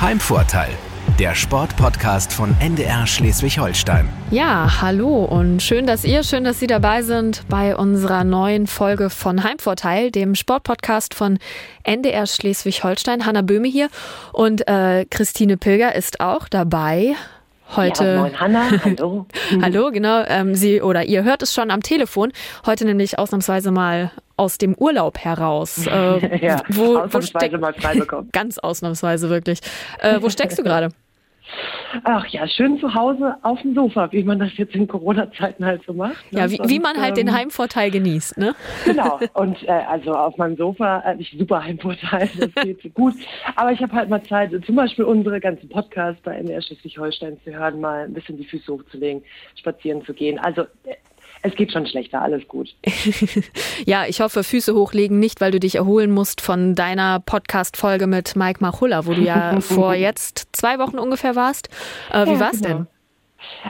Heimvorteil, 0.00 0.70
der 1.18 1.34
Sportpodcast 1.34 2.32
von 2.32 2.54
NDR 2.60 3.04
Schleswig-Holstein. 3.04 4.08
Ja, 4.30 4.80
hallo 4.80 5.24
und 5.24 5.60
schön, 5.60 5.88
dass 5.88 6.04
ihr, 6.04 6.22
schön, 6.22 6.44
dass 6.44 6.60
Sie 6.60 6.68
dabei 6.68 7.02
sind 7.02 7.42
bei 7.48 7.74
unserer 7.74 8.22
neuen 8.22 8.68
Folge 8.68 9.10
von 9.10 9.42
Heimvorteil, 9.42 10.12
dem 10.12 10.36
Sportpodcast 10.36 11.14
von 11.14 11.40
NDR 11.82 12.28
Schleswig-Holstein. 12.28 13.26
Hanna 13.26 13.42
Böhme 13.42 13.66
hier 13.66 13.88
und 14.32 14.68
äh, 14.68 15.04
Christine 15.10 15.56
Pilger 15.56 15.96
ist 15.96 16.20
auch 16.20 16.48
dabei 16.48 17.16
heute. 17.76 18.04
Ja, 18.04 18.20
moin 18.20 18.40
Hanna, 18.40 18.70
hallo. 18.84 19.26
hallo, 19.62 19.90
genau. 19.90 20.24
Ähm, 20.26 20.54
Sie 20.54 20.80
oder 20.82 21.04
ihr 21.04 21.24
hört 21.24 21.42
es 21.42 21.52
schon 21.52 21.70
am 21.70 21.82
Telefon. 21.82 22.32
Heute 22.66 22.84
nämlich 22.84 23.18
ausnahmsweise 23.18 23.70
mal 23.70 24.10
aus 24.36 24.58
dem 24.58 24.74
Urlaub 24.74 25.18
heraus. 25.18 25.86
Äh, 25.88 26.44
ja, 26.44 26.62
wo, 26.68 26.98
ausnahmsweise 26.98 27.56
wo 27.56 27.60
mal 27.60 27.72
frei 27.72 27.94
bekommen. 27.98 28.28
Ganz 28.32 28.58
ausnahmsweise 28.58 29.30
wirklich. 29.30 29.60
Äh, 30.00 30.20
wo 30.20 30.28
steckst 30.28 30.58
du 30.58 30.62
gerade? 30.62 30.90
Ach 32.04 32.26
ja, 32.26 32.46
schön 32.46 32.78
zu 32.78 32.94
Hause 32.94 33.36
auf 33.42 33.60
dem 33.62 33.74
Sofa, 33.74 34.10
wie 34.12 34.22
man 34.22 34.38
das 34.38 34.56
jetzt 34.56 34.74
in 34.74 34.86
Corona-Zeiten 34.86 35.64
halt 35.64 35.82
so 35.86 35.92
macht. 35.92 36.32
Ne? 36.32 36.40
Ja, 36.40 36.50
wie, 36.50 36.58
wie, 36.64 36.78
man 36.78 37.00
halt 37.00 37.16
den 37.16 37.28
ähm, 37.28 37.34
Heimvorteil 37.34 37.90
genießt, 37.90 38.38
ne? 38.38 38.54
Genau. 38.84 39.18
Und 39.34 39.62
äh, 39.64 39.70
also 39.70 40.12
auf 40.12 40.36
meinem 40.36 40.56
Sofa 40.56 41.02
habe 41.02 41.20
ich 41.22 41.34
super 41.38 41.64
Heimvorteil, 41.64 42.28
das 42.38 42.64
geht 42.64 42.94
gut. 42.94 43.14
Aber 43.56 43.72
ich 43.72 43.80
habe 43.80 43.92
halt 43.92 44.10
mal 44.10 44.22
Zeit, 44.22 44.52
zum 44.66 44.76
Beispiel 44.76 45.04
unsere 45.04 45.40
ganzen 45.40 45.68
Podcasts 45.68 46.22
bei 46.22 46.36
NR 46.36 46.60
Schleswig-Holstein 46.60 47.38
zu 47.44 47.52
hören, 47.52 47.80
mal 47.80 48.04
ein 48.04 48.14
bisschen 48.14 48.36
die 48.36 48.44
Füße 48.44 48.72
hochzulegen, 48.72 49.22
spazieren 49.56 50.04
zu 50.04 50.12
gehen. 50.12 50.38
Also 50.38 50.62
äh, 50.84 50.94
es 51.48 51.56
geht 51.56 51.72
schon 51.72 51.86
schlechter, 51.86 52.22
alles 52.22 52.46
gut. 52.48 52.74
ja, 53.86 54.04
ich 54.06 54.20
hoffe, 54.20 54.44
Füße 54.44 54.74
hochlegen 54.74 55.18
nicht, 55.18 55.40
weil 55.40 55.50
du 55.50 55.60
dich 55.60 55.76
erholen 55.76 56.10
musst 56.10 56.40
von 56.40 56.74
deiner 56.74 57.20
Podcast-Folge 57.20 58.06
mit 58.06 58.36
Mike 58.36 58.60
Machulla, 58.60 59.06
wo 59.06 59.14
du 59.14 59.22
ja 59.22 59.60
vor 59.60 59.94
jetzt 59.94 60.48
zwei 60.52 60.78
Wochen 60.78 60.98
ungefähr 60.98 61.36
warst. 61.36 61.68
Äh, 62.12 62.26
wie 62.26 62.32
ja, 62.32 62.40
war's 62.40 62.60
genau. 62.62 62.74
denn? 62.74 62.86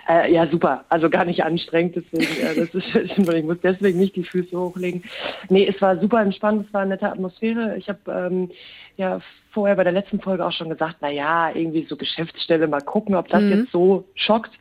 Äh, 0.09 0.33
ja, 0.33 0.47
super. 0.47 0.84
Also 0.89 1.11
gar 1.11 1.25
nicht 1.25 1.43
anstrengend. 1.45 1.97
Deswegen, 1.97 2.41
äh, 2.41 2.55
das 2.55 2.75
ist, 2.75 2.95
ich 3.19 3.45
muss 3.45 3.59
deswegen 3.62 3.99
nicht 3.99 4.17
die 4.17 4.25
Füße 4.25 4.59
hochlegen. 4.59 5.05
Nee, 5.49 5.67
es 5.67 5.81
war 5.81 5.99
super 5.99 6.21
entspannt. 6.21 6.67
Es 6.67 6.75
war 6.75 6.83
eine 6.83 6.91
nette 6.91 7.11
Atmosphäre. 7.11 7.77
Ich 7.77 7.89
habe 7.89 7.99
ähm, 8.09 8.51
ja 8.97 9.21
vorher 9.53 9.77
bei 9.77 9.85
der 9.85 9.93
letzten 9.93 10.21
Folge 10.21 10.45
auch 10.45 10.53
schon 10.53 10.69
gesagt, 10.69 10.97
na 11.01 11.11
ja, 11.11 11.51
irgendwie 11.51 11.87
so 11.89 11.97
Geschäftsstelle, 11.97 12.69
mal 12.69 12.81
gucken, 12.81 13.15
ob 13.15 13.29
das 13.29 13.43
mhm. 13.43 13.51
jetzt 13.51 13.73
so 13.73 14.05
schockt. 14.15 14.53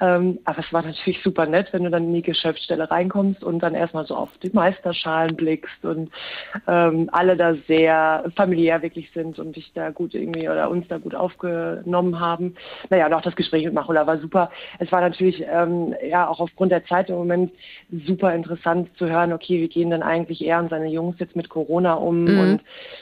Ähm, 0.00 0.38
aber 0.44 0.60
es 0.60 0.72
war 0.72 0.82
natürlich 0.82 1.22
super 1.22 1.46
nett, 1.46 1.68
wenn 1.72 1.84
du 1.84 1.90
dann 1.90 2.04
in 2.04 2.14
die 2.14 2.22
Geschäftsstelle 2.22 2.90
reinkommst 2.90 3.42
und 3.42 3.60
dann 3.60 3.74
erstmal 3.74 4.06
so 4.06 4.14
auf 4.14 4.30
die 4.42 4.50
Meisterschalen 4.50 5.36
blickst 5.36 5.84
und 5.84 6.10
ähm, 6.66 7.10
alle 7.12 7.36
da 7.36 7.54
sehr 7.66 8.30
familiär 8.36 8.82
wirklich 8.82 9.10
sind 9.12 9.38
und 9.38 9.56
dich 9.56 9.72
da 9.74 9.90
gut 9.90 10.14
irgendwie 10.14 10.48
oder 10.48 10.70
uns 10.70 10.86
da 10.88 10.98
gut 10.98 11.14
aufgenommen 11.14 12.20
haben. 12.20 12.54
Naja, 12.90 13.06
und 13.06 13.14
auch 13.14 13.22
das 13.22 13.36
Gespräch 13.36 13.64
mit 13.64 13.74
Machula 13.74 14.06
war 14.06 14.18
super. 14.18 14.50
Es 14.78 14.90
war 14.92 15.00
natürlich 15.00 15.44
ähm, 15.50 15.94
ja 16.08 16.28
auch 16.28 16.40
aufgrund 16.40 16.72
der 16.72 16.84
Zeit 16.86 17.10
im 17.10 17.16
Moment 17.16 17.52
super 18.06 18.34
interessant 18.34 18.88
zu 18.96 19.08
hören, 19.08 19.32
okay, 19.32 19.60
wie 19.60 19.68
gehen 19.68 19.90
denn 19.90 20.02
eigentlich 20.02 20.44
er 20.44 20.58
und 20.58 20.70
seine 20.70 20.88
Jungs 20.88 21.16
jetzt 21.18 21.36
mit 21.36 21.48
Corona 21.48 21.94
um? 21.94 22.24
Mhm. 22.24 22.40
Und 22.40 22.60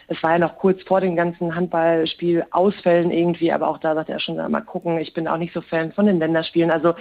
es 0.09 0.23
war 0.23 0.33
ja 0.33 0.39
noch 0.39 0.57
kurz 0.57 0.83
vor 0.83 1.01
den 1.01 1.15
ganzen 1.15 1.26
ganzen 1.27 1.55
Handballspiel 1.55 2.45
Ausfällen 2.51 3.11
irgendwie, 3.11 3.53
aber 3.53 3.69
auch 3.69 3.79
da 3.79 3.95
sagt 3.95 4.09
er 4.09 4.21
schon, 4.21 4.37
mal 4.37 4.61
gucken, 4.61 4.99
ich 4.99 5.13
bin 5.13 5.29
auch 5.29 5.39
nicht 5.39 5.53
so 5.53 5.61
Fan 5.61 5.93
von 5.93 6.07
den 6.07 6.19
Länderspielen. 6.19 6.71
Also 6.71 6.95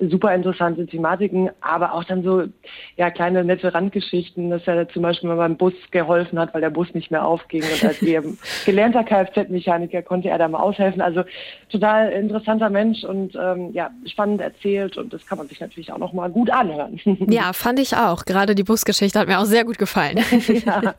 super 0.00 0.34
interessante 0.34 0.86
Thematiken, 0.86 1.50
aber 1.60 1.94
auch 1.94 2.04
dann 2.04 2.22
so 2.22 2.44
ja 2.96 3.10
kleine 3.10 3.44
nette 3.44 3.72
Randgeschichten, 3.74 4.50
dass 4.50 4.66
er 4.66 4.88
zum 4.88 5.02
Beispiel 5.02 5.28
mal 5.28 5.36
beim 5.36 5.56
Bus 5.56 5.74
geholfen 5.90 6.38
hat, 6.38 6.54
weil 6.54 6.60
der 6.60 6.70
Bus 6.70 6.92
nicht 6.94 7.10
mehr 7.10 7.24
aufging 7.24 7.62
und 7.62 7.84
als 7.84 8.00
gelernter 8.64 9.04
Kfz-Mechaniker 9.04 10.02
konnte 10.02 10.28
er 10.28 10.38
da 10.38 10.48
mal 10.48 10.60
aushelfen. 10.60 11.00
Also 11.00 11.22
total 11.68 12.10
interessanter 12.12 12.70
Mensch 12.70 13.04
und 13.04 13.34
ähm, 13.34 13.72
ja 13.72 13.90
spannend 14.06 14.40
erzählt 14.40 14.96
und 14.96 15.12
das 15.12 15.26
kann 15.26 15.38
man 15.38 15.48
sich 15.48 15.60
natürlich 15.60 15.92
auch 15.92 15.98
noch 15.98 16.12
mal 16.12 16.30
gut 16.30 16.50
anhören. 16.50 17.00
Ja, 17.28 17.52
fand 17.52 17.80
ich 17.80 17.96
auch. 17.96 18.24
Gerade 18.24 18.54
die 18.54 18.62
Busgeschichte 18.62 19.18
hat 19.18 19.26
mir 19.26 19.38
auch 19.40 19.44
sehr 19.44 19.64
gut 19.64 19.78
gefallen. 19.78 20.18
ja. 20.66 20.94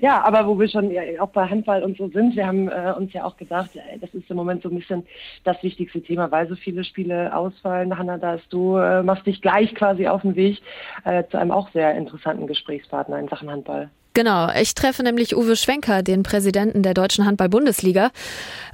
ja, 0.00 0.22
aber 0.22 0.46
wo 0.46 0.58
wir 0.58 0.68
schon 0.68 0.90
ja, 0.90 1.02
auch 1.20 1.30
bei 1.30 1.48
Handball 1.48 1.82
und 1.82 1.96
so 1.96 2.08
sind, 2.08 2.19
sind. 2.20 2.36
Wir 2.36 2.46
haben 2.46 2.68
äh, 2.68 2.92
uns 2.96 3.12
ja 3.12 3.24
auch 3.24 3.36
gedacht, 3.36 3.70
das 4.00 4.10
ist 4.14 4.30
im 4.30 4.36
Moment 4.36 4.62
so 4.62 4.68
ein 4.68 4.76
bisschen 4.76 5.04
das 5.44 5.62
wichtigste 5.62 6.02
Thema, 6.02 6.30
weil 6.30 6.48
so 6.48 6.54
viele 6.54 6.84
Spiele 6.84 7.34
ausfallen. 7.34 7.96
Hanna, 7.96 8.18
da 8.18 8.34
ist 8.34 8.52
du 8.52 8.76
äh, 8.76 9.02
machst 9.02 9.26
dich 9.26 9.40
gleich 9.40 9.74
quasi 9.74 10.06
auf 10.06 10.22
den 10.22 10.36
Weg 10.36 10.60
äh, 11.04 11.24
zu 11.30 11.38
einem 11.38 11.50
auch 11.50 11.70
sehr 11.72 11.94
interessanten 11.94 12.46
Gesprächspartner 12.46 13.18
in 13.18 13.28
Sachen 13.28 13.50
Handball. 13.50 13.90
Genau, 14.12 14.48
ich 14.60 14.74
treffe 14.74 15.04
nämlich 15.04 15.36
Uwe 15.36 15.54
Schwenker, 15.54 16.02
den 16.02 16.24
Präsidenten 16.24 16.82
der 16.82 16.94
Deutschen 16.94 17.26
Handball-Bundesliga. 17.26 18.10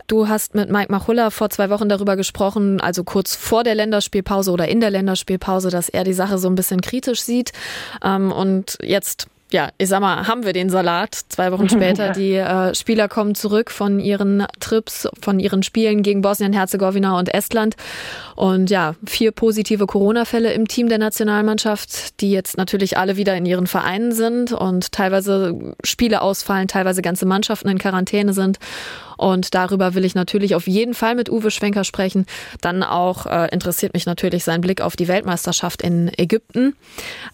Du 0.06 0.28
hast 0.28 0.54
mit 0.54 0.70
Mike 0.70 0.90
Machulla 0.90 1.28
vor 1.28 1.50
zwei 1.50 1.68
Wochen 1.68 1.90
darüber 1.90 2.16
gesprochen, 2.16 2.80
also 2.80 3.04
kurz 3.04 3.36
vor 3.36 3.62
der 3.62 3.74
Länderspielpause 3.74 4.50
oder 4.50 4.66
in 4.68 4.80
der 4.80 4.90
Länderspielpause, 4.90 5.68
dass 5.70 5.90
er 5.90 6.04
die 6.04 6.14
Sache 6.14 6.38
so 6.38 6.48
ein 6.48 6.54
bisschen 6.54 6.80
kritisch 6.80 7.20
sieht. 7.20 7.52
Ähm, 8.02 8.32
und 8.32 8.78
jetzt 8.82 9.28
ja, 9.52 9.70
ich 9.78 9.88
sag 9.88 10.00
mal, 10.00 10.26
haben 10.26 10.44
wir 10.44 10.52
den 10.52 10.70
Salat. 10.70 11.14
Zwei 11.28 11.52
Wochen 11.52 11.68
später, 11.68 12.10
die 12.12 12.32
äh, 12.34 12.74
Spieler 12.74 13.08
kommen 13.08 13.34
zurück 13.34 13.70
von 13.70 14.00
ihren 14.00 14.44
Trips, 14.58 15.08
von 15.20 15.38
ihren 15.38 15.62
Spielen 15.62 16.02
gegen 16.02 16.20
Bosnien-Herzegowina 16.20 17.18
und 17.18 17.32
Estland. 17.32 17.76
Und 18.34 18.70
ja, 18.70 18.96
vier 19.06 19.30
positive 19.30 19.86
Corona-Fälle 19.86 20.52
im 20.52 20.66
Team 20.66 20.88
der 20.88 20.98
Nationalmannschaft, 20.98 22.20
die 22.20 22.32
jetzt 22.32 22.56
natürlich 22.56 22.98
alle 22.98 23.16
wieder 23.16 23.36
in 23.36 23.46
ihren 23.46 23.66
Vereinen 23.66 24.12
sind 24.12 24.52
und 24.52 24.90
teilweise 24.92 25.74
Spiele 25.84 26.22
ausfallen, 26.22 26.66
teilweise 26.66 27.00
ganze 27.00 27.24
Mannschaften 27.24 27.68
in 27.68 27.78
Quarantäne 27.78 28.32
sind. 28.32 28.58
Und 29.16 29.54
darüber 29.54 29.94
will 29.94 30.04
ich 30.04 30.14
natürlich 30.14 30.54
auf 30.54 30.66
jeden 30.66 30.94
Fall 30.94 31.14
mit 31.14 31.30
Uwe 31.30 31.50
Schwenker 31.50 31.84
sprechen. 31.84 32.26
Dann 32.60 32.82
auch 32.82 33.26
äh, 33.26 33.48
interessiert 33.52 33.94
mich 33.94 34.06
natürlich 34.06 34.44
sein 34.44 34.60
Blick 34.60 34.80
auf 34.80 34.96
die 34.96 35.08
Weltmeisterschaft 35.08 35.82
in 35.82 36.10
Ägypten, 36.16 36.74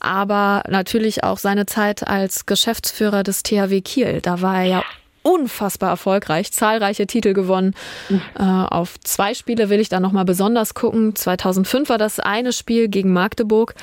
aber 0.01 0.63
natürlich 0.69 1.25
auch 1.25 1.39
seine 1.39 1.67
Zeit 1.67 2.07
als 2.07 2.47
Geschäftsführer 2.47 3.23
des 3.23 3.43
THW 3.43 3.81
Kiel. 3.81 4.21
Da 4.21 4.41
war 4.41 4.59
er 4.59 4.65
ja 4.65 4.83
unfassbar 5.23 5.91
erfolgreich, 5.91 6.53
zahlreiche 6.53 7.07
Titel 7.07 7.33
gewonnen. 7.33 7.75
Äh, 8.39 8.43
auf 8.43 8.99
zwei 9.01 9.35
Spiele 9.35 9.71
will 9.71 9.81
ich 9.81 9.89
da 9.89 10.01
nochmal 10.01 10.25
besonders 10.25 10.75
gucken. 10.75 11.15
2005 11.15 11.89
war 11.89 11.99
das 11.99 12.21
eine 12.21 12.53
Spiel 12.53 12.89
gegen 12.89 13.13
Magdeburg. 13.13 13.75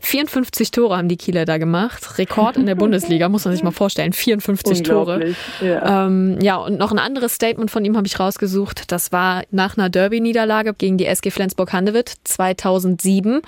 54 0.00 0.70
Tore 0.70 0.96
haben 0.96 1.08
die 1.08 1.16
Kieler 1.16 1.44
da 1.44 1.58
gemacht. 1.58 2.18
Rekord 2.18 2.56
in 2.56 2.66
der 2.66 2.74
Bundesliga, 2.74 3.28
muss 3.28 3.44
man 3.44 3.54
sich 3.54 3.64
mal 3.64 3.70
vorstellen. 3.72 4.12
54 4.12 4.82
Tore. 4.82 5.34
Ja. 5.60 6.06
Ähm, 6.06 6.38
ja, 6.40 6.56
und 6.56 6.78
noch 6.78 6.92
ein 6.92 6.98
anderes 6.98 7.34
Statement 7.34 7.70
von 7.70 7.84
ihm 7.84 7.96
habe 7.96 8.06
ich 8.06 8.20
rausgesucht. 8.20 8.92
Das 8.92 9.10
war 9.10 9.42
nach 9.50 9.76
einer 9.76 9.88
Derby-Niederlage 9.88 10.74
gegen 10.74 10.98
die 10.98 11.06
SG 11.06 11.30
Flensburg-Handewitt 11.30 12.14
2007. 12.24 13.42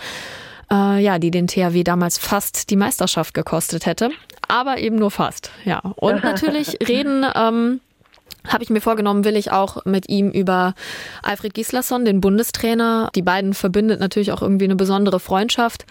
Äh, 0.70 1.03
ja, 1.03 1.19
die 1.19 1.31
den 1.31 1.47
THW 1.47 1.82
damals 1.84 2.19
fast 2.19 2.70
die 2.70 2.76
Meisterschaft 2.76 3.34
gekostet 3.34 3.87
hätte. 3.87 4.10
Aber 4.48 4.78
eben 4.78 4.97
nur 4.97 5.10
fast. 5.10 5.50
Ja. 5.64 5.78
Und 5.97 6.22
natürlich 6.25 6.78
reden 6.88 7.25
ähm, 7.34 7.81
habe 8.47 8.62
ich 8.62 8.70
mir 8.70 8.81
vorgenommen, 8.81 9.25
will 9.25 9.37
ich 9.37 9.50
auch 9.50 9.84
mit 9.84 10.08
ihm 10.08 10.31
über 10.31 10.75
Alfred 11.22 11.54
Gislason, 11.54 12.04
den 12.04 12.20
Bundestrainer. 12.20 13.10
Die 13.14 13.22
beiden 13.22 13.54
verbindet 13.54 14.00
natürlich 14.00 14.32
auch 14.32 14.42
irgendwie 14.42 14.64
eine 14.64 14.76
besondere 14.76 15.20
Freundschaft. 15.20 15.87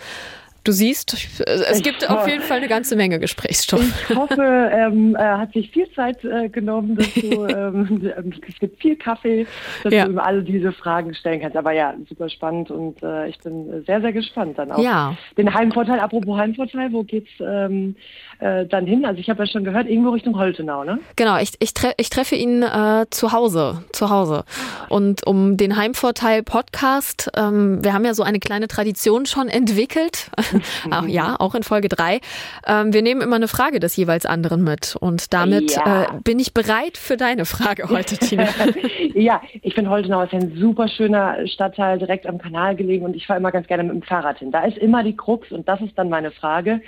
Du 0.68 0.74
siehst, 0.74 1.14
es 1.46 1.82
gibt 1.82 2.04
ich 2.04 2.10
auf 2.10 2.28
jeden 2.28 2.44
Fall 2.44 2.58
eine 2.58 2.68
ganze 2.68 2.98
Menge 2.98 3.20
Gesprächsstoff. 3.20 3.80
Ich 4.10 4.14
hoffe, 4.14 4.70
ähm, 4.74 5.16
er 5.16 5.38
hat 5.38 5.54
sich 5.54 5.72
viel 5.72 5.90
Zeit 5.94 6.22
äh, 6.26 6.50
genommen, 6.50 6.98
dass 6.98 7.14
du, 7.14 7.46
ähm, 7.48 8.12
es 8.50 8.60
gibt 8.60 8.82
viel 8.82 8.98
Kaffee, 8.98 9.48
dass 9.84 9.94
ja. 9.94 10.04
du 10.04 10.12
über 10.12 10.26
alle 10.26 10.44
diese 10.44 10.74
Fragen 10.74 11.16
stellen 11.16 11.40
kannst. 11.40 11.56
Aber 11.56 11.72
ja, 11.72 11.94
super 12.10 12.28
spannend 12.28 12.70
und 12.70 13.02
äh, 13.02 13.30
ich 13.30 13.40
bin 13.40 13.82
sehr, 13.86 14.02
sehr 14.02 14.12
gespannt 14.12 14.58
dann 14.58 14.74
auch. 14.74 14.84
Ja. 14.84 15.16
Den 15.38 15.54
Heimvorteil, 15.54 16.02
apropos 16.02 16.38
Heimvorteil, 16.38 16.92
wo 16.92 17.04
geht's 17.04 17.32
ähm, 17.40 17.96
äh, 18.40 18.66
dann 18.66 18.86
hin? 18.86 19.06
Also 19.06 19.20
ich 19.20 19.30
habe 19.30 19.44
ja 19.44 19.48
schon 19.50 19.64
gehört, 19.64 19.88
irgendwo 19.88 20.12
Richtung 20.12 20.38
Holtenau, 20.38 20.84
ne? 20.84 21.00
Genau, 21.16 21.38
ich, 21.38 21.54
ich, 21.60 21.74
tre 21.74 21.94
ich 21.98 22.10
treffe 22.10 22.36
ihn 22.36 22.64
äh, 22.64 23.06
zu 23.10 23.32
Hause, 23.32 23.84
zu 23.92 24.10
Hause. 24.10 24.44
Und 24.90 25.26
um 25.26 25.58
den 25.58 25.76
Heimvorteil 25.76 26.44
Podcast, 26.44 27.30
ähm, 27.36 27.84
wir 27.84 27.94
haben 27.94 28.06
ja 28.06 28.14
so 28.14 28.24
eine 28.24 28.40
kleine 28.40 28.68
Tradition 28.68 29.26
schon 29.26 29.50
entwickelt. 29.50 30.30
auch, 30.92 31.06
ja, 31.08 31.36
auch 31.40 31.56
in 31.56 31.64
Folge 31.64 31.90
drei. 31.90 32.20
Ähm, 32.66 32.94
wir 32.94 33.02
nehmen 33.02 33.22
immer 33.22 33.38
eine 33.38 33.48
Frage 33.48 33.80
des 33.80 33.96
jeweils 33.96 34.26
anderen 34.26 34.64
mit. 34.64 34.96
Und 34.96 35.34
damit 35.34 35.76
ja. 35.76 36.04
äh, 36.04 36.08
bin 36.24 36.40
ich 36.40 36.54
bereit 36.54 36.98
für 36.98 37.18
deine 37.18 37.46
Frage 37.46 37.90
heute, 37.90 38.18
Tina. 38.18 38.48
ja, 39.16 39.42
ich 39.62 39.74
finde 39.74 39.90
Holtenau 39.90 40.22
ist 40.24 40.34
ein 40.34 40.58
super 40.58 40.88
schöner 40.88 41.48
Stadtteil, 41.48 41.98
direkt 42.00 42.28
am 42.28 42.38
Kanal 42.38 42.76
gelegen 42.76 43.06
und 43.06 43.16
ich 43.16 43.26
fahre 43.26 43.40
immer 43.40 43.52
ganz 43.52 43.68
gerne 43.68 43.84
mit 43.84 43.94
dem 43.94 44.02
Fahrrad 44.04 44.40
hin. 44.40 44.52
Da 44.52 44.66
ist 44.66 44.78
immer 44.78 45.04
die 45.04 45.16
Krux 45.16 45.52
und 45.52 45.68
das 45.68 45.82
ist 45.82 45.98
dann 45.98 46.10
meine 46.10 46.32
Frage 46.32 46.82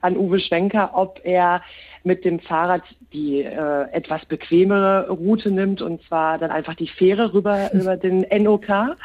an 0.00 0.16
Uwe 0.16 0.40
Schwenker, 0.40 0.90
ob 0.94 1.20
er 1.24 1.62
mit 2.02 2.24
dem 2.24 2.40
Fahrrad 2.40 2.82
die 3.12 3.42
äh, 3.42 3.90
etwas 3.92 4.24
bequemere 4.26 5.10
Route 5.10 5.50
nimmt 5.50 5.82
und 5.82 6.02
zwar 6.04 6.38
dann 6.38 6.50
einfach 6.50 6.74
die 6.74 6.86
Fähre 6.86 7.34
rüber 7.34 7.70
über 7.74 7.96
den 7.96 8.24
NOK 8.42 8.96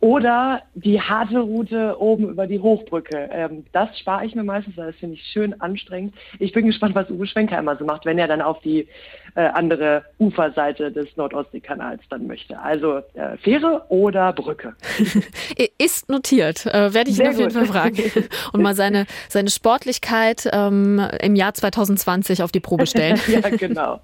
oder 0.00 0.62
die 0.74 1.00
harte 1.00 1.40
Route 1.40 2.00
oben 2.00 2.30
über 2.30 2.46
die 2.46 2.60
Hochbrücke. 2.60 3.28
Ähm, 3.32 3.64
das 3.72 3.98
spare 3.98 4.24
ich 4.24 4.34
mir 4.34 4.44
meistens, 4.44 4.76
weil 4.76 4.86
das 4.86 4.96
finde 4.96 5.16
ich 5.16 5.22
schön 5.24 5.60
anstrengend. 5.60 6.14
Ich 6.38 6.52
bin 6.52 6.66
gespannt, 6.66 6.94
was 6.94 7.10
Uwe 7.10 7.26
Schwenker 7.26 7.58
immer 7.58 7.76
so 7.76 7.84
macht, 7.84 8.06
wenn 8.06 8.18
er 8.18 8.28
dann 8.28 8.40
auf 8.40 8.60
die 8.60 8.88
äh, 9.34 9.42
andere 9.42 10.04
Uferseite 10.18 10.90
des 10.90 11.16
Nordostseekanals 11.16 12.02
dann 12.10 12.26
möchte. 12.26 12.58
Also 12.58 12.98
äh, 13.14 13.36
Fähre 13.38 13.84
oder 13.88 14.32
Brücke. 14.32 14.74
Ist 15.78 16.08
notiert, 16.08 16.66
äh, 16.66 16.92
werde 16.94 17.10
ich 17.10 17.18
ihn 17.18 17.28
auf 17.28 17.38
jeden 17.38 17.50
Fall 17.50 17.66
fragen. 17.66 18.02
Und 18.52 18.62
mal 18.62 18.74
seine, 18.74 19.06
seine 19.28 19.50
Sportlichkeit 19.50 20.48
ähm, 20.52 21.00
im 21.20 21.36
Jahr 21.36 21.54
2020 21.54 22.42
auf 22.42 22.52
die 22.52 22.60
Probe 22.60 22.86
stellen. 22.86 23.20
ja, 23.26 23.48
genau. 23.50 24.00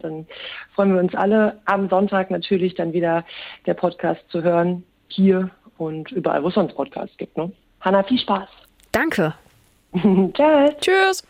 Dann 0.00 0.26
freuen 0.74 0.94
wir 0.94 1.00
uns 1.00 1.14
alle 1.14 1.58
am 1.64 1.88
Sonntag 1.88 2.30
natürlich 2.30 2.74
dann 2.74 2.92
wieder 2.92 3.24
der 3.66 3.74
Podcast 3.74 4.20
zu 4.30 4.42
hören, 4.42 4.84
hier 5.08 5.50
und 5.78 6.10
überall, 6.12 6.42
wo 6.42 6.48
es 6.48 6.54
sonst 6.54 6.74
Podcasts 6.74 7.16
gibt. 7.16 7.36
Ne? 7.36 7.52
Hanna, 7.80 8.02
viel 8.02 8.18
Spaß. 8.18 8.48
Danke. 8.92 9.34
Tschüss. 9.94 10.74
Tschüss. 10.80 11.22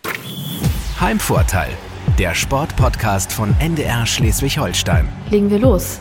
Heimvorteil, 1.01 1.71
der 2.19 2.35
Sportpodcast 2.35 3.33
von 3.33 3.55
NDR 3.59 4.05
Schleswig-Holstein. 4.05 5.09
Legen 5.31 5.51
wir 5.51 5.59
los. 5.59 6.01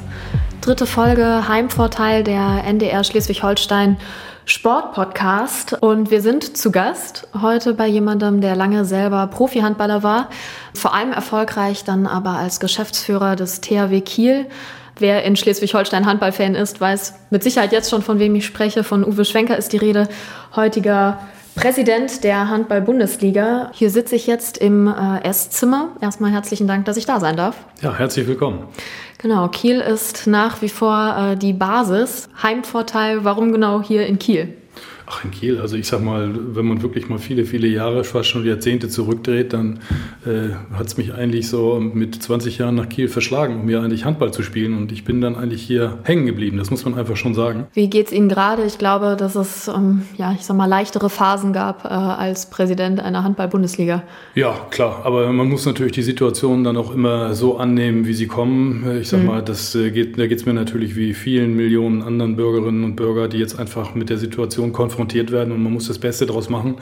Dritte 0.60 0.86
Folge 0.86 1.48
Heimvorteil 1.48 2.24
der 2.24 2.63
NDR 2.66 3.04
Schleswig-Holstein 3.04 3.98
Sportpodcast 4.46 5.74
und 5.81 6.12
wir 6.12 6.22
sind 6.22 6.58
zu 6.58 6.72
Gast 6.72 7.28
heute 7.42 7.74
bei 7.74 7.88
jemandem, 7.88 8.42
der 8.42 8.56
lange 8.56 8.84
selber 8.84 9.28
Profi-Handballer 9.28 10.04
war, 10.04 10.30
vor 10.74 10.94
allem 10.94 11.13
erfolgreich 11.13 11.84
dann 11.86 12.06
aber 12.08 12.31
als 12.31 12.60
Geschäftsführer 12.60 13.36
des 13.36 13.62
THW 13.62 14.02
Kiel. 14.02 14.48
Wer 15.00 15.24
in 15.24 15.36
Schleswig-Holstein 15.36 16.06
Handballfan 16.06 16.56
ist, 16.56 16.81
weiß 16.81 17.13
mit 17.30 17.44
Sicherheit 17.44 17.72
jetzt 17.72 17.90
schon, 17.90 18.02
von 18.02 18.19
wem 18.19 18.36
ich 18.36 18.46
spreche. 18.46 18.84
Von 18.84 19.06
Uwe 19.06 19.24
Schwenker 19.24 19.58
ist 19.58 19.72
die 19.72 19.78
Rede, 19.78 20.10
heutiger 20.56 21.19
Präsident 21.56 22.24
der 22.24 22.50
Handball-Bundesliga. 22.50 23.71
Hier 23.74 23.89
sitze 23.89 24.15
ich 24.15 24.25
jetzt 24.25 24.57
im 24.57 24.88
äh, 24.88 25.24
Esszimmer. 25.24 25.89
Erstmal 26.01 26.31
herzlichen 26.31 26.68
Dank, 26.68 26.86
dass 26.86 26.98
ich 26.98 27.06
da 27.06 27.19
sein 27.19 27.36
darf. 27.36 27.57
Ja, 27.81 27.94
herzlich 27.94 28.27
willkommen. 28.27 28.68
Genau, 29.18 29.48
Kiel 29.50 29.80
ist 29.80 30.27
nach 30.27 30.62
wie 30.62 30.69
vor 30.69 31.15
äh, 31.18 31.36
die 31.38 31.53
Basis. 31.53 32.30
Heimvorteil, 32.42 33.24
warum 33.24 33.51
genau 33.51 33.81
hier 33.81 34.07
in 34.07 34.18
Kiel? 34.18 34.56
Ach, 35.13 35.25
in 35.25 35.31
Kiel, 35.31 35.60
also 35.60 35.75
ich 35.75 35.88
sag 35.88 36.02
mal, 36.02 36.30
wenn 36.56 36.66
man 36.66 36.81
wirklich 36.84 37.10
mal 37.10 37.19
viele, 37.19 37.44
viele 37.44 37.68
Jahre, 37.68 38.06
fast 38.06 38.30
schon 38.30 38.46
Jahrzehnte 38.46 38.88
zurückdreht, 38.88 39.52
dann 39.52 39.80
äh, 40.25 40.54
hat 40.74 40.88
es 40.88 40.96
mich 40.96 41.13
eigentlich 41.13 41.50
so 41.50 41.81
mit 41.81 42.24
20 42.24 42.60
Jahren 42.60 42.75
nach 42.75 42.88
Kiel 42.88 43.10
verschlagen, 43.10 43.60
um 43.60 43.68
hier 43.68 43.81
eigentlich 43.81 44.06
Handball 44.06 44.31
zu 44.31 44.42
spielen. 44.42 44.78
Und 44.78 44.94
ich 44.94 45.04
bin 45.04 45.19
dann 45.19 45.36
eigentlich 45.36 45.63
hier 45.63 45.98
hängen 46.04 46.25
geblieben, 46.25 46.58
das 46.58 46.72
muss 46.72 46.86
man 46.86 46.98
einfach 46.98 47.18
schon 47.18 47.34
sagen. 47.34 47.68
Wie 47.74 47.90
geht 47.90 48.08
es 48.08 48.13
Ihnen 48.13 48.30
gerade? 48.30 48.63
Ich 48.63 48.78
glaube, 48.78 49.18
dass 49.18 49.36
es, 49.36 49.68
ähm, 49.68 50.04
ja, 50.18 50.31
ich 50.31 50.46
sag 50.46 50.56
mal, 50.56 50.68
leichtere 50.68 51.10
Phasen 51.10 51.52
gab 51.52 51.84
äh, 51.84 51.90
als 51.90 52.50
Präsident 52.50 53.02
einer 53.02 53.25
Handball-Bundesliga. 53.25 54.04
Ja, 54.36 54.56
klar, 54.69 55.02
aber 55.04 55.30
man 55.34 55.50
muss 55.50 55.66
natürlich 55.66 55.92
die 55.92 56.04
Situation 56.04 56.63
dann 56.63 56.78
auch 56.78 56.94
immer 56.94 57.34
so 57.34 57.58
annehmen, 57.58 58.08
wie 58.08 58.13
sie 58.13 58.28
kommen. 58.28 59.00
Ich 59.02 59.10
sag 59.10 59.19
mhm. 59.19 59.25
mal, 59.25 59.42
das 59.42 59.75
äh, 59.75 59.92
geht, 59.92 60.18
da 60.18 60.28
geht 60.28 60.38
es 60.38 60.46
mir 60.46 60.54
natürlich 60.54 60.96
wie 60.96 61.13
vielen 61.13 61.58
Millionen 61.58 62.02
anderen 62.02 62.38
Bürgerinnen 62.38 62.86
und 62.86 62.96
Bürger, 62.96 63.28
die 63.28 63.40
jetzt 63.40 63.60
einfach 63.60 63.94
mit 63.94 64.10
der 64.10 64.18
Situation 64.18 64.72
konfrontiert 64.72 65.00
konfrontiert 65.01 65.31
werden 65.31 65.51
und 65.51 65.63
man 65.63 65.74
muss 65.74 65.88
das 65.88 65.98
Beste 65.98 66.25
daraus 66.27 66.50
machen. 66.50 66.75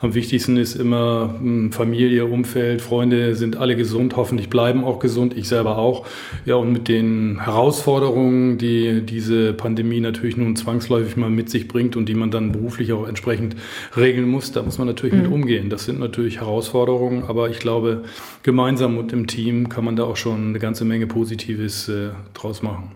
Am 0.00 0.14
wichtigsten 0.14 0.56
ist 0.56 0.76
immer 0.76 1.34
hm, 1.38 1.72
Familie, 1.72 2.24
Umfeld, 2.24 2.80
Freunde 2.80 3.34
sind 3.34 3.56
alle 3.56 3.76
gesund, 3.76 4.16
hoffentlich 4.16 4.48
bleiben 4.48 4.82
auch 4.84 4.98
gesund, 4.98 5.36
ich 5.36 5.48
selber 5.48 5.76
auch. 5.76 6.06
Ja, 6.46 6.54
und 6.54 6.72
mit 6.72 6.88
den 6.88 7.40
Herausforderungen, 7.44 8.56
die 8.56 9.02
diese 9.02 9.52
Pandemie 9.52 10.00
natürlich 10.00 10.36
nun 10.38 10.56
zwangsläufig 10.56 11.16
mal 11.16 11.28
mit 11.28 11.50
sich 11.50 11.68
bringt 11.68 11.96
und 11.96 12.08
die 12.08 12.14
man 12.14 12.30
dann 12.30 12.52
beruflich 12.52 12.92
auch 12.92 13.06
entsprechend 13.06 13.56
regeln 13.96 14.28
muss, 14.28 14.52
da 14.52 14.62
muss 14.62 14.78
man 14.78 14.86
natürlich 14.86 15.14
mhm. 15.14 15.22
mit 15.22 15.32
umgehen. 15.32 15.70
Das 15.70 15.84
sind 15.84 16.00
natürlich 16.00 16.40
Herausforderungen, 16.40 17.24
aber 17.24 17.50
ich 17.50 17.58
glaube, 17.58 18.04
gemeinsam 18.42 18.96
und 18.96 19.12
im 19.12 19.26
Team 19.26 19.68
kann 19.68 19.84
man 19.84 19.96
da 19.96 20.04
auch 20.04 20.16
schon 20.16 20.48
eine 20.48 20.58
ganze 20.58 20.84
Menge 20.84 21.06
Positives 21.06 21.88
äh, 21.88 22.10
draus 22.32 22.62
machen. 22.62 22.92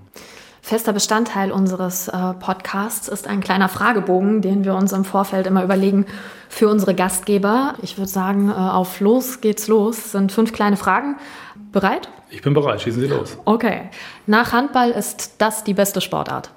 Fester 0.62 0.93
Bestandteil 0.93 1.53
unseres 1.53 2.09
äh, 2.09 2.35
Podcasts 2.39 3.09
ist 3.09 3.27
ein 3.27 3.41
kleiner 3.41 3.69
Fragebogen, 3.69 4.43
den 4.43 4.65
wir 4.65 4.75
uns 4.75 4.93
im 4.93 5.05
Vorfeld 5.05 5.47
immer 5.47 5.65
überlegen 5.65 6.07
für 6.49 6.69
unsere 6.69 6.95
Gastgeber. 6.95 7.75
Ich 7.83 7.97
würde 7.99 8.11
sagen, 8.11 8.51
äh, 8.51 8.53
auf 8.53 9.01
los 9.01 9.41
geht's 9.41 9.69
los. 9.69 10.12
Sind 10.12 10.33
fünf 10.33 10.53
kleine 10.53 10.77
Fragen. 10.77 11.17
Bereit? 11.73 12.09
Ich 12.31 12.43
bin 12.43 12.55
bereit. 12.55 12.83
Schießen 12.83 13.01
Sie 13.01 13.09
los. 13.09 13.39
Okay. 13.45 13.91
Nach 14.27 14.53
Handball 14.53 14.91
ist 14.91 15.35
das 15.39 15.65
die 15.65 15.75
beste 15.75 16.01
Sportart? 16.01 16.51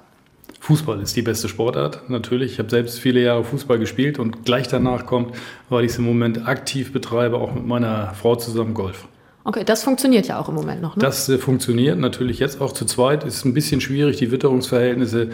Fußball 0.60 1.00
ist 1.02 1.14
die 1.14 1.22
beste 1.22 1.48
Sportart, 1.48 2.08
natürlich. 2.08 2.52
Ich 2.52 2.58
habe 2.58 2.70
selbst 2.70 2.98
viele 2.98 3.20
Jahre 3.20 3.44
Fußball 3.44 3.78
gespielt 3.78 4.18
und 4.18 4.46
gleich 4.46 4.66
danach 4.66 5.04
kommt, 5.04 5.34
weil 5.68 5.84
ich 5.84 5.92
es 5.92 5.98
im 5.98 6.04
Moment 6.04 6.48
aktiv 6.48 6.90
betreibe, 6.90 7.36
auch 7.36 7.52
mit 7.52 7.66
meiner 7.66 8.14
Frau 8.14 8.36
zusammen 8.36 8.72
Golf. 8.72 9.06
Okay, 9.46 9.62
das 9.62 9.84
funktioniert 9.84 10.26
ja 10.26 10.40
auch 10.40 10.48
im 10.48 10.54
Moment 10.54 10.80
noch. 10.80 10.96
Ne? 10.96 11.02
Das 11.02 11.28
äh, 11.28 11.36
funktioniert 11.36 11.98
natürlich 11.98 12.38
jetzt 12.38 12.62
auch 12.62 12.72
zu 12.72 12.86
zweit. 12.86 13.24
Ist 13.24 13.44
ein 13.44 13.52
bisschen 13.52 13.82
schwierig. 13.82 14.16
Die 14.16 14.32
Witterungsverhältnisse 14.32 15.28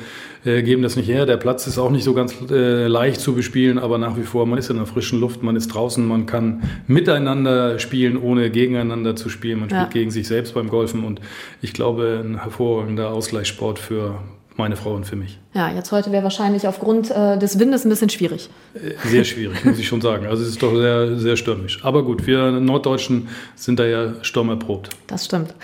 äh, 0.44 0.62
geben 0.62 0.82
das 0.82 0.96
nicht 0.96 1.08
her. 1.08 1.26
Der 1.26 1.36
Platz 1.36 1.68
ist 1.68 1.78
auch 1.78 1.90
nicht 1.90 2.02
so 2.02 2.12
ganz 2.12 2.34
äh, 2.50 2.88
leicht 2.88 3.20
zu 3.20 3.34
bespielen, 3.36 3.78
aber 3.78 3.98
nach 3.98 4.16
wie 4.16 4.24
vor, 4.24 4.46
man 4.46 4.58
ist 4.58 4.68
in 4.68 4.78
der 4.78 4.86
frischen 4.86 5.20
Luft, 5.20 5.44
man 5.44 5.54
ist 5.54 5.68
draußen, 5.68 6.04
man 6.04 6.26
kann 6.26 6.62
miteinander 6.88 7.78
spielen, 7.78 8.16
ohne 8.16 8.50
gegeneinander 8.50 9.14
zu 9.14 9.28
spielen. 9.28 9.60
Man 9.60 9.70
spielt 9.70 9.82
ja. 9.82 9.88
gegen 9.90 10.10
sich 10.10 10.26
selbst 10.26 10.54
beim 10.54 10.68
Golfen 10.68 11.04
und 11.04 11.20
ich 11.62 11.72
glaube, 11.72 12.20
ein 12.24 12.42
hervorragender 12.42 13.10
Ausgleichssport 13.10 13.78
für 13.78 14.18
meine 14.60 14.76
Frau 14.76 14.94
und 14.94 15.04
für 15.04 15.16
mich. 15.16 15.38
Ja, 15.54 15.70
jetzt 15.70 15.90
heute 15.90 16.12
wäre 16.12 16.22
wahrscheinlich 16.22 16.68
aufgrund 16.68 17.10
äh, 17.10 17.38
des 17.38 17.58
Windes 17.58 17.84
ein 17.84 17.88
bisschen 17.88 18.10
schwierig. 18.10 18.48
Äh, 18.74 19.08
sehr 19.08 19.24
schwierig, 19.24 19.64
muss 19.64 19.78
ich 19.78 19.88
schon 19.88 20.00
sagen. 20.00 20.26
Also 20.26 20.42
es 20.42 20.50
ist 20.50 20.62
doch 20.62 20.74
sehr, 20.74 21.16
sehr 21.18 21.36
stürmisch. 21.36 21.84
Aber 21.84 22.04
gut, 22.04 22.26
wir 22.26 22.52
Norddeutschen 22.52 23.28
sind 23.56 23.80
da 23.80 23.86
ja 23.86 24.14
sturmerprobt. 24.22 24.90
Das 25.08 25.24
stimmt. 25.24 25.54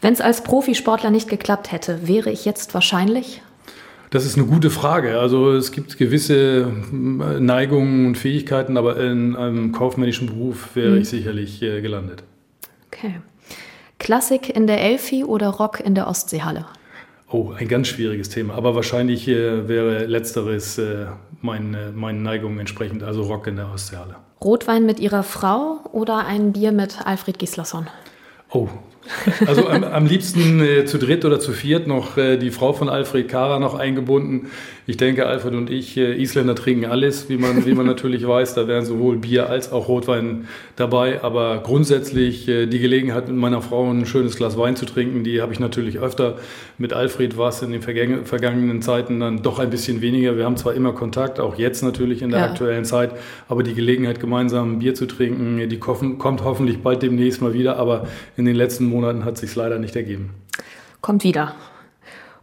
Wenn 0.00 0.12
es 0.12 0.20
als 0.20 0.42
Profisportler 0.42 1.10
nicht 1.10 1.28
geklappt 1.28 1.72
hätte, 1.72 2.06
wäre 2.06 2.30
ich 2.30 2.44
jetzt 2.44 2.72
wahrscheinlich? 2.74 3.42
Das 4.10 4.24
ist 4.24 4.38
eine 4.38 4.46
gute 4.46 4.70
Frage. 4.70 5.18
Also 5.18 5.52
es 5.52 5.72
gibt 5.72 5.98
gewisse 5.98 6.60
äh, 6.62 7.40
Neigungen 7.40 8.06
und 8.06 8.14
Fähigkeiten, 8.16 8.76
aber 8.76 8.98
in 8.98 9.36
einem 9.36 9.72
kaufmännischen 9.72 10.28
Beruf 10.28 10.74
wäre 10.74 10.92
mhm. 10.92 11.02
ich 11.02 11.08
sicherlich 11.08 11.62
äh, 11.62 11.80
gelandet. 11.80 12.22
Okay. 12.86 13.20
Klassik 13.98 14.54
in 14.54 14.66
der 14.66 14.80
Elfi 14.80 15.24
oder 15.24 15.48
Rock 15.48 15.80
in 15.80 15.94
der 15.94 16.06
Ostseehalle? 16.06 16.66
Oh, 17.28 17.52
ein 17.56 17.66
ganz 17.68 17.88
schwieriges 17.88 18.28
Thema. 18.28 18.54
Aber 18.54 18.74
wahrscheinlich 18.74 19.26
äh, 19.26 19.68
wäre 19.68 20.06
letzteres 20.06 20.78
äh, 20.78 21.06
meine, 21.42 21.92
meinen 21.94 22.22
Neigungen 22.22 22.60
entsprechend, 22.60 23.02
also 23.02 23.22
Rock 23.22 23.48
in 23.48 23.56
der 23.56 23.70
Ostseehalle. 23.72 24.16
Rotwein 24.42 24.86
mit 24.86 25.00
Ihrer 25.00 25.22
Frau 25.22 25.80
oder 25.92 26.24
ein 26.26 26.52
Bier 26.52 26.72
mit 26.72 27.04
Alfred 27.04 27.38
Gislason? 27.38 27.88
Oh, 28.50 28.68
also 29.46 29.68
am, 29.68 29.84
am 29.84 30.06
liebsten 30.06 30.60
äh, 30.60 30.84
zu 30.84 30.98
dritt 30.98 31.24
oder 31.24 31.40
zu 31.40 31.52
viert 31.52 31.86
noch 31.86 32.16
äh, 32.16 32.36
die 32.36 32.50
Frau 32.50 32.72
von 32.72 32.88
Alfred 32.88 33.28
Kara 33.28 33.58
noch 33.58 33.74
eingebunden. 33.74 34.50
Ich 34.88 34.96
denke, 34.96 35.26
Alfred 35.26 35.54
und 35.54 35.68
ich, 35.68 35.96
äh, 35.96 36.14
Isländer 36.20 36.54
trinken 36.54 36.84
alles, 36.84 37.28
wie 37.28 37.38
man, 37.38 37.66
wie 37.66 37.74
man 37.74 37.86
natürlich 37.94 38.26
weiß. 38.26 38.54
Da 38.54 38.68
wären 38.68 38.84
sowohl 38.84 39.16
Bier 39.16 39.50
als 39.50 39.72
auch 39.72 39.88
Rotwein 39.88 40.46
dabei. 40.76 41.24
Aber 41.24 41.58
grundsätzlich 41.58 42.46
äh, 42.46 42.66
die 42.66 42.78
Gelegenheit, 42.78 43.26
mit 43.26 43.36
meiner 43.36 43.62
Frau 43.62 43.90
ein 43.90 44.06
schönes 44.06 44.36
Glas 44.36 44.56
Wein 44.56 44.76
zu 44.76 44.86
trinken, 44.86 45.24
die 45.24 45.42
habe 45.42 45.52
ich 45.52 45.58
natürlich 45.58 45.98
öfter. 45.98 46.36
Mit 46.78 46.92
Alfred 46.92 47.36
war 47.36 47.48
es 47.48 47.62
in 47.62 47.72
den 47.72 47.82
vergangenen 47.82 48.80
Zeiten 48.80 49.18
dann 49.18 49.42
doch 49.42 49.58
ein 49.58 49.70
bisschen 49.70 50.02
weniger. 50.02 50.36
Wir 50.36 50.44
haben 50.44 50.56
zwar 50.56 50.74
immer 50.74 50.92
Kontakt, 50.92 51.40
auch 51.40 51.56
jetzt 51.56 51.82
natürlich 51.82 52.22
in 52.22 52.30
der 52.30 52.40
ja. 52.40 52.46
aktuellen 52.46 52.84
Zeit, 52.84 53.10
aber 53.48 53.64
die 53.64 53.74
Gelegenheit, 53.74 54.20
gemeinsam 54.20 54.74
ein 54.74 54.78
Bier 54.78 54.94
zu 54.94 55.06
trinken, 55.06 55.68
die 55.68 55.78
kommt 55.78 56.44
hoffentlich 56.44 56.82
bald 56.82 57.02
demnächst 57.02 57.42
mal 57.42 57.54
wieder. 57.54 57.76
Aber 57.76 58.06
in 58.36 58.44
den 58.44 58.54
letzten 58.54 58.84
Monaten 58.84 59.24
hat 59.24 59.36
sich 59.36 59.54
leider 59.56 59.80
nicht 59.80 59.96
ergeben. 59.96 60.30
Kommt 61.00 61.24
wieder. 61.24 61.54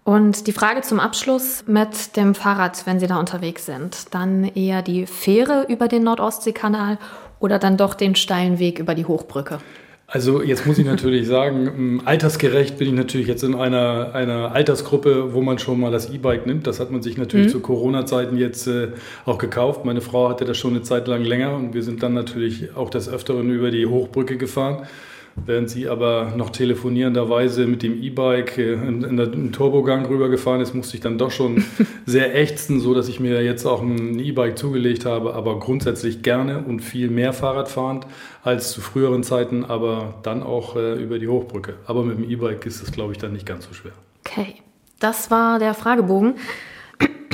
Und 0.03 0.47
die 0.47 0.51
Frage 0.51 0.81
zum 0.81 0.99
Abschluss 0.99 1.63
mit 1.65 2.17
dem 2.17 2.35
Fahrrad, 2.35 2.85
wenn 2.85 2.99
Sie 2.99 3.07
da 3.07 3.19
unterwegs 3.19 3.65
sind, 3.65 4.13
dann 4.13 4.43
eher 4.43 4.81
die 4.81 5.05
Fähre 5.05 5.65
über 5.69 5.87
den 5.87 6.03
Nordostseekanal 6.03 6.97
oder 7.39 7.57
dann 7.57 7.77
doch 7.77 7.93
den 7.93 8.15
steilen 8.15 8.59
Weg 8.59 8.79
über 8.79 8.95
die 8.95 9.05
Hochbrücke? 9.05 9.59
Also 10.07 10.43
jetzt 10.43 10.67
muss 10.67 10.77
ich 10.77 10.85
natürlich 10.85 11.25
sagen, 11.29 12.01
altersgerecht 12.03 12.77
bin 12.77 12.89
ich 12.89 12.93
natürlich 12.93 13.27
jetzt 13.27 13.43
in 13.43 13.55
einer, 13.55 14.13
einer 14.13 14.51
Altersgruppe, 14.51 15.33
wo 15.33 15.41
man 15.41 15.57
schon 15.57 15.79
mal 15.79 15.91
das 15.91 16.09
E-Bike 16.09 16.45
nimmt. 16.45 16.67
Das 16.67 16.81
hat 16.81 16.91
man 16.91 17.01
sich 17.01 17.17
natürlich 17.17 17.47
mhm. 17.47 17.51
zu 17.51 17.59
Corona-Zeiten 17.61 18.37
jetzt 18.37 18.67
äh, 18.67 18.89
auch 19.25 19.37
gekauft. 19.37 19.85
Meine 19.85 20.01
Frau 20.01 20.29
hatte 20.29 20.43
das 20.43 20.57
schon 20.57 20.71
eine 20.71 20.83
Zeit 20.83 21.07
lang 21.07 21.23
länger 21.23 21.55
und 21.55 21.73
wir 21.73 21.81
sind 21.81 22.03
dann 22.03 22.13
natürlich 22.13 22.75
auch 22.75 22.89
des 22.89 23.07
Öfteren 23.07 23.49
über 23.49 23.71
die 23.71 23.85
Hochbrücke 23.85 24.37
gefahren. 24.37 24.85
Während 25.35 25.69
sie 25.69 25.89
aber 25.89 26.33
noch 26.35 26.51
telefonierenderweise 26.51 27.65
mit 27.65 27.81
dem 27.81 28.01
E-Bike 28.01 28.57
äh, 28.57 28.73
in, 28.73 29.17
den 29.17 29.51
Turbogang 29.51 30.05
rübergefahren 30.05 30.61
ist, 30.61 30.75
musste 30.75 30.95
ich 30.95 31.01
dann 31.01 31.17
doch 31.17 31.31
schon 31.31 31.63
sehr 32.05 32.35
ächzen, 32.35 32.79
so 32.79 32.93
dass 32.93 33.07
ich 33.07 33.19
mir 33.19 33.43
jetzt 33.43 33.65
auch 33.65 33.81
ein 33.81 34.19
E-Bike 34.19 34.57
zugelegt 34.57 35.05
habe, 35.05 35.33
aber 35.33 35.59
grundsätzlich 35.59 36.21
gerne 36.21 36.63
und 36.63 36.81
viel 36.81 37.09
mehr 37.09 37.33
Fahrrad 37.33 37.67
fahrend 37.67 38.05
als 38.43 38.71
zu 38.71 38.81
früheren 38.81 39.23
Zeiten, 39.23 39.65
aber 39.65 40.15
dann 40.23 40.43
auch 40.43 40.75
äh, 40.75 41.01
über 41.01 41.17
die 41.17 41.27
Hochbrücke. 41.27 41.75
Aber 41.85 42.03
mit 42.03 42.17
dem 42.17 42.29
E-Bike 42.29 42.65
ist 42.65 42.81
das, 42.81 42.91
glaube 42.91 43.13
ich, 43.13 43.17
dann 43.17 43.33
nicht 43.33 43.45
ganz 43.45 43.65
so 43.65 43.73
schwer. 43.73 43.93
Okay, 44.25 44.55
das 44.99 45.31
war 45.31 45.59
der 45.59 45.73
Fragebogen. 45.73 46.35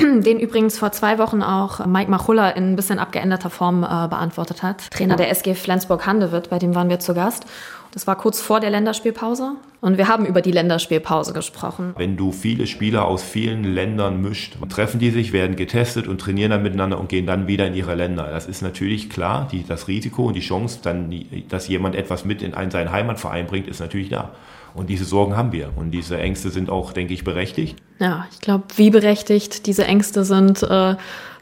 den 0.00 0.40
übrigens 0.40 0.78
vor 0.78 0.92
zwei 0.92 1.18
Wochen 1.18 1.42
auch 1.42 1.84
Mike 1.86 2.10
Machulla 2.10 2.50
in 2.50 2.72
ein 2.72 2.76
bisschen 2.76 2.98
abgeänderter 2.98 3.50
Form 3.50 3.82
äh, 3.82 4.08
beantwortet 4.08 4.62
hat. 4.62 4.90
Trainer 4.90 5.16
der 5.16 5.30
SG 5.30 5.54
Flensburg-Handewitt, 5.54 6.50
bei 6.50 6.58
dem 6.58 6.74
waren 6.74 6.88
wir 6.88 7.00
zu 7.00 7.14
Gast. 7.14 7.46
Das 7.92 8.06
war 8.06 8.16
kurz 8.16 8.40
vor 8.40 8.60
der 8.60 8.70
Länderspielpause 8.70 9.56
und 9.80 9.98
wir 9.98 10.06
haben 10.06 10.24
über 10.24 10.42
die 10.42 10.52
Länderspielpause 10.52 11.32
gesprochen. 11.32 11.94
Wenn 11.96 12.16
du 12.16 12.30
viele 12.30 12.66
Spieler 12.66 13.06
aus 13.06 13.22
vielen 13.22 13.64
Ländern 13.64 14.22
mischt, 14.22 14.56
treffen 14.68 15.00
die 15.00 15.10
sich, 15.10 15.32
werden 15.32 15.56
getestet 15.56 16.06
und 16.06 16.20
trainieren 16.20 16.50
dann 16.50 16.62
miteinander 16.62 17.00
und 17.00 17.08
gehen 17.08 17.26
dann 17.26 17.48
wieder 17.48 17.66
in 17.66 17.74
ihre 17.74 17.96
Länder. 17.96 18.28
Das 18.30 18.46
ist 18.46 18.62
natürlich 18.62 19.10
klar, 19.10 19.48
die, 19.50 19.64
das 19.66 19.88
Risiko 19.88 20.26
und 20.26 20.34
die 20.34 20.40
Chance, 20.40 20.78
dann, 20.82 21.12
dass 21.48 21.66
jemand 21.66 21.96
etwas 21.96 22.24
mit 22.24 22.42
in 22.42 22.54
einen, 22.54 22.70
seinen 22.70 22.92
Heimatverein 22.92 23.46
bringt, 23.46 23.66
ist 23.66 23.80
natürlich 23.80 24.08
da. 24.08 24.30
Und 24.72 24.88
diese 24.88 25.04
Sorgen 25.04 25.36
haben 25.36 25.50
wir. 25.50 25.72
Und 25.74 25.90
diese 25.90 26.16
Ängste 26.18 26.50
sind 26.50 26.70
auch, 26.70 26.92
denke 26.92 27.12
ich, 27.12 27.24
berechtigt. 27.24 27.76
Ja, 27.98 28.26
ich 28.30 28.40
glaube, 28.40 28.64
wie 28.76 28.90
berechtigt 28.90 29.66
diese 29.66 29.84
Ängste 29.84 30.24
sind, 30.24 30.62
äh, 30.62 30.94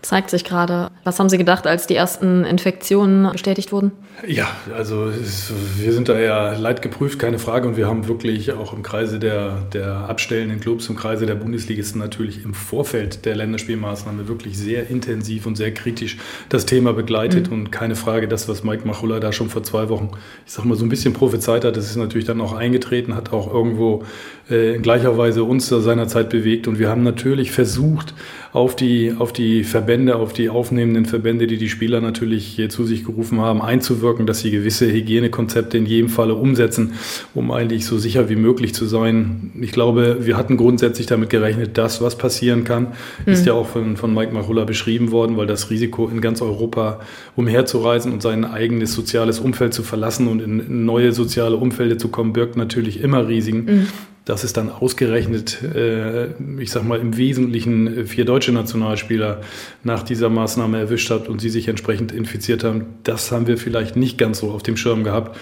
zeigt 0.02 0.30
sich 0.30 0.44
gerade. 0.44 0.90
Was 1.04 1.18
haben 1.18 1.28
Sie 1.28 1.38
gedacht, 1.38 1.66
als 1.66 1.86
die 1.86 1.94
ersten 1.94 2.44
Infektionen 2.44 3.30
bestätigt 3.32 3.72
wurden? 3.72 3.92
Ja, 4.26 4.48
also 4.76 5.06
es, 5.06 5.52
wir 5.76 5.92
sind 5.92 6.08
da 6.08 6.18
ja 6.18 6.56
leidgeprüft, 6.56 7.18
keine 7.18 7.38
Frage. 7.38 7.68
Und 7.68 7.76
wir 7.76 7.86
haben 7.86 8.08
wirklich 8.08 8.52
auch 8.52 8.72
im 8.72 8.82
Kreise 8.82 9.18
der, 9.18 9.62
der 9.72 10.08
abstellenden 10.08 10.60
Clubs, 10.60 10.88
im 10.88 10.96
Kreise 10.96 11.26
der 11.26 11.36
Bundesligisten 11.36 12.00
natürlich 12.00 12.44
im 12.44 12.54
Vorfeld 12.54 13.24
der 13.24 13.36
Länderspielmaßnahme 13.36 14.26
wirklich 14.26 14.58
sehr 14.58 14.90
intensiv 14.90 15.46
und 15.46 15.56
sehr 15.56 15.72
kritisch 15.72 16.16
das 16.48 16.66
Thema 16.66 16.92
begleitet. 16.92 17.48
Mhm. 17.48 17.52
Und 17.52 17.72
keine 17.72 17.94
Frage, 17.94 18.26
das, 18.26 18.48
was 18.48 18.64
Mike 18.64 18.86
Machulla 18.86 19.20
da 19.20 19.32
schon 19.32 19.50
vor 19.50 19.62
zwei 19.62 19.88
Wochen, 19.88 20.10
ich 20.46 20.52
sag 20.52 20.64
mal, 20.64 20.76
so 20.76 20.84
ein 20.84 20.88
bisschen 20.88 21.12
prophezeit 21.12 21.64
hat, 21.64 21.76
das 21.76 21.86
ist 21.86 21.96
natürlich 21.96 22.26
dann 22.26 22.40
auch 22.40 22.52
eingetreten, 22.52 23.14
hat 23.14 23.32
auch 23.32 23.52
irgendwo 23.52 24.04
äh, 24.50 24.74
in 24.74 24.82
gleicher 24.82 25.16
Weise 25.16 25.44
uns 25.44 25.68
da 25.68 25.80
seinerzeit 25.80 26.28
bewegt. 26.28 26.66
Und 26.66 26.78
wir 26.78 26.88
haben 26.88 27.04
natürlich 27.04 27.52
versucht, 27.52 28.14
auf 28.58 28.74
die, 28.74 29.14
auf 29.16 29.32
die 29.32 29.62
Verbände, 29.62 30.16
auf 30.16 30.32
die 30.32 30.50
aufnehmenden 30.50 31.06
Verbände, 31.06 31.46
die 31.46 31.58
die 31.58 31.68
Spieler 31.68 32.00
natürlich 32.00 32.44
hier 32.44 32.68
zu 32.68 32.84
sich 32.84 33.04
gerufen 33.04 33.40
haben, 33.40 33.62
einzuwirken, 33.62 34.26
dass 34.26 34.40
sie 34.40 34.50
gewisse 34.50 34.90
Hygienekonzepte 34.90 35.78
in 35.78 35.86
jedem 35.86 36.08
Falle 36.08 36.34
umsetzen, 36.34 36.94
um 37.34 37.52
eigentlich 37.52 37.86
so 37.86 37.98
sicher 37.98 38.28
wie 38.28 38.34
möglich 38.34 38.74
zu 38.74 38.86
sein. 38.86 39.52
Ich 39.60 39.70
glaube, 39.70 40.26
wir 40.26 40.36
hatten 40.36 40.56
grundsätzlich 40.56 41.06
damit 41.06 41.30
gerechnet, 41.30 41.78
dass 41.78 42.02
was 42.02 42.18
passieren 42.18 42.64
kann, 42.64 42.88
mhm. 43.24 43.32
ist 43.32 43.46
ja 43.46 43.52
auch 43.52 43.68
von, 43.68 43.96
von 43.96 44.12
Mike 44.12 44.34
Machulla 44.34 44.64
beschrieben 44.64 45.12
worden, 45.12 45.36
weil 45.36 45.46
das 45.46 45.70
Risiko 45.70 46.08
in 46.08 46.20
ganz 46.20 46.42
Europa 46.42 46.98
umherzureisen 47.36 48.12
und 48.12 48.22
sein 48.22 48.44
eigenes 48.44 48.92
soziales 48.92 49.38
Umfeld 49.38 49.72
zu 49.72 49.84
verlassen 49.84 50.26
und 50.26 50.42
in 50.42 50.84
neue 50.84 51.12
soziale 51.12 51.56
Umfelder 51.56 51.96
zu 51.96 52.08
kommen, 52.08 52.32
birgt 52.32 52.56
natürlich 52.56 53.00
immer 53.02 53.28
Risiken. 53.28 53.64
Mhm 53.64 53.86
dass 54.28 54.44
es 54.44 54.52
dann 54.52 54.70
ausgerechnet, 54.70 55.62
äh, 55.62 56.26
ich 56.60 56.70
sag 56.70 56.84
mal, 56.84 57.00
im 57.00 57.16
Wesentlichen 57.16 58.06
vier 58.06 58.26
deutsche 58.26 58.52
Nationalspieler 58.52 59.40
nach 59.84 60.02
dieser 60.02 60.28
Maßnahme 60.28 60.78
erwischt 60.78 61.10
hat 61.10 61.28
und 61.28 61.40
sie 61.40 61.48
sich 61.48 61.66
entsprechend 61.66 62.12
infiziert 62.12 62.62
haben, 62.62 62.86
das 63.04 63.32
haben 63.32 63.46
wir 63.46 63.56
vielleicht 63.56 63.96
nicht 63.96 64.18
ganz 64.18 64.40
so 64.40 64.50
auf 64.50 64.62
dem 64.62 64.76
Schirm 64.76 65.02
gehabt 65.02 65.38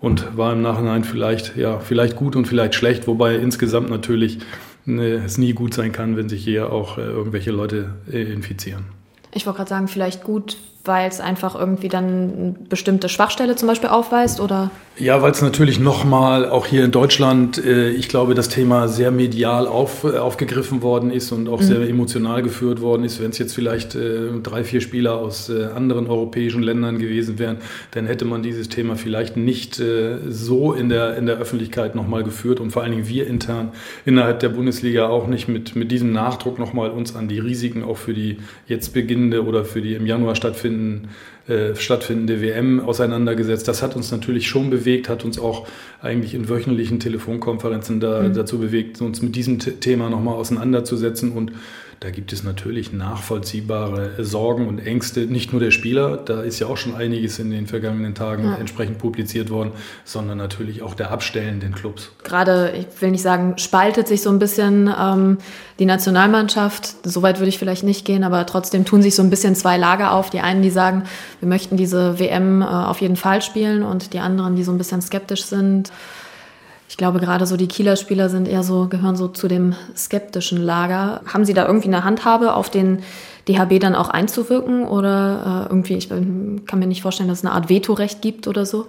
und 0.00 0.38
war 0.38 0.54
im 0.54 0.62
Nachhinein 0.62 1.04
vielleicht, 1.04 1.54
ja, 1.58 1.80
vielleicht 1.80 2.16
gut 2.16 2.34
und 2.34 2.48
vielleicht 2.48 2.74
schlecht, 2.74 3.06
wobei 3.06 3.36
insgesamt 3.36 3.90
natürlich 3.90 4.38
äh, 4.86 5.16
es 5.16 5.36
nie 5.36 5.52
gut 5.52 5.74
sein 5.74 5.92
kann, 5.92 6.16
wenn 6.16 6.30
sich 6.30 6.42
hier 6.42 6.72
auch 6.72 6.96
äh, 6.96 7.02
irgendwelche 7.02 7.50
Leute 7.50 7.90
äh, 8.10 8.22
infizieren. 8.22 8.86
Ich 9.32 9.44
wollte 9.44 9.58
gerade 9.58 9.68
sagen, 9.68 9.88
vielleicht 9.88 10.24
gut, 10.24 10.56
weil 10.84 11.08
es 11.08 11.20
einfach 11.20 11.54
irgendwie 11.54 11.88
dann 11.88 12.04
eine 12.04 12.54
bestimmte 12.68 13.08
Schwachstelle 13.08 13.54
zum 13.54 13.68
Beispiel 13.68 13.90
aufweist 13.90 14.40
oder? 14.40 14.70
Ja, 14.96 15.22
weil 15.22 15.30
es 15.32 15.40
natürlich 15.40 15.78
nochmal 15.78 16.48
auch 16.48 16.66
hier 16.66 16.84
in 16.84 16.90
Deutschland, 16.90 17.62
äh, 17.64 17.90
ich 17.90 18.08
glaube, 18.08 18.34
das 18.34 18.48
Thema 18.48 18.88
sehr 18.88 19.10
medial 19.10 19.66
auf, 19.66 20.04
äh, 20.04 20.16
aufgegriffen 20.18 20.82
worden 20.82 21.10
ist 21.10 21.32
und 21.32 21.48
auch 21.48 21.60
mhm. 21.60 21.64
sehr 21.64 21.88
emotional 21.88 22.42
geführt 22.42 22.80
worden 22.80 23.04
ist. 23.04 23.20
Wenn 23.20 23.30
es 23.30 23.38
jetzt 23.38 23.54
vielleicht 23.54 23.94
äh, 23.94 24.28
drei, 24.42 24.64
vier 24.64 24.80
Spieler 24.80 25.16
aus 25.16 25.50
äh, 25.50 25.66
anderen 25.74 26.06
europäischen 26.06 26.62
Ländern 26.62 26.98
gewesen 26.98 27.38
wären, 27.38 27.58
dann 27.90 28.06
hätte 28.06 28.24
man 28.24 28.42
dieses 28.42 28.68
Thema 28.68 28.96
vielleicht 28.96 29.36
nicht 29.36 29.80
äh, 29.80 30.18
so 30.28 30.72
in 30.72 30.88
der, 30.88 31.16
in 31.16 31.26
der 31.26 31.36
Öffentlichkeit 31.36 31.94
nochmal 31.94 32.24
geführt 32.24 32.60
und 32.60 32.70
vor 32.70 32.82
allen 32.82 32.92
Dingen 32.92 33.08
wir 33.08 33.26
intern 33.26 33.72
innerhalb 34.06 34.40
der 34.40 34.50
Bundesliga 34.50 35.08
auch 35.08 35.26
nicht 35.26 35.48
mit, 35.48 35.76
mit 35.76 35.92
diesem 35.92 36.12
Nachdruck 36.12 36.58
nochmal 36.58 36.90
uns 36.90 37.14
an 37.16 37.28
die 37.28 37.38
Risiken 37.38 37.84
auch 37.84 37.96
für 37.96 38.14
die 38.14 38.38
jetzt 38.66 38.92
beginnende 38.92 39.44
oder 39.44 39.64
für 39.64 39.80
die 39.80 39.94
im 39.94 40.06
Januar 40.06 40.34
stattfindende 40.34 40.69
stattfinden, 40.70 41.08
äh, 41.48 41.74
stattfindende 41.74 42.40
WM 42.40 42.80
auseinandergesetzt. 42.80 43.66
Das 43.68 43.82
hat 43.82 43.96
uns 43.96 44.10
natürlich 44.10 44.48
schon 44.48 44.70
bewegt, 44.70 45.08
hat 45.08 45.24
uns 45.24 45.38
auch 45.38 45.66
eigentlich 46.00 46.34
in 46.34 46.48
wöchentlichen 46.48 47.00
Telefonkonferenzen 47.00 48.00
da, 48.00 48.22
mhm. 48.22 48.34
dazu 48.34 48.58
bewegt, 48.58 49.00
uns 49.00 49.22
mit 49.22 49.36
diesem 49.36 49.58
Thema 49.58 50.10
nochmal 50.10 50.34
auseinanderzusetzen 50.34 51.32
und 51.32 51.52
da 52.00 52.08
gibt 52.08 52.32
es 52.32 52.42
natürlich 52.42 52.94
nachvollziehbare 52.94 54.24
Sorgen 54.24 54.68
und 54.68 54.78
Ängste, 54.78 55.20
nicht 55.26 55.52
nur 55.52 55.60
der 55.60 55.70
Spieler, 55.70 56.16
da 56.16 56.40
ist 56.40 56.58
ja 56.58 56.66
auch 56.66 56.78
schon 56.78 56.94
einiges 56.94 57.38
in 57.38 57.50
den 57.50 57.66
vergangenen 57.66 58.14
Tagen 58.14 58.44
ja. 58.44 58.54
entsprechend 58.54 58.96
publiziert 58.96 59.50
worden, 59.50 59.72
sondern 60.06 60.38
natürlich 60.38 60.80
auch 60.80 60.94
der 60.94 61.10
abstellenden 61.10 61.74
Clubs. 61.74 62.10
Gerade, 62.24 62.72
ich 62.74 63.02
will 63.02 63.10
nicht 63.10 63.20
sagen, 63.20 63.58
spaltet 63.58 64.08
sich 64.08 64.22
so 64.22 64.30
ein 64.30 64.38
bisschen 64.38 64.90
ähm, 64.98 65.36
die 65.78 65.84
Nationalmannschaft. 65.84 67.06
Soweit 67.06 67.38
würde 67.38 67.50
ich 67.50 67.58
vielleicht 67.58 67.84
nicht 67.84 68.06
gehen, 68.06 68.24
aber 68.24 68.46
trotzdem 68.46 68.86
tun 68.86 69.02
sich 69.02 69.14
so 69.14 69.22
ein 69.22 69.28
bisschen 69.28 69.54
zwei 69.54 69.76
Lager 69.76 70.12
auf. 70.12 70.30
Die 70.30 70.40
einen, 70.40 70.62
die 70.62 70.70
sagen, 70.70 71.04
wir 71.40 71.48
möchten 71.50 71.76
diese 71.76 72.18
WM 72.18 72.62
äh, 72.62 72.64
auf 72.64 73.02
jeden 73.02 73.16
Fall 73.16 73.42
spielen 73.42 73.82
und 73.82 74.14
die 74.14 74.20
anderen, 74.20 74.56
die 74.56 74.64
so 74.64 74.72
ein 74.72 74.78
bisschen 74.78 75.02
skeptisch 75.02 75.44
sind 75.44 75.92
ich 76.90 76.96
glaube, 76.96 77.20
gerade 77.20 77.46
so 77.46 77.56
die 77.56 77.68
Kieler 77.68 77.94
Spieler 77.94 78.28
sind 78.28 78.48
eher 78.48 78.64
so, 78.64 78.88
gehören 78.88 79.14
so 79.14 79.28
zu 79.28 79.46
dem 79.46 79.76
skeptischen 79.96 80.60
Lager. 80.60 81.20
Haben 81.24 81.44
Sie 81.44 81.54
da 81.54 81.64
irgendwie 81.64 81.86
eine 81.86 82.02
Handhabe, 82.02 82.52
auf 82.54 82.68
den 82.68 83.04
DHB 83.46 83.78
dann 83.78 83.94
auch 83.94 84.08
einzuwirken? 84.08 84.88
Oder 84.88 85.66
äh, 85.66 85.70
irgendwie, 85.70 85.94
ich 85.94 86.08
kann 86.08 86.80
mir 86.80 86.88
nicht 86.88 87.02
vorstellen, 87.02 87.28
dass 87.28 87.38
es 87.38 87.44
eine 87.44 87.54
Art 87.54 87.68
Vetorecht 87.68 88.22
gibt 88.22 88.48
oder 88.48 88.66
so? 88.66 88.88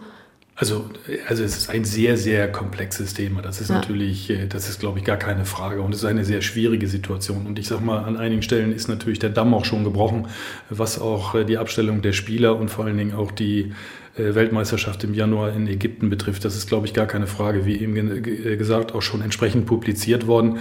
Also, 0.55 0.89
also 1.27 1.43
es 1.43 1.55
ist 1.55 1.69
ein 1.69 1.85
sehr, 1.85 2.17
sehr 2.17 2.51
komplexes 2.51 3.13
Thema. 3.13 3.43
Das 3.43 3.61
ist 3.61 3.69
ja. 3.69 3.75
natürlich, 3.75 4.31
äh, 4.31 4.47
das 4.47 4.67
ist, 4.67 4.79
glaube 4.79 4.97
ich, 4.97 5.05
gar 5.05 5.17
keine 5.17 5.45
Frage. 5.45 5.83
Und 5.83 5.93
es 5.93 5.99
ist 5.99 6.05
eine 6.05 6.25
sehr 6.25 6.41
schwierige 6.41 6.87
Situation. 6.87 7.45
Und 7.45 7.59
ich 7.59 7.67
sage 7.67 7.83
mal, 7.83 8.03
an 8.03 8.17
einigen 8.17 8.41
Stellen 8.41 8.73
ist 8.73 8.87
natürlich 8.87 9.19
der 9.19 9.29
Damm 9.29 9.53
auch 9.53 9.65
schon 9.65 9.83
gebrochen, 9.83 10.27
was 10.71 10.99
auch 10.99 11.35
äh, 11.35 11.45
die 11.45 11.59
Abstellung 11.59 12.01
der 12.01 12.13
Spieler 12.13 12.55
und 12.55 12.69
vor 12.69 12.85
allen 12.85 12.97
Dingen 12.97 13.13
auch 13.13 13.31
die 13.31 13.73
Weltmeisterschaft 14.17 15.03
im 15.03 15.13
Januar 15.13 15.53
in 15.53 15.67
Ägypten 15.67 16.09
betrifft. 16.09 16.43
Das 16.45 16.55
ist, 16.55 16.67
glaube 16.67 16.85
ich, 16.85 16.93
gar 16.93 17.05
keine 17.05 17.27
Frage, 17.27 17.65
wie 17.65 17.77
eben 17.77 17.95
äh, 17.95 18.57
gesagt, 18.57 18.93
auch 18.93 19.01
schon 19.01 19.21
entsprechend 19.21 19.65
publiziert 19.65 20.27
worden. 20.27 20.59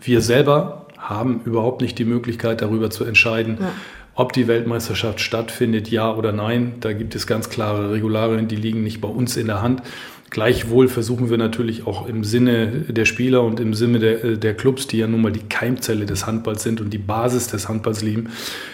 Wir 0.00 0.20
selber 0.20 0.86
haben 0.98 1.40
überhaupt 1.44 1.80
nicht 1.80 1.98
die 1.98 2.04
Möglichkeit, 2.04 2.60
darüber 2.60 2.90
zu 2.90 3.04
entscheiden, 3.04 3.58
ja. 3.60 3.72
ob 4.14 4.32
die 4.32 4.48
Weltmeisterschaft 4.48 5.20
stattfindet, 5.20 5.88
ja 5.88 6.14
oder 6.14 6.32
nein. 6.32 6.74
Da 6.80 6.92
gibt 6.92 7.14
es 7.14 7.26
ganz 7.26 7.48
klare 7.48 7.92
Regularien, 7.92 8.48
die 8.48 8.56
liegen 8.56 8.82
nicht 8.82 9.00
bei 9.00 9.08
uns 9.08 9.36
in 9.36 9.46
der 9.46 9.62
Hand. 9.62 9.82
Gleichwohl 10.30 10.88
versuchen 10.88 11.28
wir 11.28 11.38
natürlich 11.38 11.86
auch 11.86 12.06
im 12.06 12.22
Sinne 12.22 12.84
der 12.88 13.04
Spieler 13.04 13.42
und 13.42 13.58
im 13.58 13.74
Sinne 13.74 13.98
der, 13.98 14.24
äh, 14.24 14.38
der 14.38 14.54
Clubs, 14.54 14.86
die 14.86 14.98
ja 14.98 15.06
nun 15.06 15.22
mal 15.22 15.32
die 15.32 15.48
Keimzelle 15.48 16.06
des 16.06 16.26
Handballs 16.26 16.62
sind 16.62 16.80
und 16.80 16.90
die 16.90 16.98
Basis 16.98 17.48
des 17.48 17.68
Handballs 17.68 18.02
lieben, 18.02 18.28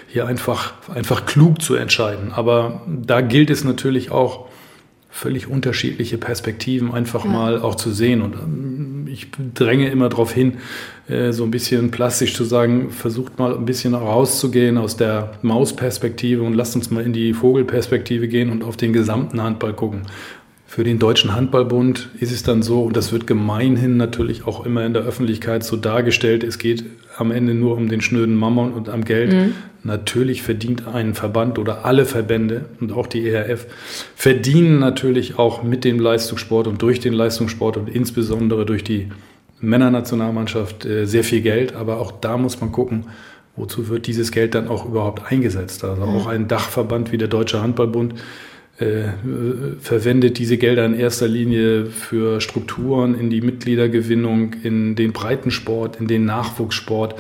hier 0.07 0.27
einfach, 0.27 0.75
einfach 0.95 1.25
klug 1.27 1.63
zu 1.63 1.75
entscheiden. 1.75 2.33
Aber 2.33 2.83
da 2.87 3.23
gilt 3.23 3.51
es 3.51 3.65
natürlich 3.65 4.11
auch, 4.11 4.47
völlig 5.17 5.49
unterschiedliche 5.49 6.19
Perspektiven 6.19 6.93
einfach 6.93 7.25
ja. 7.25 7.31
mal 7.31 7.63
auch 7.63 7.75
zu 7.75 7.91
sehen. 7.91 8.21
Und 8.21 8.35
ähm, 8.35 9.09
ich 9.11 9.29
dränge 9.55 9.89
immer 9.89 10.11
darauf 10.11 10.33
hin, 10.33 10.59
äh, 11.09 11.33
so 11.33 11.45
ein 11.45 11.51
bisschen 11.51 11.91
plastisch 11.91 12.35
zu 12.35 12.45
sagen, 12.45 12.91
versucht 12.91 13.39
mal 13.39 13.57
ein 13.57 13.65
bisschen 13.65 13.95
rauszugehen 13.95 14.77
aus 14.77 14.97
der 14.97 15.33
Mausperspektive 15.41 16.43
und 16.43 16.53
lasst 16.53 16.77
uns 16.77 16.91
mal 16.91 17.03
in 17.03 17.15
die 17.15 17.33
Vogelperspektive 17.33 18.29
gehen 18.29 18.51
und 18.51 18.63
auf 18.63 18.77
den 18.77 18.93
gesamten 18.93 19.43
Handball 19.43 19.73
gucken. 19.73 20.03
Für 20.69 20.83
den 20.83 20.99
Deutschen 20.99 21.35
Handballbund 21.35 22.09
ist 22.19 22.33
es 22.33 22.43
dann 22.43 22.63
so, 22.63 22.83
und 22.83 22.97
das 22.97 23.13
wird 23.13 23.27
gemeinhin 23.27 23.97
natürlich 23.97 24.47
auch 24.47 24.67
immer 24.67 24.85
in 24.85 24.93
der 24.93 25.03
Öffentlichkeit 25.03 25.63
so 25.63 25.77
dargestellt, 25.77 26.43
es 26.43 26.59
geht 26.59 26.85
am 27.17 27.31
Ende 27.31 27.55
nur 27.55 27.77
um 27.77 27.89
den 27.89 28.01
schnöden 28.01 28.35
Mammon 28.35 28.73
und 28.73 28.89
am 28.89 29.05
Geld. 29.05 29.33
Mhm. 29.33 29.55
Natürlich 29.85 30.43
verdient 30.43 30.87
ein 30.87 31.15
Verband 31.15 31.59
oder 31.59 31.85
alle 31.85 32.05
Verbände 32.05 32.67
und 32.81 32.93
auch 32.93 33.07
die 33.07 33.27
ERF 33.29 33.67
verdienen 34.17 34.81
natürlich 34.81 35.39
auch 35.39 35.63
mit 35.63 35.85
dem 35.85 36.01
Leistungssport 36.01 36.67
und 36.67 36.83
durch 36.83 37.01
den 37.01 37.13
Leistungssport 37.15 37.77
und 37.77 37.89
insbesondere 37.89 38.67
durch 38.67 38.83
die 38.83 39.09
Männernationalmannschaft 39.61 40.85
äh, 40.85 41.07
sehr 41.07 41.25
viel 41.25 41.41
Geld. 41.41 41.75
Aber 41.75 42.01
auch 42.01 42.13
da 42.13 42.37
muss 42.37 42.61
man 42.61 42.73
gucken, 42.73 43.07
wozu 43.55 43.89
wird 43.89 44.07
dieses 44.07 44.33
Geld 44.33 44.55
dann 44.55 44.69
auch 44.69 44.85
überhaupt 44.85 45.31
eingesetzt. 45.31 45.85
Also 45.85 46.03
auch 46.03 46.27
ein 46.27 46.49
Dachverband 46.49 47.13
wie 47.13 47.19
der 47.19 47.29
Deutsche 47.29 47.63
Handballbund 47.63 48.15
äh, 48.79 49.05
verwendet 49.81 50.39
diese 50.39 50.59
Gelder 50.59 50.85
in 50.85 50.99
erster 50.99 51.27
Linie 51.27 51.87
für 51.87 52.43
Strukturen 52.43 53.19
in 53.19 53.31
die 53.31 53.41
Mitgliedergewinnung, 53.41 54.55
in 54.63 54.95
den 54.97 55.13
Breitensport, 55.13 55.99
in 55.99 56.07
den 56.07 56.27
Nachwuchssport. 56.27 57.15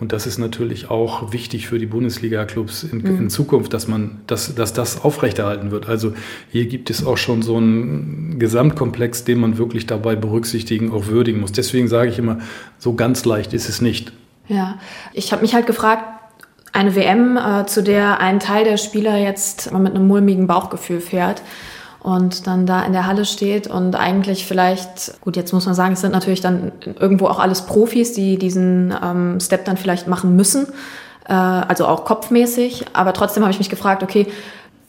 Und 0.00 0.12
das 0.12 0.26
ist 0.26 0.38
natürlich 0.38 0.90
auch 0.90 1.32
wichtig 1.32 1.68
für 1.68 1.78
die 1.78 1.86
Bundesliga-Clubs 1.86 2.84
in, 2.84 2.98
mhm. 2.98 3.18
in, 3.18 3.30
Zukunft, 3.30 3.74
dass 3.74 3.88
man, 3.88 4.22
dass, 4.26 4.54
dass 4.54 4.72
das 4.72 5.04
aufrechterhalten 5.04 5.70
wird. 5.70 5.86
Also 5.86 6.14
hier 6.50 6.64
gibt 6.64 6.88
es 6.88 7.04
auch 7.06 7.18
schon 7.18 7.42
so 7.42 7.58
einen 7.58 8.38
Gesamtkomplex, 8.38 9.24
den 9.24 9.38
man 9.38 9.58
wirklich 9.58 9.86
dabei 9.86 10.16
berücksichtigen, 10.16 10.90
auch 10.92 11.08
würdigen 11.08 11.40
muss. 11.40 11.52
Deswegen 11.52 11.88
sage 11.88 12.10
ich 12.10 12.18
immer, 12.18 12.38
so 12.78 12.94
ganz 12.94 13.24
leicht 13.26 13.52
ist 13.52 13.68
es 13.68 13.80
nicht. 13.80 14.12
Ja, 14.48 14.80
ich 15.12 15.30
habe 15.32 15.42
mich 15.42 15.54
halt 15.54 15.66
gefragt, 15.66 16.11
eine 16.72 16.94
WM, 16.96 17.36
äh, 17.36 17.66
zu 17.66 17.82
der 17.82 18.20
ein 18.20 18.40
Teil 18.40 18.64
der 18.64 18.76
Spieler 18.76 19.16
jetzt 19.16 19.72
mit 19.72 19.94
einem 19.94 20.06
mulmigen 20.06 20.46
Bauchgefühl 20.46 21.00
fährt 21.00 21.42
und 22.00 22.46
dann 22.46 22.66
da 22.66 22.82
in 22.82 22.92
der 22.92 23.06
Halle 23.06 23.24
steht 23.24 23.68
und 23.68 23.94
eigentlich 23.94 24.46
vielleicht, 24.46 25.20
gut, 25.20 25.36
jetzt 25.36 25.52
muss 25.52 25.66
man 25.66 25.74
sagen, 25.74 25.92
es 25.92 26.00
sind 26.00 26.12
natürlich 26.12 26.40
dann 26.40 26.72
irgendwo 26.98 27.26
auch 27.26 27.38
alles 27.38 27.62
Profis, 27.62 28.12
die 28.12 28.38
diesen 28.38 28.92
ähm, 29.02 29.38
Step 29.38 29.64
dann 29.66 29.76
vielleicht 29.76 30.08
machen 30.08 30.34
müssen, 30.34 30.66
äh, 31.28 31.32
also 31.32 31.86
auch 31.86 32.04
kopfmäßig, 32.04 32.86
aber 32.92 33.12
trotzdem 33.12 33.44
habe 33.44 33.52
ich 33.52 33.58
mich 33.58 33.70
gefragt, 33.70 34.02
okay, 34.02 34.26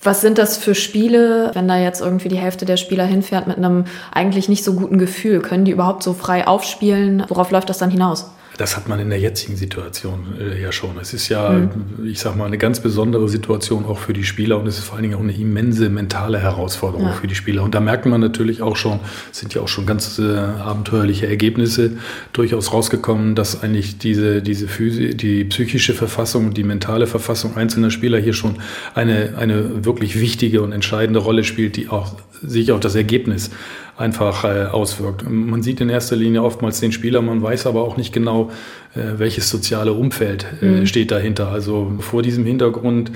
was 0.02 0.22
sind 0.22 0.38
das 0.38 0.58
für 0.58 0.76
Spiele, 0.76 1.52
wenn 1.54 1.68
da 1.68 1.78
jetzt 1.78 2.02
irgendwie 2.02 2.28
die 2.28 2.38
Hälfte 2.38 2.66
der 2.66 2.78
Spieler 2.78 3.06
hinfährt 3.06 3.48
mit 3.48 3.58
einem 3.58 3.86
eigentlich 4.12 4.50
nicht 4.50 4.64
so 4.64 4.74
guten 4.74 4.98
Gefühl? 4.98 5.40
Können 5.40 5.64
die 5.64 5.72
überhaupt 5.72 6.04
so 6.04 6.14
frei 6.14 6.46
aufspielen? 6.46 7.24
Worauf 7.30 7.52
läuft 7.52 7.70
das 7.70 7.78
dann 7.78 7.90
hinaus? 7.90 8.30
Das 8.58 8.76
hat 8.78 8.88
man 8.88 9.00
in 9.00 9.10
der 9.10 9.20
jetzigen 9.20 9.56
Situation 9.56 10.36
äh, 10.40 10.62
ja 10.62 10.72
schon. 10.72 10.98
Es 11.02 11.14
ist 11.14 11.30
ja, 11.30 11.50
mhm. 11.50 12.06
ich 12.06 12.20
sag 12.20 12.36
mal, 12.36 12.46
eine 12.46 12.58
ganz 12.58 12.80
besondere 12.80 13.28
Situation 13.28 13.86
auch 13.86 14.00
für 14.00 14.14
die 14.14 14.24
Spieler 14.24 14.60
und 14.60 14.68
es 14.68 14.78
ist 14.78 14.86
vor 14.86 14.96
allen 14.96 15.04
Dingen 15.04 15.16
auch 15.16 15.22
eine 15.22 15.34
immense 15.34 15.90
mentale 15.90 16.40
Herausforderung 16.40 17.08
ja. 17.08 17.14
für 17.14 17.28
die 17.28 17.36
Spieler. 17.36 17.64
Und 17.64 17.74
da 17.74 17.80
merkt 17.80 18.06
man 18.06 18.22
natürlich 18.22 18.62
auch 18.62 18.76
schon, 18.76 19.00
sind 19.32 19.54
ja 19.54 19.62
auch 19.62 19.68
schon 19.68 19.86
ganz 19.86 20.20
äh, 20.20 20.38
abenteuerliche 20.38 21.28
Ergebnisse 21.28 21.98
durchaus 22.32 22.74
rausgekommen, 22.74 23.36
dass 23.36 23.64
eigentlich 23.64 23.98
diese, 23.98 24.42
diese 24.42 24.68
Physi 24.68 25.16
die 25.16 25.46
psychische 25.46 25.94
Verfassung, 25.94 26.54
die 26.54 26.64
mentale 26.64 27.08
Verfassung 27.08 27.58
einzelner 27.58 27.92
Spieler 27.92 28.20
hier 28.20 28.34
schon 28.34 28.58
eine, 28.94 29.34
eine 29.38 29.86
wirklich 29.86 30.20
wichtige 30.20 30.62
und 30.62 30.72
entscheidende 30.72 31.20
Rolle 31.20 31.44
spielt, 31.44 31.76
die 31.76 31.90
auch 31.90 32.16
sich 32.42 32.72
auf 32.72 32.80
das 32.80 32.96
Ergebnis 32.96 33.52
einfach 33.98 34.44
äh, 34.44 34.66
auswirkt. 34.66 35.30
Man 35.30 35.62
sieht 35.62 35.82
in 35.82 35.90
erster 35.90 36.16
Linie 36.16 36.44
oftmals 36.44 36.80
den 36.80 36.92
Spieler, 36.92 37.22
man 37.22 37.42
weiß 37.42 37.68
aber 37.68 37.84
auch 37.84 37.98
nicht 37.98 38.14
genau, 38.14 38.50
äh, 38.96 39.18
welches 39.18 39.50
soziale 39.50 39.94
Umfeld 39.94 40.46
äh, 40.62 40.66
mhm. 40.66 40.86
steht 40.88 41.12
dahinter. 41.12 41.50
Also 41.50 41.94
vor 42.00 42.24
diesem 42.24 42.46
Hintergrund 42.46 43.12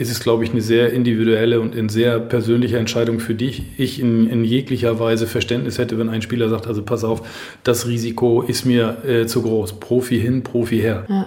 ist 0.00 0.10
es, 0.10 0.20
glaube 0.20 0.44
ich, 0.44 0.50
eine 0.52 0.62
sehr 0.62 0.92
individuelle 0.92 1.60
und 1.60 1.76
eine 1.76 1.90
sehr 1.90 2.18
persönliche 2.20 2.78
Entscheidung, 2.78 3.20
für 3.20 3.34
die 3.34 3.64
ich 3.76 4.00
in, 4.00 4.30
in, 4.30 4.44
jeglicher 4.44 4.98
Weise 4.98 5.26
Verständnis 5.26 5.78
hätte, 5.78 5.98
wenn 5.98 6.08
ein 6.08 6.22
Spieler 6.22 6.48
sagt, 6.48 6.66
also 6.66 6.82
pass 6.82 7.04
auf, 7.04 7.28
das 7.64 7.86
Risiko 7.86 8.40
ist 8.40 8.64
mir 8.64 9.04
äh, 9.04 9.26
zu 9.26 9.42
groß. 9.42 9.74
Profi 9.74 10.18
hin, 10.18 10.42
Profi 10.42 10.78
her. 10.78 11.04
Ja. 11.08 11.26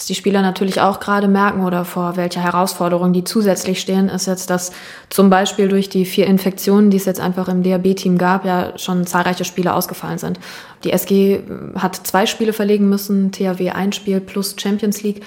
Was 0.00 0.06
die 0.06 0.14
Spieler 0.14 0.40
natürlich 0.40 0.80
auch 0.80 0.98
gerade 0.98 1.28
merken 1.28 1.62
oder 1.62 1.84
vor 1.84 2.16
welcher 2.16 2.40
Herausforderung 2.40 3.12
die 3.12 3.22
zusätzlich 3.22 3.82
stehen, 3.82 4.08
ist 4.08 4.26
jetzt, 4.26 4.48
dass 4.48 4.72
zum 5.10 5.28
Beispiel 5.28 5.68
durch 5.68 5.90
die 5.90 6.06
vier 6.06 6.26
Infektionen, 6.26 6.88
die 6.88 6.96
es 6.96 7.04
jetzt 7.04 7.20
einfach 7.20 7.48
im 7.48 7.62
DAB-Team 7.62 8.16
gab, 8.16 8.46
ja 8.46 8.72
schon 8.78 9.06
zahlreiche 9.06 9.44
Spiele 9.44 9.74
ausgefallen 9.74 10.16
sind. 10.16 10.40
Die 10.84 10.92
SG 10.94 11.42
hat 11.74 11.96
zwei 11.96 12.24
Spiele 12.24 12.54
verlegen 12.54 12.88
müssen, 12.88 13.30
THW 13.30 13.72
ein 13.72 13.92
Spiel 13.92 14.22
plus 14.22 14.56
Champions 14.58 15.02
League. 15.02 15.20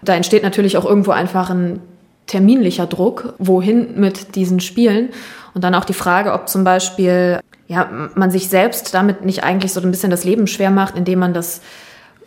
Da 0.00 0.14
entsteht 0.14 0.44
natürlich 0.44 0.76
auch 0.76 0.84
irgendwo 0.84 1.10
einfach 1.10 1.50
ein 1.50 1.80
terminlicher 2.28 2.86
Druck, 2.86 3.34
wohin 3.38 3.98
mit 3.98 4.36
diesen 4.36 4.60
Spielen. 4.60 5.08
Und 5.54 5.64
dann 5.64 5.74
auch 5.74 5.84
die 5.84 5.92
Frage, 5.92 6.34
ob 6.34 6.48
zum 6.48 6.62
Beispiel 6.62 7.40
ja, 7.66 7.90
man 8.14 8.30
sich 8.30 8.48
selbst 8.48 8.94
damit 8.94 9.24
nicht 9.24 9.42
eigentlich 9.42 9.72
so 9.72 9.80
ein 9.80 9.90
bisschen 9.90 10.12
das 10.12 10.22
Leben 10.22 10.46
schwer 10.46 10.70
macht, 10.70 10.96
indem 10.96 11.18
man 11.18 11.34
das 11.34 11.62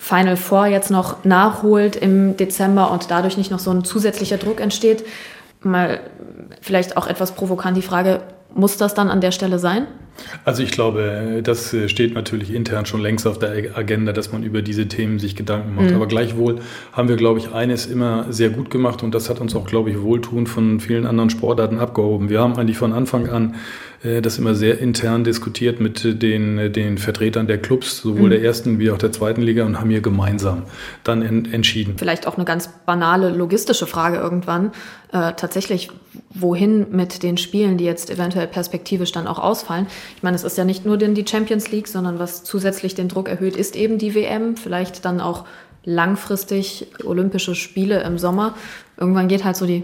Final 0.03 0.36
Four 0.36 0.65
jetzt 0.65 0.91
noch 0.91 1.24
nachholt 1.24 1.95
im 1.95 2.36
Dezember 2.36 2.91
und 2.91 3.10
dadurch 3.10 3.38
nicht 3.38 3.51
noch 3.51 3.60
so 3.60 3.72
ein 3.72 3.86
zusätzlicher 3.86 4.36
Druck 4.36 4.60
entsteht. 4.60 5.05
Mal 5.62 6.01
vielleicht 6.60 6.98
auch 6.98 7.07
etwas 7.07 7.31
provokant 7.31 7.77
die 7.77 7.81
Frage, 7.81 8.19
muss 8.53 8.75
das 8.75 8.93
dann 8.93 9.10
an 9.10 9.22
der 9.22 9.31
Stelle 9.31 9.60
sein? 9.60 9.88
Also 10.43 10.62
ich 10.62 10.72
glaube, 10.72 11.41
das 11.41 11.74
steht 11.88 12.13
natürlich 12.15 12.53
intern 12.53 12.86
schon 12.86 13.01
längst 13.01 13.25
auf 13.25 13.39
der 13.39 13.77
Agenda, 13.77 14.12
dass 14.12 14.31
man 14.33 14.43
über 14.43 14.62
diese 14.62 14.89
Themen 14.89 15.19
sich 15.19 15.38
Gedanken 15.38 15.74
macht. 15.75 15.89
Mhm. 15.89 15.95
Aber 15.95 16.07
gleichwohl 16.07 16.60
haben 16.91 17.07
wir, 17.07 17.15
glaube 17.15 17.39
ich, 17.39 17.53
eines 17.53 17.86
immer 17.86 18.25
sehr 18.29 18.50
gut 18.50 18.69
gemacht 18.69 19.03
und 19.03 19.15
das 19.15 19.29
hat 19.29 19.39
uns 19.39 19.55
auch, 19.55 19.65
glaube 19.65 19.89
ich, 19.89 20.01
wohltun 20.01 20.48
von 20.48 20.81
vielen 20.81 21.05
anderen 21.05 21.29
Sportarten 21.29 21.79
abgehoben. 21.79 22.29
Wir 22.29 22.41
haben 22.41 22.57
eigentlich 22.57 22.77
von 22.77 22.91
Anfang 22.91 23.29
an 23.29 23.51
äh, 23.53 23.57
das 24.03 24.38
immer 24.38 24.53
sehr 24.53 24.79
intern 24.79 25.24
diskutiert 25.24 25.79
mit 25.79 26.22
den, 26.22 26.74
den 26.74 26.98
Vertretern 26.98 27.48
der 27.48 27.57
Clubs, 27.57 28.00
sowohl 28.00 28.25
mhm. 28.25 28.29
der 28.31 28.43
ersten 28.43 28.79
wie 28.79 28.91
auch 28.91 28.98
der 28.98 29.13
zweiten 29.13 29.41
Liga 29.41 29.65
und 29.65 29.79
haben 29.79 29.89
hier 29.89 30.01
gemeinsam 30.01 30.63
dann 31.03 31.22
en 31.22 31.51
entschieden. 31.51 31.95
Vielleicht 31.98 32.27
auch 32.27 32.36
eine 32.36 32.43
ganz 32.43 32.69
banale 32.86 33.30
logistische 33.30 33.88
Frage 33.88 34.17
irgendwann. 34.17 34.71
Äh, 35.13 35.34
tatsächlich, 35.38 35.89
wohin 36.34 36.88
mit 36.91 37.23
den 37.23 37.38
Spielen, 37.38 37.77
die 37.77 37.86
jetzt 37.86 38.10
eventuell 38.10 38.47
perspektivisch 38.47 39.13
dann 39.13 39.25
auch 39.25 39.39
ausfallen? 39.39 39.88
Ich 40.17 40.23
meine, 40.23 40.36
es 40.36 40.43
ist 40.43 40.58
ja 40.58 40.65
nicht 40.65 40.86
nur 40.86 40.97
denn 40.97 41.15
die 41.15 41.25
Champions 41.25 41.71
League, 41.71 41.88
sondern 41.88 42.19
was 42.19 42.43
zusätzlich 42.43 42.95
den 42.95 43.08
Druck 43.08 43.30
erhöht, 43.30 43.56
ist 43.56 43.75
eben 43.75 43.99
die 43.99 44.15
WM, 44.15 44.58
vielleicht 44.58 45.06
dann 45.06 45.21
auch 45.21 45.45
langfristig 45.86 46.88
Olympische 47.06 47.56
Spiele 47.56 48.04
im 48.04 48.17
Sommer. 48.17 48.56
Irgendwann 48.97 49.27
geht 49.27 49.43
halt 49.43 49.56
so 49.56 49.65
die 49.65 49.84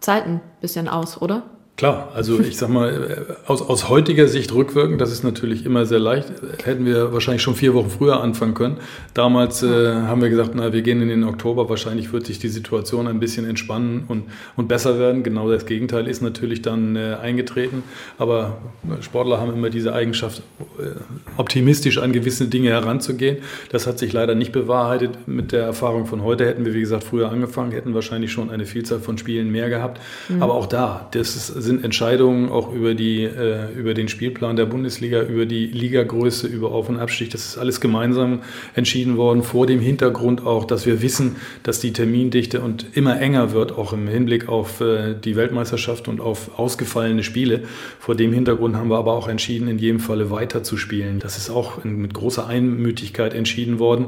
Zeit 0.00 0.26
ein 0.26 0.40
bisschen 0.60 0.88
aus, 0.88 1.20
oder? 1.20 1.42
Klar, 1.76 2.10
also 2.14 2.40
ich 2.40 2.56
sag 2.56 2.70
mal, 2.70 3.26
äh, 3.28 3.50
aus, 3.50 3.60
aus 3.60 3.90
heutiger 3.90 4.28
Sicht 4.28 4.54
rückwirkend, 4.54 4.98
das 4.98 5.12
ist 5.12 5.24
natürlich 5.24 5.66
immer 5.66 5.84
sehr 5.84 5.98
leicht, 5.98 6.32
hätten 6.64 6.86
wir 6.86 7.12
wahrscheinlich 7.12 7.42
schon 7.42 7.54
vier 7.54 7.74
Wochen 7.74 7.90
früher 7.90 8.22
anfangen 8.22 8.54
können. 8.54 8.78
Damals 9.12 9.62
äh, 9.62 9.92
haben 9.92 10.22
wir 10.22 10.30
gesagt, 10.30 10.52
na, 10.54 10.72
wir 10.72 10.80
gehen 10.80 11.02
in 11.02 11.08
den 11.08 11.22
Oktober, 11.22 11.68
wahrscheinlich 11.68 12.14
wird 12.14 12.24
sich 12.24 12.38
die 12.38 12.48
Situation 12.48 13.06
ein 13.06 13.20
bisschen 13.20 13.46
entspannen 13.46 14.04
und, 14.08 14.24
und 14.56 14.68
besser 14.68 14.98
werden. 14.98 15.22
Genau 15.22 15.50
das 15.50 15.66
Gegenteil 15.66 16.06
ist 16.06 16.22
natürlich 16.22 16.62
dann 16.62 16.96
äh, 16.96 17.18
eingetreten. 17.20 17.82
Aber 18.16 18.56
Sportler 19.02 19.38
haben 19.38 19.52
immer 19.52 19.68
diese 19.68 19.92
Eigenschaft, 19.92 20.42
äh, 20.78 20.98
optimistisch 21.36 21.98
an 21.98 22.12
gewisse 22.12 22.46
Dinge 22.46 22.70
heranzugehen. 22.70 23.38
Das 23.70 23.86
hat 23.86 23.98
sich 23.98 24.14
leider 24.14 24.34
nicht 24.34 24.52
bewahrheitet. 24.52 25.28
Mit 25.28 25.52
der 25.52 25.64
Erfahrung 25.64 26.06
von 26.06 26.22
heute 26.22 26.46
hätten 26.46 26.64
wir, 26.64 26.72
wie 26.72 26.80
gesagt, 26.80 27.04
früher 27.04 27.30
angefangen, 27.30 27.72
hätten 27.72 27.92
wahrscheinlich 27.92 28.32
schon 28.32 28.48
eine 28.48 28.64
Vielzahl 28.64 29.00
von 29.00 29.18
Spielen 29.18 29.52
mehr 29.52 29.68
gehabt. 29.68 30.00
Mhm. 30.30 30.42
Aber 30.42 30.54
auch 30.54 30.66
da, 30.66 31.08
das 31.10 31.36
ist 31.36 31.65
sind 31.66 31.84
Entscheidungen 31.84 32.48
auch 32.48 32.72
über, 32.72 32.94
die, 32.94 33.24
äh, 33.24 33.70
über 33.76 33.92
den 33.92 34.08
Spielplan 34.08 34.56
der 34.56 34.66
Bundesliga, 34.66 35.22
über 35.22 35.44
die 35.44 35.66
Ligagröße, 35.66 36.46
über 36.46 36.70
Auf- 36.72 36.88
und 36.88 36.98
Abstieg. 36.98 37.30
Das 37.30 37.44
ist 37.44 37.58
alles 37.58 37.80
gemeinsam 37.80 38.40
entschieden 38.74 39.16
worden, 39.16 39.42
vor 39.42 39.66
dem 39.66 39.80
Hintergrund 39.80 40.46
auch, 40.46 40.64
dass 40.64 40.86
wir 40.86 41.02
wissen, 41.02 41.36
dass 41.62 41.80
die 41.80 41.92
Termindichte 41.92 42.60
und 42.60 42.86
immer 42.94 43.20
enger 43.20 43.52
wird, 43.52 43.76
auch 43.76 43.92
im 43.92 44.08
Hinblick 44.08 44.48
auf 44.48 44.80
äh, 44.80 45.14
die 45.14 45.36
Weltmeisterschaft 45.36 46.08
und 46.08 46.20
auf 46.20 46.58
ausgefallene 46.58 47.22
Spiele. 47.22 47.64
Vor 47.98 48.14
dem 48.14 48.32
Hintergrund 48.32 48.76
haben 48.76 48.88
wir 48.88 48.98
aber 48.98 49.12
auch 49.12 49.28
entschieden, 49.28 49.68
in 49.68 49.78
jedem 49.78 50.00
Falle 50.00 50.30
weiter 50.30 50.62
zu 50.62 50.76
spielen. 50.76 51.18
Das 51.18 51.36
ist 51.36 51.50
auch 51.50 51.84
mit 51.84 52.14
großer 52.14 52.46
Einmütigkeit 52.46 53.34
entschieden 53.34 53.78
worden. 53.78 54.06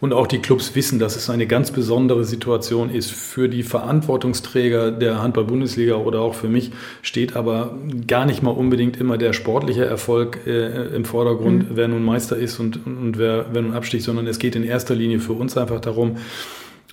Und 0.00 0.12
auch 0.12 0.26
die 0.26 0.38
Clubs 0.38 0.74
wissen, 0.74 0.98
dass 0.98 1.16
es 1.16 1.30
eine 1.30 1.46
ganz 1.46 1.70
besondere 1.70 2.24
Situation 2.24 2.90
ist 2.90 3.10
für 3.10 3.48
die 3.48 3.62
Verantwortungsträger 3.62 4.90
der 4.90 5.22
Handball-Bundesliga 5.22 5.96
oder 5.96 6.20
auch 6.20 6.34
für 6.34 6.48
mich, 6.48 6.70
steht 7.02 7.36
aber 7.36 7.76
gar 8.06 8.26
nicht 8.26 8.42
mal 8.42 8.50
unbedingt 8.50 8.98
immer 8.98 9.18
der 9.18 9.32
sportliche 9.32 9.84
Erfolg 9.84 10.46
äh, 10.46 10.94
im 10.94 11.04
Vordergrund, 11.04 11.70
mhm. 11.70 11.76
wer 11.76 11.88
nun 11.88 12.04
Meister 12.04 12.36
ist 12.36 12.58
und, 12.60 12.86
und 12.86 13.18
wer, 13.18 13.46
wer 13.52 13.62
nun 13.62 13.74
absticht, 13.74 14.04
sondern 14.04 14.26
es 14.26 14.38
geht 14.38 14.56
in 14.56 14.64
erster 14.64 14.94
Linie 14.94 15.20
für 15.20 15.32
uns 15.32 15.56
einfach 15.56 15.80
darum, 15.80 16.16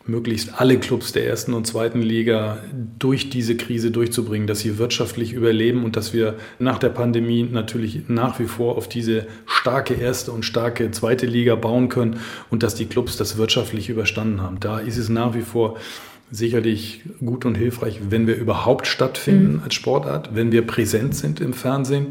möglichst 0.07 0.59
alle 0.59 0.79
Clubs 0.79 1.11
der 1.11 1.27
ersten 1.27 1.53
und 1.53 1.67
zweiten 1.67 2.01
Liga 2.01 2.59
durch 2.97 3.29
diese 3.29 3.57
Krise 3.57 3.91
durchzubringen, 3.91 4.47
dass 4.47 4.59
sie 4.59 4.77
wirtschaftlich 4.77 5.33
überleben 5.33 5.83
und 5.83 5.95
dass 5.95 6.13
wir 6.13 6.35
nach 6.59 6.79
der 6.79 6.89
Pandemie 6.89 7.43
natürlich 7.43 8.03
nach 8.07 8.39
wie 8.39 8.45
vor 8.45 8.77
auf 8.77 8.87
diese 8.87 9.27
starke 9.45 9.93
erste 9.93 10.31
und 10.31 10.43
starke 10.43 10.91
zweite 10.91 11.25
Liga 11.25 11.55
bauen 11.55 11.89
können 11.89 12.19
und 12.49 12.63
dass 12.63 12.75
die 12.75 12.85
Clubs 12.85 13.17
das 13.17 13.37
wirtschaftlich 13.37 13.89
überstanden 13.89 14.41
haben. 14.41 14.59
Da 14.59 14.79
ist 14.79 14.97
es 14.97 15.09
nach 15.09 15.35
wie 15.35 15.41
vor 15.41 15.77
sicherlich 16.31 17.01
gut 17.19 17.45
und 17.45 17.55
hilfreich, 17.55 17.99
wenn 18.09 18.27
wir 18.27 18.35
überhaupt 18.35 18.87
stattfinden 18.87 19.53
mhm. 19.53 19.63
als 19.63 19.73
Sportart, 19.73 20.35
wenn 20.35 20.51
wir 20.51 20.65
präsent 20.65 21.15
sind 21.15 21.39
im 21.39 21.53
Fernsehen. 21.53 22.07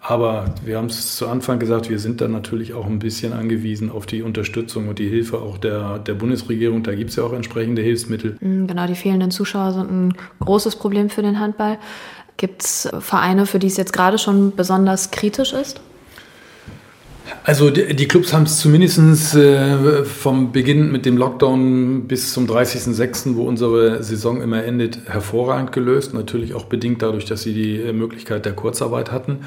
Aber 0.00 0.54
wir 0.64 0.78
haben 0.78 0.86
es 0.86 1.16
zu 1.16 1.26
Anfang 1.26 1.58
gesagt, 1.58 1.90
wir 1.90 1.98
sind 1.98 2.20
dann 2.20 2.30
natürlich 2.30 2.72
auch 2.72 2.86
ein 2.86 3.00
bisschen 3.00 3.32
angewiesen 3.32 3.90
auf 3.90 4.06
die 4.06 4.22
Unterstützung 4.22 4.88
und 4.88 5.00
die 5.00 5.08
Hilfe 5.08 5.38
auch 5.38 5.58
der, 5.58 5.98
der 5.98 6.14
Bundesregierung. 6.14 6.84
Da 6.84 6.94
gibt 6.94 7.10
es 7.10 7.16
ja 7.16 7.24
auch 7.24 7.32
entsprechende 7.32 7.82
Hilfsmittel. 7.82 8.36
Mhm, 8.40 8.68
genau, 8.68 8.86
die 8.86 8.94
fehlenden 8.94 9.32
Zuschauer 9.32 9.72
sind 9.72 9.90
ein 9.90 10.14
großes 10.38 10.76
Problem 10.76 11.10
für 11.10 11.22
den 11.22 11.40
Handball. 11.40 11.78
Gibt 12.36 12.62
es 12.62 12.88
Vereine, 13.00 13.46
für 13.46 13.58
die 13.58 13.66
es 13.66 13.76
jetzt 13.76 13.92
gerade 13.92 14.18
schon 14.18 14.54
besonders 14.54 15.10
kritisch 15.10 15.52
ist? 15.52 15.80
Also 17.44 17.70
die, 17.70 18.08
Clubs 18.08 18.32
haben 18.32 18.44
es 18.44 18.58
zumindest 18.58 19.34
äh, 19.34 20.04
vom 20.04 20.52
Beginn 20.52 20.92
mit 20.92 21.06
dem 21.06 21.16
Lockdown 21.16 22.06
bis 22.06 22.32
zum 22.32 22.46
30.06., 22.46 23.36
wo 23.36 23.44
unsere 23.44 24.02
Saison 24.02 24.42
immer 24.42 24.64
endet, 24.64 25.00
hervorragend 25.06 25.72
gelöst. 25.72 26.14
Natürlich 26.14 26.54
auch 26.54 26.64
bedingt 26.64 27.02
dadurch, 27.02 27.24
dass 27.24 27.42
sie 27.42 27.54
die 27.54 27.76
äh, 27.76 27.92
Möglichkeit 27.92 28.44
der 28.44 28.52
Kurzarbeit 28.52 29.10
hatten. 29.12 29.38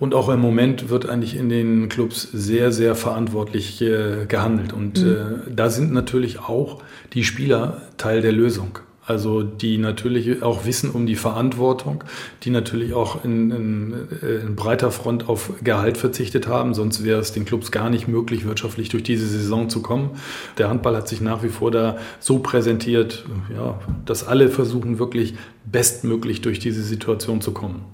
Und 0.00 0.14
auch 0.14 0.28
im 0.28 0.40
Moment 0.40 0.90
wird 0.90 1.08
eigentlich 1.08 1.36
in 1.36 1.48
den 1.48 1.88
Clubs 1.88 2.28
sehr, 2.32 2.72
sehr 2.72 2.94
verantwortlich 2.96 3.80
äh, 3.80 4.26
gehandelt. 4.26 4.72
Und 4.72 5.02
mhm. 5.02 5.10
äh, 5.12 5.50
da 5.54 5.70
sind 5.70 5.92
natürlich 5.92 6.40
auch 6.40 6.82
die 7.12 7.24
Spieler 7.24 7.82
Teil 7.96 8.20
der 8.20 8.32
Lösung. 8.32 8.80
Also 9.06 9.42
die 9.42 9.76
natürlich 9.76 10.42
auch 10.42 10.64
wissen 10.64 10.90
um 10.90 11.06
die 11.06 11.16
Verantwortung, 11.16 12.04
die 12.42 12.50
natürlich 12.50 12.94
auch 12.94 13.22
in, 13.22 13.50
in, 13.50 14.08
in, 14.22 14.56
breiter 14.56 14.90
Front 14.90 15.28
auf 15.28 15.52
Gehalt 15.62 15.98
verzichtet 15.98 16.48
haben, 16.48 16.72
sonst 16.72 17.04
wäre 17.04 17.20
es 17.20 17.32
den 17.32 17.44
Clubs 17.44 17.70
gar 17.70 17.90
nicht 17.90 18.08
möglich, 18.08 18.46
wirtschaftlich 18.46 18.88
durch 18.88 19.02
diese 19.02 19.26
Saison 19.26 19.68
zu 19.68 19.82
kommen. 19.82 20.10
Der 20.56 20.70
Handball 20.70 20.96
hat 20.96 21.06
sich 21.06 21.20
nach 21.20 21.42
wie 21.42 21.50
vor 21.50 21.70
da 21.70 21.98
so 22.18 22.38
präsentiert, 22.38 23.26
ja, 23.54 23.78
dass 24.06 24.26
alle 24.26 24.48
versuchen 24.48 24.98
wirklich 24.98 25.34
bestmöglich 25.70 26.40
durch 26.40 26.58
diese 26.58 26.82
Situation 26.82 27.42
zu 27.42 27.52
kommen. 27.52 27.84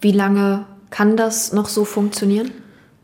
Wie 0.00 0.12
lange 0.12 0.64
kann 0.90 1.18
das 1.18 1.52
noch 1.52 1.68
so 1.68 1.84
funktionieren? 1.84 2.50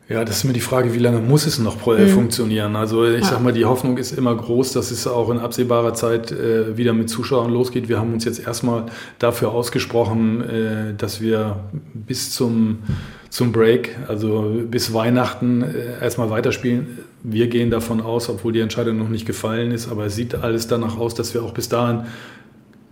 Ja, 0.09 0.25
das 0.25 0.37
ist 0.37 0.43
mir 0.43 0.53
die 0.53 0.59
Frage, 0.59 0.93
wie 0.93 0.99
lange 0.99 1.19
muss 1.19 1.45
es 1.45 1.59
noch 1.59 1.87
mhm. 1.87 2.07
funktionieren? 2.09 2.75
Also 2.75 3.05
ich 3.05 3.21
ja. 3.21 3.29
sag 3.29 3.41
mal, 3.41 3.53
die 3.53 3.63
Hoffnung 3.63 3.97
ist 3.97 4.11
immer 4.11 4.35
groß, 4.35 4.73
dass 4.73 4.91
es 4.91 5.07
auch 5.07 5.29
in 5.29 5.39
absehbarer 5.39 5.93
Zeit 5.93 6.31
äh, 6.31 6.75
wieder 6.75 6.91
mit 6.91 7.09
Zuschauern 7.09 7.49
losgeht. 7.49 7.87
Wir 7.87 7.99
haben 7.99 8.13
uns 8.13 8.25
jetzt 8.25 8.45
erstmal 8.45 8.87
dafür 9.17 9.51
ausgesprochen, 9.51 10.41
äh, 10.41 10.93
dass 10.97 11.21
wir 11.21 11.55
bis 11.93 12.31
zum, 12.31 12.79
zum 13.29 13.53
Break, 13.53 13.97
also 14.09 14.53
bis 14.69 14.93
Weihnachten, 14.93 15.61
äh, 15.61 16.03
erstmal 16.03 16.29
weiterspielen. 16.29 16.99
Wir 17.23 17.47
gehen 17.47 17.71
davon 17.71 18.01
aus, 18.01 18.27
obwohl 18.27 18.51
die 18.51 18.59
Entscheidung 18.59 18.97
noch 18.97 19.09
nicht 19.09 19.25
gefallen 19.25 19.71
ist, 19.71 19.89
aber 19.89 20.07
es 20.07 20.15
sieht 20.15 20.35
alles 20.35 20.67
danach 20.67 20.97
aus, 20.97 21.15
dass 21.15 21.33
wir 21.33 21.43
auch 21.43 21.53
bis 21.53 21.69
dahin 21.69 22.01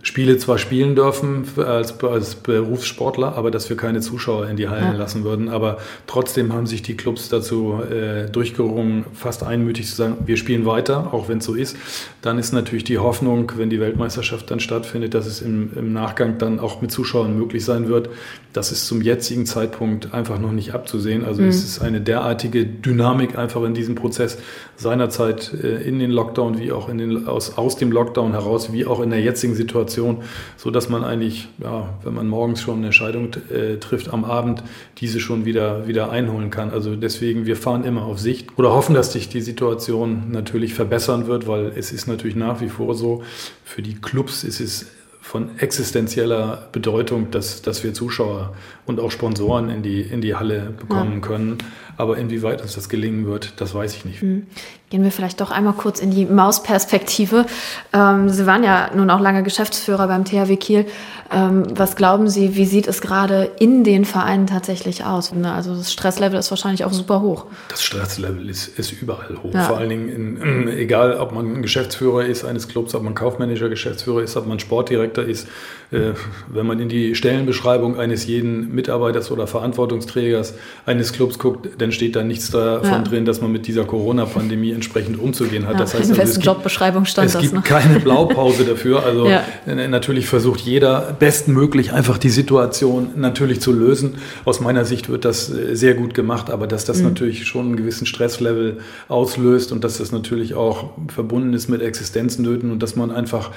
Spiele 0.04 0.36
zwar 0.36 0.58
spielen 0.58 0.96
dürfen 0.96 1.44
als, 1.56 2.02
als 2.02 2.34
Berufssportler, 2.34 3.36
aber 3.36 3.52
dass 3.52 3.70
wir 3.70 3.76
keine 3.76 4.00
Zuschauer 4.00 4.48
in 4.48 4.56
die 4.56 4.68
Hallen 4.68 4.94
ja. 4.94 4.98
lassen 4.98 5.22
würden. 5.22 5.48
Aber 5.48 5.78
trotzdem 6.08 6.52
haben 6.52 6.66
sich 6.66 6.82
die 6.82 6.96
Clubs 6.96 7.28
dazu 7.28 7.80
äh, 7.88 8.28
durchgerungen, 8.28 9.04
fast 9.14 9.44
einmütig 9.44 9.86
zu 9.86 9.94
sagen, 9.94 10.16
wir 10.26 10.36
spielen 10.36 10.66
weiter, 10.66 11.14
auch 11.14 11.28
wenn 11.28 11.38
es 11.38 11.44
so 11.44 11.54
ist. 11.54 11.76
Dann 12.20 12.38
ist 12.38 12.52
natürlich 12.52 12.82
die 12.82 12.98
Hoffnung, 12.98 13.52
wenn 13.56 13.70
die 13.70 13.78
Weltmeisterschaft 13.78 14.50
dann 14.50 14.58
stattfindet, 14.58 15.14
dass 15.14 15.26
es 15.26 15.40
im, 15.40 15.70
im 15.76 15.92
Nachgang 15.92 16.36
dann 16.36 16.58
auch 16.58 16.80
mit 16.80 16.90
Zuschauern 16.90 17.38
möglich 17.38 17.64
sein 17.64 17.86
wird. 17.86 18.10
Das 18.52 18.72
ist 18.72 18.88
zum 18.88 19.02
jetzigen 19.02 19.46
Zeitpunkt 19.46 20.12
einfach 20.12 20.40
noch 20.40 20.52
nicht 20.52 20.74
abzusehen. 20.74 21.24
Also 21.24 21.42
mhm. 21.42 21.48
es 21.48 21.62
ist 21.62 21.80
eine 21.80 22.00
derartige 22.00 22.66
Dynamik 22.66 23.38
einfach 23.38 23.62
in 23.62 23.72
diesem 23.72 23.94
Prozess 23.94 24.38
seinerzeit 24.76 25.54
äh, 25.62 25.80
in 25.82 26.00
den 26.00 26.10
Lockdown, 26.10 26.58
wie 26.58 26.72
auch 26.72 26.88
in 26.88 26.98
den, 26.98 27.28
aus, 27.28 27.56
aus 27.56 27.76
dem 27.76 27.92
Lockdown 27.92 28.32
heraus, 28.32 28.72
wie 28.72 28.84
auch 28.84 29.00
in 29.00 29.10
der 29.10 29.20
jetzigen 29.20 29.54
Situation 29.54 29.91
Situation, 29.92 30.22
so 30.56 30.70
dass 30.70 30.88
man 30.88 31.04
eigentlich, 31.04 31.48
ja, 31.62 31.88
wenn 32.02 32.14
man 32.14 32.28
morgens 32.28 32.60
schon 32.60 32.78
eine 32.78 32.86
Entscheidung 32.86 33.30
äh, 33.50 33.76
trifft, 33.76 34.12
am 34.12 34.24
Abend 34.24 34.62
diese 34.98 35.20
schon 35.20 35.44
wieder, 35.44 35.86
wieder 35.86 36.10
einholen 36.10 36.50
kann. 36.50 36.70
Also 36.70 36.96
deswegen, 36.96 37.46
wir 37.46 37.56
fahren 37.56 37.84
immer 37.84 38.04
auf 38.04 38.18
Sicht 38.18 38.58
oder 38.58 38.72
hoffen, 38.72 38.94
dass 38.94 39.12
sich 39.12 39.28
die 39.28 39.40
Situation 39.40 40.30
natürlich 40.30 40.74
verbessern 40.74 41.26
wird, 41.26 41.46
weil 41.46 41.72
es 41.76 41.92
ist 41.92 42.06
natürlich 42.06 42.36
nach 42.36 42.60
wie 42.60 42.68
vor 42.68 42.94
so, 42.94 43.22
für 43.64 43.82
die 43.82 43.94
Clubs 43.94 44.44
ist 44.44 44.60
es 44.60 44.86
von 45.20 45.56
existenzieller 45.58 46.68
Bedeutung, 46.72 47.30
dass, 47.30 47.62
dass 47.62 47.84
wir 47.84 47.94
Zuschauer 47.94 48.54
und 48.86 48.98
auch 48.98 49.12
Sponsoren 49.12 49.70
in 49.70 49.82
die, 49.82 50.00
in 50.00 50.20
die 50.20 50.34
Halle 50.34 50.74
bekommen 50.76 51.14
ja. 51.14 51.20
können. 51.20 51.58
Aber 51.96 52.16
inwieweit 52.16 52.62
uns 52.62 52.74
das 52.74 52.88
gelingen 52.88 53.26
wird, 53.26 53.54
das 53.60 53.74
weiß 53.74 53.94
ich 53.94 54.04
nicht. 54.04 54.22
Mhm. 54.22 54.46
Gehen 54.90 55.04
wir 55.04 55.10
vielleicht 55.10 55.40
doch 55.40 55.50
einmal 55.50 55.72
kurz 55.72 56.00
in 56.00 56.10
die 56.10 56.26
Mausperspektive. 56.26 57.46
Ähm, 57.94 58.28
Sie 58.28 58.46
waren 58.46 58.62
ja 58.62 58.90
nun 58.94 59.08
auch 59.08 59.20
lange 59.20 59.42
Geschäftsführer 59.42 60.06
beim 60.06 60.24
THW 60.24 60.56
Kiel. 60.56 60.86
Ähm, 61.32 61.64
was 61.74 61.96
glauben 61.96 62.28
Sie, 62.28 62.56
wie 62.56 62.66
sieht 62.66 62.86
es 62.86 63.00
gerade 63.00 63.50
in 63.58 63.84
den 63.84 64.04
Vereinen 64.04 64.46
tatsächlich 64.46 65.04
aus? 65.04 65.32
Also 65.44 65.74
das 65.74 65.92
Stresslevel 65.92 66.38
ist 66.38 66.50
wahrscheinlich 66.50 66.84
auch 66.84 66.92
super 66.92 67.22
hoch. 67.22 67.46
Das 67.68 67.82
Stresslevel 67.82 68.50
ist, 68.50 68.78
ist 68.78 68.92
überall 68.92 69.38
hoch. 69.42 69.54
Ja. 69.54 69.62
Vor 69.62 69.78
allen 69.78 69.88
Dingen, 69.88 70.08
in, 70.08 70.68
egal 70.68 71.14
ob 71.18 71.32
man 71.32 71.62
Geschäftsführer 71.62 72.26
ist 72.26 72.44
eines 72.44 72.68
Clubs, 72.68 72.94
ob 72.94 73.02
man 73.02 73.14
kaufmännischer 73.14 73.70
Geschäftsführer 73.70 74.22
ist, 74.22 74.36
ob 74.36 74.46
man 74.46 74.60
Sportdirektor 74.60 75.24
ist. 75.24 75.48
Äh, 75.92 76.14
wenn 76.48 76.66
man 76.66 76.80
in 76.80 76.88
die 76.88 77.14
Stellenbeschreibung 77.14 77.98
eines 77.98 78.26
jeden 78.26 78.74
Mitarbeiters 78.74 79.30
oder 79.30 79.46
Verantwortungsträgers 79.46 80.54
eines 80.86 81.12
Clubs 81.12 81.38
guckt, 81.38 81.68
dann 81.78 81.92
steht 81.92 82.16
da 82.16 82.22
nichts 82.22 82.50
davon 82.50 82.90
ja. 82.90 83.02
drin, 83.02 83.26
dass 83.26 83.42
man 83.42 83.52
mit 83.52 83.66
dieser 83.66 83.84
Corona-Pandemie 83.84 84.72
entsprechend 84.72 85.20
umzugehen 85.20 85.66
hat. 85.66 85.74
Ja, 85.74 85.80
das 85.80 85.94
heißt, 85.94 86.10
in 86.10 86.18
also, 86.18 86.40
Jobbeschreibung 86.40 87.04
stand 87.04 87.26
es 87.26 87.34
das. 87.34 87.44
Es 87.44 87.50
gibt 87.50 87.64
ne? 87.64 87.68
keine 87.68 88.00
Blaupause 88.00 88.64
dafür. 88.64 89.02
Also 89.12 89.26
ja. 89.26 89.44
natürlich 89.66 90.26
versucht 90.26 90.60
jeder 90.60 91.14
bestmöglich 91.18 91.92
einfach 91.92 92.18
die 92.18 92.30
Situation 92.30 93.10
natürlich 93.16 93.60
zu 93.60 93.72
lösen. 93.72 94.14
Aus 94.44 94.60
meiner 94.60 94.84
Sicht 94.84 95.08
wird 95.08 95.24
das 95.24 95.50
äh, 95.50 95.74
sehr 95.74 95.94
gut 95.94 96.14
gemacht, 96.14 96.50
aber 96.50 96.66
dass 96.66 96.84
das 96.84 96.98
mhm. 96.98 97.08
natürlich 97.08 97.46
schon 97.46 97.66
einen 97.66 97.76
gewissen 97.76 98.06
Stresslevel 98.06 98.78
auslöst 99.08 99.72
und 99.72 99.82
dass 99.82 99.98
das 99.98 100.12
natürlich 100.12 100.54
auch 100.54 100.90
verbunden 101.08 101.52
ist 101.52 101.68
mit 101.68 101.82
Existenznöten 101.82 102.70
und 102.70 102.82
dass 102.82 102.96
man 102.96 103.10
einfach 103.10 103.50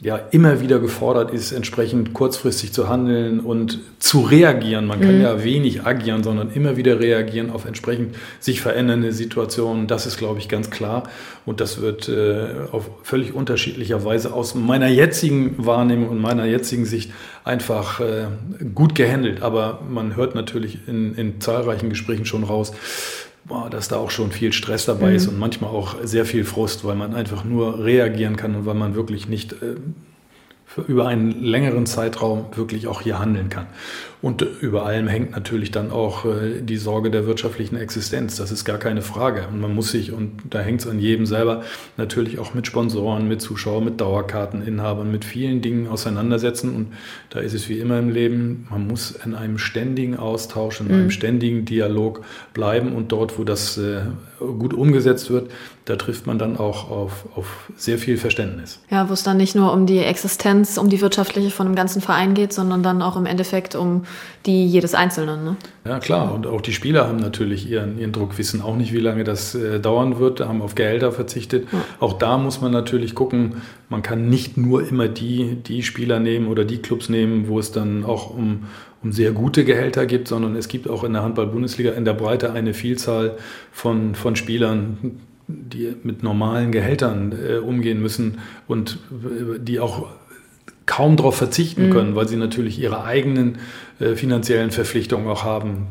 ja 0.00 0.16
immer 0.30 0.60
wieder 0.60 0.78
gefordert 0.78 1.32
ist, 1.32 1.52
entsprechend 1.52 2.12
kurzfristig 2.12 2.72
zu 2.72 2.88
handeln 2.88 3.40
und 3.40 3.80
zu 3.98 4.20
reagieren. 4.20 4.86
Man 4.86 5.00
kann 5.00 5.16
mhm. 5.16 5.22
ja 5.22 5.42
wenig 5.42 5.86
agieren, 5.86 6.22
sondern 6.22 6.50
immer 6.50 6.76
wieder 6.76 7.00
reagieren 7.00 7.50
auf 7.50 7.64
entsprechend 7.64 8.14
sich 8.38 8.60
verändernde 8.60 9.12
Situationen. 9.12 9.86
Das 9.86 10.04
ist, 10.04 10.18
glaube 10.18 10.38
ich, 10.38 10.50
ganz 10.50 10.70
klar. 10.70 11.04
Und 11.46 11.62
das 11.62 11.80
wird 11.80 12.10
äh, 12.10 12.46
auf 12.72 12.90
völlig 13.04 13.34
unterschiedlicher 13.34 14.04
Weise 14.04 14.34
aus 14.34 14.54
meiner 14.54 14.88
jetzigen 14.88 15.54
Wahrnehmung 15.64 16.10
und 16.10 16.20
meiner 16.20 16.44
jetzigen 16.44 16.84
Sicht 16.84 17.10
einfach 17.44 18.00
äh, 18.00 18.26
gut 18.74 18.94
gehandelt. 18.94 19.40
Aber 19.40 19.80
man 19.88 20.14
hört 20.14 20.34
natürlich 20.34 20.86
in, 20.86 21.14
in 21.14 21.40
zahlreichen 21.40 21.88
Gesprächen 21.88 22.26
schon 22.26 22.44
raus, 22.44 22.72
dass 23.70 23.88
da 23.88 23.96
auch 23.96 24.10
schon 24.10 24.32
viel 24.32 24.52
Stress 24.52 24.86
dabei 24.86 25.10
mhm. 25.10 25.16
ist 25.16 25.26
und 25.28 25.38
manchmal 25.38 25.70
auch 25.70 25.96
sehr 26.02 26.24
viel 26.24 26.44
Frust, 26.44 26.84
weil 26.84 26.96
man 26.96 27.14
einfach 27.14 27.44
nur 27.44 27.84
reagieren 27.84 28.36
kann 28.36 28.54
und 28.54 28.66
weil 28.66 28.74
man 28.74 28.94
wirklich 28.94 29.28
nicht 29.28 29.52
äh, 29.52 29.76
über 30.82 31.06
einen 31.06 31.42
längeren 31.42 31.86
Zeitraum 31.86 32.46
wirklich 32.54 32.86
auch 32.86 33.00
hier 33.00 33.18
handeln 33.18 33.48
kann. 33.48 33.66
Und 34.22 34.42
über 34.60 34.86
allem 34.86 35.08
hängt 35.08 35.32
natürlich 35.32 35.70
dann 35.70 35.90
auch 35.90 36.24
äh, 36.24 36.62
die 36.62 36.78
Sorge 36.78 37.10
der 37.10 37.26
wirtschaftlichen 37.26 37.76
Existenz. 37.76 38.36
Das 38.36 38.50
ist 38.50 38.64
gar 38.64 38.78
keine 38.78 39.02
Frage. 39.02 39.46
Und 39.52 39.60
man 39.60 39.74
muss 39.74 39.90
sich, 39.90 40.12
und 40.12 40.32
da 40.50 40.60
hängt 40.60 40.80
es 40.80 40.86
an 40.86 40.98
jedem 40.98 41.26
selber, 41.26 41.62
natürlich 41.96 42.38
auch 42.38 42.54
mit 42.54 42.66
Sponsoren, 42.66 43.28
mit 43.28 43.42
Zuschauern, 43.42 43.84
mit 43.84 44.00
Dauerkarteninhabern, 44.00 45.10
mit 45.10 45.24
vielen 45.24 45.60
Dingen 45.60 45.86
auseinandersetzen. 45.86 46.74
Und 46.74 46.88
da 47.30 47.40
ist 47.40 47.54
es 47.54 47.68
wie 47.68 47.78
immer 47.78 47.98
im 47.98 48.08
Leben, 48.08 48.66
man 48.70 48.86
muss 48.86 49.12
in 49.12 49.34
einem 49.34 49.58
ständigen 49.58 50.16
Austausch, 50.16 50.80
in 50.80 50.88
mhm. 50.88 50.94
einem 50.94 51.10
ständigen 51.10 51.64
Dialog 51.64 52.22
bleiben. 52.54 52.94
Und 52.94 53.12
dort, 53.12 53.38
wo 53.38 53.44
das 53.44 53.76
äh, 53.78 54.00
gut 54.38 54.74
umgesetzt 54.74 55.30
wird, 55.30 55.50
da 55.86 55.94
trifft 55.94 56.26
man 56.26 56.36
dann 56.36 56.56
auch 56.56 56.90
auf, 56.90 57.26
auf 57.36 57.70
sehr 57.76 57.96
viel 57.98 58.16
Verständnis. 58.16 58.80
Ja, 58.90 59.08
wo 59.08 59.12
es 59.12 59.22
dann 59.22 59.36
nicht 59.36 59.54
nur 59.54 59.72
um 59.72 59.86
die 59.86 60.00
Existenz, 60.00 60.78
um 60.78 60.90
die 60.90 61.00
wirtschaftliche 61.00 61.50
von 61.50 61.64
dem 61.64 61.76
ganzen 61.76 62.02
Verein 62.02 62.34
geht, 62.34 62.52
sondern 62.52 62.82
dann 62.82 63.02
auch 63.02 63.16
im 63.16 63.24
Endeffekt 63.24 63.76
um 63.76 64.02
die 64.46 64.66
jedes 64.66 64.94
Einzelnen. 64.94 65.44
Ne? 65.44 65.56
Ja, 65.84 66.00
klar. 66.00 66.34
Und 66.34 66.48
auch 66.48 66.60
die 66.60 66.72
Spieler 66.72 67.06
haben 67.06 67.18
natürlich 67.18 67.70
ihren, 67.70 68.00
ihren 68.00 68.10
Druck, 68.10 68.36
wissen 68.36 68.62
auch 68.62 68.74
nicht, 68.74 68.92
wie 68.92 68.98
lange 68.98 69.22
das 69.22 69.54
äh, 69.54 69.78
dauern 69.78 70.18
wird, 70.18 70.40
haben 70.40 70.60
auf 70.60 70.74
Gehälter 70.74 71.12
verzichtet. 71.12 71.68
Ja. 71.72 71.78
Auch 72.00 72.14
da 72.14 72.36
muss 72.36 72.60
man 72.60 72.72
natürlich 72.72 73.14
gucken, 73.14 73.62
man 73.88 74.02
kann 74.02 74.28
nicht 74.28 74.56
nur 74.56 74.88
immer 74.88 75.06
die, 75.06 75.54
die 75.54 75.84
Spieler 75.84 76.18
nehmen 76.18 76.48
oder 76.48 76.64
die 76.64 76.78
Clubs 76.78 77.08
nehmen, 77.08 77.46
wo 77.46 77.60
es 77.60 77.70
dann 77.70 78.04
auch 78.04 78.30
um, 78.30 78.64
um 79.04 79.12
sehr 79.12 79.30
gute 79.30 79.64
Gehälter 79.64 80.06
gibt, 80.06 80.26
sondern 80.26 80.56
es 80.56 80.66
gibt 80.66 80.90
auch 80.90 81.04
in 81.04 81.12
der 81.12 81.22
Handball-Bundesliga 81.22 81.92
in 81.92 82.04
der 82.04 82.14
Breite 82.14 82.52
eine 82.52 82.74
Vielzahl 82.74 83.36
von, 83.70 84.16
von 84.16 84.34
Spielern, 84.34 85.20
die 85.48 85.94
mit 86.02 86.22
normalen 86.22 86.72
Gehältern 86.72 87.32
äh, 87.32 87.58
umgehen 87.58 88.00
müssen 88.00 88.38
und 88.66 88.98
äh, 89.10 89.58
die 89.60 89.80
auch 89.80 90.06
kaum 90.86 91.16
darauf 91.16 91.36
verzichten 91.36 91.88
mhm. 91.88 91.90
können, 91.90 92.14
weil 92.14 92.28
sie 92.28 92.36
natürlich 92.36 92.78
ihre 92.78 93.04
eigenen 93.04 93.58
äh, 93.98 94.14
finanziellen 94.14 94.70
Verpflichtungen 94.70 95.26
auch 95.26 95.42
haben. 95.42 95.88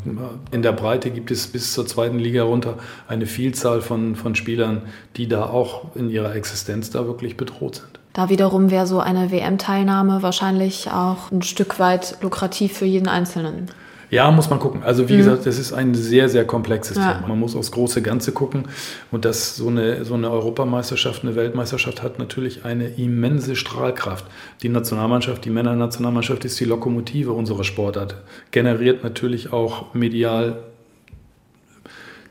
In 0.52 0.62
der 0.62 0.72
Breite 0.72 1.12
gibt 1.12 1.32
es 1.32 1.48
bis 1.48 1.74
zur 1.74 1.86
zweiten 1.86 2.18
Liga 2.18 2.44
runter 2.44 2.78
eine 3.08 3.26
Vielzahl 3.26 3.82
von, 3.82 4.15
von 4.15 4.36
Spielern, 4.36 4.84
die 5.18 5.28
da 5.28 5.46
auch 5.46 5.96
in 5.96 6.10
ihrer 6.10 6.34
Existenz 6.36 6.89
da 6.89 7.06
wirklich 7.06 7.36
bedroht 7.36 7.76
sind. 7.76 8.00
Da 8.13 8.30
wiederum 8.30 8.72
wäre 8.72 8.88
so 8.88 9.02
eine 9.02 9.32
WM-Teilnahme 9.32 10.22
wahrscheinlich 10.22 10.89
auch 10.89 11.32
ein 11.32 11.41
Stück 11.41 11.80
weit 11.80 12.18
lukrativ 12.22 12.78
für 12.78 12.86
jeden 12.86 13.10
Einzelnen. 13.10 13.70
Ja, 14.10 14.30
muss 14.32 14.50
man 14.50 14.60
gucken. 14.60 14.84
Also 14.84 15.10
wie 15.10 15.13
mhm. 15.13 15.18
gesagt, 15.18 15.46
das 15.46 15.58
ist 15.58 15.74
ein 15.74 15.96
sehr, 15.96 16.30
sehr 16.30 16.46
komplexes 16.46 16.98
ja. 16.98 17.13
Thema. 17.13 17.28
Man 17.28 17.39
muss 17.39 17.56
aufs 17.56 17.72
große 17.72 18.02
Ganze 18.02 18.32
gucken. 18.32 18.63
Und 19.12 19.26
dass 19.26 19.56
so 19.56 19.68
eine, 19.68 20.06
so 20.06 20.13
eine 20.13 20.30
Europameisterschaft, 20.30 21.24
eine 21.24 21.36
Weltmeisterschaft 21.36 22.04
hat 22.04 22.20
natürlich 22.20 22.65
eine 22.65 22.88
immense 22.88 23.56
Strahlkraft. 23.56 24.26
Die 24.62 24.70
Nationalmannschaft, 24.70 25.46
die 25.46 25.50
Männernationalmannschaft 25.50 26.46
ist 26.46 26.60
die 26.60 26.65
Lokomotive 26.65 27.32
unserer 27.32 27.63
Sportart. 27.63 28.15
Generiert 28.52 29.04
natürlich 29.04 29.52
auch 29.52 29.94
medial 29.94 30.63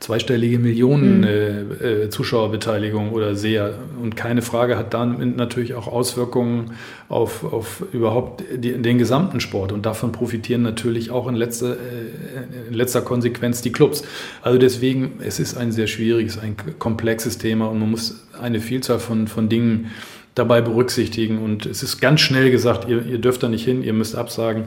zweistellige 0.05 0.59
Millionen 0.59 1.21
mhm. 1.21 1.23
äh, 1.23 2.03
äh, 2.03 2.09
Zuschauerbeteiligung 2.09 3.11
oder 3.11 3.35
Seher. 3.35 3.73
Und 3.99 4.15
keine 4.15 4.43
Frage 4.43 4.77
hat 4.77 4.93
dann 4.93 5.35
natürlich 5.35 5.73
auch 5.73 5.87
Auswirkungen 5.87 6.73
auf, 7.09 7.43
auf 7.43 7.83
überhaupt 7.91 8.43
die, 8.55 8.73
den 8.73 8.99
gesamten 8.99 9.39
Sport. 9.39 9.71
Und 9.71 9.87
davon 9.87 10.11
profitieren 10.11 10.61
natürlich 10.61 11.09
auch 11.09 11.27
in 11.27 11.33
letzter, 11.33 11.71
äh, 11.73 12.67
in 12.67 12.75
letzter 12.75 13.01
Konsequenz 13.01 13.63
die 13.63 13.71
Clubs. 13.71 14.03
Also 14.43 14.59
deswegen, 14.59 15.13
es 15.25 15.39
ist 15.39 15.57
ein 15.57 15.71
sehr 15.71 15.87
schwieriges, 15.87 16.37
ein 16.37 16.55
komplexes 16.77 17.39
Thema 17.39 17.65
und 17.65 17.79
man 17.79 17.89
muss 17.89 18.27
eine 18.39 18.59
Vielzahl 18.59 18.99
von, 18.99 19.27
von 19.27 19.49
Dingen 19.49 19.91
dabei 20.35 20.61
berücksichtigen. 20.61 21.39
Und 21.39 21.65
es 21.65 21.81
ist 21.81 21.99
ganz 21.99 22.21
schnell 22.21 22.51
gesagt, 22.51 22.87
ihr, 22.87 23.03
ihr 23.03 23.17
dürft 23.17 23.41
da 23.41 23.49
nicht 23.49 23.65
hin, 23.65 23.81
ihr 23.81 23.93
müsst 23.93 24.15
absagen. 24.15 24.65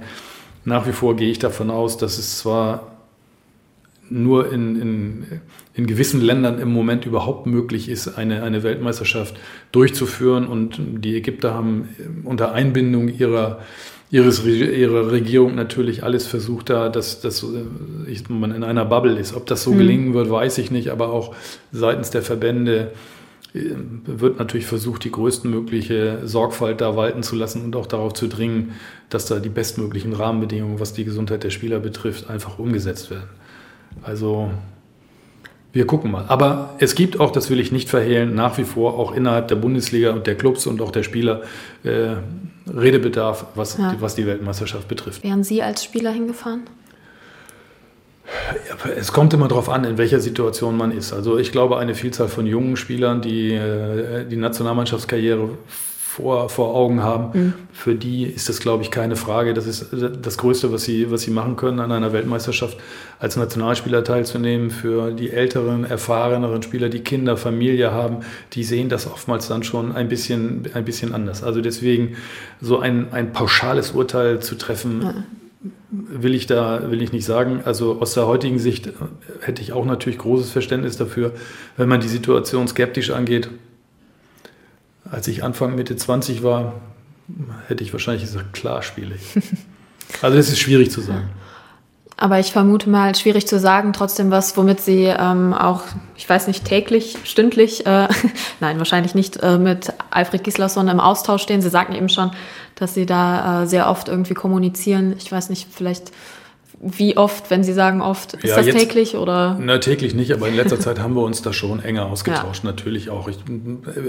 Nach 0.65 0.89
wie 0.89 0.93
vor 0.93 1.15
gehe 1.15 1.31
ich 1.31 1.39
davon 1.39 1.71
aus, 1.71 1.97
dass 1.97 2.19
es 2.19 2.39
zwar 2.39 2.98
nur 4.11 4.53
in, 4.53 4.81
in, 4.81 5.25
in 5.75 5.87
gewissen 5.87 6.21
Ländern 6.21 6.59
im 6.59 6.73
Moment 6.73 7.07
überhaupt 7.07 7.47
möglich 7.47 7.89
ist, 7.89 8.17
eine, 8.17 8.43
eine 8.43 8.63
Weltmeisterschaft 8.63 9.37
durchzuführen. 9.73 10.47
Und 10.47 10.79
die 10.79 11.17
Ägypter 11.17 11.55
haben 11.55 11.89
unter 12.25 12.53
Einbindung 12.53 13.09
ihrer, 13.09 13.61
ihres, 14.11 14.45
ihrer 14.45 15.11
Regierung 15.11 15.55
natürlich 15.55 16.03
alles 16.03 16.27
versucht, 16.27 16.71
da, 16.71 16.89
dass, 16.89 17.21
dass 17.21 17.45
man 18.29 18.55
in 18.55 18.65
einer 18.65 18.85
Bubble 18.85 19.19
ist. 19.19 19.35
Ob 19.35 19.47
das 19.47 19.63
so 19.63 19.73
mhm. 19.73 19.79
gelingen 19.79 20.15
wird, 20.15 20.31
weiß 20.31 20.59
ich 20.59 20.71
nicht, 20.71 20.91
aber 20.91 21.13
auch 21.13 21.35
seitens 21.73 22.11
der 22.11 22.23
Verbände 22.23 22.93
äh, 23.55 23.61
wird 24.05 24.39
natürlich 24.39 24.67
versucht, 24.67 25.05
die 25.05 25.13
größtmögliche 25.13 26.21
Sorgfalt 26.25 26.81
da 26.81 26.97
walten 26.97 27.23
zu 27.23 27.37
lassen 27.37 27.63
und 27.65 27.77
auch 27.77 27.87
darauf 27.87 28.15
zu 28.15 28.29
dringen, 28.29 28.73
dass 29.11 29.27
da 29.27 29.39
die 29.39 29.49
bestmöglichen 29.49 30.13
Rahmenbedingungen, 30.13 30.81
was 30.81 30.93
die 30.93 31.05
Gesundheit 31.05 31.45
der 31.45 31.51
Spieler 31.51 31.79
betrifft, 31.81 32.31
einfach 32.31 32.59
umgesetzt 32.59 33.11
werden. 33.11 33.29
Also 34.03 34.51
wir 35.73 35.87
gucken 35.87 36.11
mal. 36.11 36.25
Aber 36.29 36.75
es 36.79 36.95
gibt 36.95 37.21
auch, 37.21 37.31
das 37.31 37.51
will 37.51 37.61
ich 37.61 37.73
nicht 37.73 37.89
verhehlen, 37.89 38.35
nach 38.35 38.59
wie 38.59 38.65
vor 38.65 38.99
auch 38.99 39.13
innerhalb 39.13 39.49
der 39.49 39.57
Bundesliga 39.57 40.13
und 40.13 40.27
der 40.27 40.35
Clubs 40.35 40.67
und 40.67 40.81
auch 40.81 40.91
der 40.91 41.03
Spieler 41.03 41.43
äh, 41.85 42.17
Redebedarf, 42.67 43.47
was, 43.55 43.79
ja. 43.79 43.93
die, 43.93 44.01
was 44.01 44.15
die 44.15 44.27
Weltmeisterschaft 44.27 44.89
betrifft. 44.89 45.23
Wären 45.23 45.45
Sie 45.45 45.63
als 45.63 45.85
Spieler 45.85 46.11
hingefahren? 46.11 46.63
Es 48.97 49.13
kommt 49.13 49.33
immer 49.33 49.49
darauf 49.49 49.69
an, 49.69 49.85
in 49.85 49.97
welcher 49.97 50.21
Situation 50.21 50.77
man 50.77 50.91
ist. 50.91 51.13
Also 51.13 51.39
ich 51.39 51.51
glaube, 51.51 51.79
eine 51.79 51.95
Vielzahl 51.95 52.29
von 52.29 52.47
jungen 52.47 52.77
Spielern, 52.77 53.23
die 53.23 53.55
äh, 53.55 54.27
die 54.27 54.37
Nationalmannschaftskarriere 54.37 55.51
vor, 56.19 56.49
vor 56.49 56.75
Augen 56.75 57.01
haben. 57.01 57.39
Mhm. 57.39 57.55
Für 57.73 57.95
die 57.95 58.25
ist 58.25 58.49
das, 58.49 58.59
glaube 58.59 58.83
ich, 58.83 58.91
keine 58.91 59.15
Frage. 59.15 59.55
Das 59.55 59.67
ist 59.67 59.87
das 59.93 60.37
Größte, 60.37 60.73
was 60.73 60.83
sie, 60.83 61.13
was 61.13 61.23
sie 61.23 61.31
machen 61.31 61.55
können, 61.55 61.79
an 61.79 61.93
einer 61.93 62.13
Weltmeisterschaft 62.13 62.77
als 63.21 63.37
Nationalspieler 63.37 64.03
teilzunehmen. 64.03 64.71
Für 64.71 65.13
die 65.13 65.31
älteren, 65.31 65.85
erfahreneren 65.85 66.61
Spieler, 66.63 66.89
die 66.89 67.01
Kinder, 67.01 67.37
Familie 67.37 67.93
haben, 67.93 68.19
die 68.55 68.65
sehen 68.65 68.89
das 68.89 69.07
oftmals 69.07 69.47
dann 69.47 69.63
schon 69.63 69.95
ein 69.95 70.09
bisschen, 70.09 70.67
ein 70.75 70.85
bisschen 70.85 71.15
anders. 71.15 71.45
Also 71.45 71.61
deswegen 71.61 72.17
so 72.61 72.81
ein, 72.81 73.13
ein 73.13 73.33
pauschales 73.33 73.93
Urteil 73.93 74.41
zu 74.41 74.57
treffen, 74.57 74.99
mhm 74.99 75.25
will 75.91 76.35
ich 76.35 76.47
da 76.47 76.91
will 76.91 77.03
ich 77.03 77.13
nicht 77.13 77.25
sagen. 77.25 77.63
Also 77.65 78.01
aus 78.01 78.15
der 78.15 78.27
heutigen 78.27 78.59
Sicht 78.59 78.91
hätte 79.41 79.63
ich 79.63 79.73
auch 79.73 79.85
natürlich 79.85 80.19
großes 80.19 80.51
Verständnis 80.51 80.97
dafür, 80.97 81.33
wenn 81.77 81.89
man 81.89 82.01
die 82.01 82.09
Situation 82.09 82.69
skeptisch 82.69 83.11
angeht. 83.11 83.49
Als 85.11 85.29
ich 85.29 85.43
Anfang, 85.43 85.75
Mitte 85.75 85.97
20 85.97 86.43
war, 86.43 86.75
hätte 87.67 87.85
ich 87.85 87.93
wahrscheinlich 87.93 88.23
gesagt, 88.23 88.53
klar 88.53 88.83
spiele 88.83 89.15
ich. 89.15 89.43
Also 90.23 90.39
das 90.39 90.49
ist 90.49 90.59
schwierig 90.59 90.91
zu 90.91 91.03
sagen. 91.03 91.29
Aber 92.21 92.41
ich 92.41 92.51
vermute 92.51 92.91
mal, 92.91 93.15
schwierig 93.15 93.47
zu 93.47 93.61
sagen, 93.61 93.93
trotzdem 93.93 94.33
was, 94.33 94.57
womit 94.57 94.81
Sie 94.81 95.05
ähm, 95.05 95.55
auch, 95.55 95.83
ich 96.17 96.29
weiß 96.29 96.49
nicht, 96.49 96.65
täglich, 96.65 97.17
stündlich, 97.23 97.87
äh, 97.87 98.09
nein, 98.61 98.79
wahrscheinlich 98.79 99.15
nicht, 99.15 99.37
äh, 99.37 99.57
mit 99.57 99.93
Alfred 100.11 100.43
Gislason 100.43 100.89
im 100.89 100.99
Austausch 100.99 101.43
stehen. 101.43 101.63
Sie 101.63 101.71
sagten 101.71 101.95
eben 101.95 102.09
schon, 102.09 102.33
dass 102.75 102.95
Sie 102.95 103.07
da 103.07 103.63
äh, 103.63 103.67
sehr 103.69 103.89
oft 103.89 104.09
irgendwie 104.09 104.35
kommunizieren. 104.35 105.15
Ich 105.17 105.31
weiß 105.31 105.49
nicht, 105.49 105.69
vielleicht 105.71 106.11
wie 106.81 107.17
oft, 107.17 107.51
wenn 107.51 107.65
Sie 107.65 107.73
sagen 107.73 108.01
oft, 108.01 108.35
ist 108.35 108.45
ja, 108.45 108.57
das 108.57 108.67
jetzt, 108.67 108.79
täglich 108.79 109.17
oder? 109.17 109.59
Na, 109.61 109.79
täglich 109.79 110.15
nicht, 110.15 110.33
aber 110.33 110.47
in 110.47 110.55
letzter 110.55 110.79
Zeit 110.79 111.01
haben 111.01 111.15
wir 111.15 111.23
uns 111.23 111.43
da 111.43 111.53
schon 111.53 111.83
enger 111.83 112.07
ausgetauscht, 112.07 112.63
ja. 112.63 112.71
natürlich 112.71 113.11
auch. 113.11 113.27
Ich, 113.27 113.39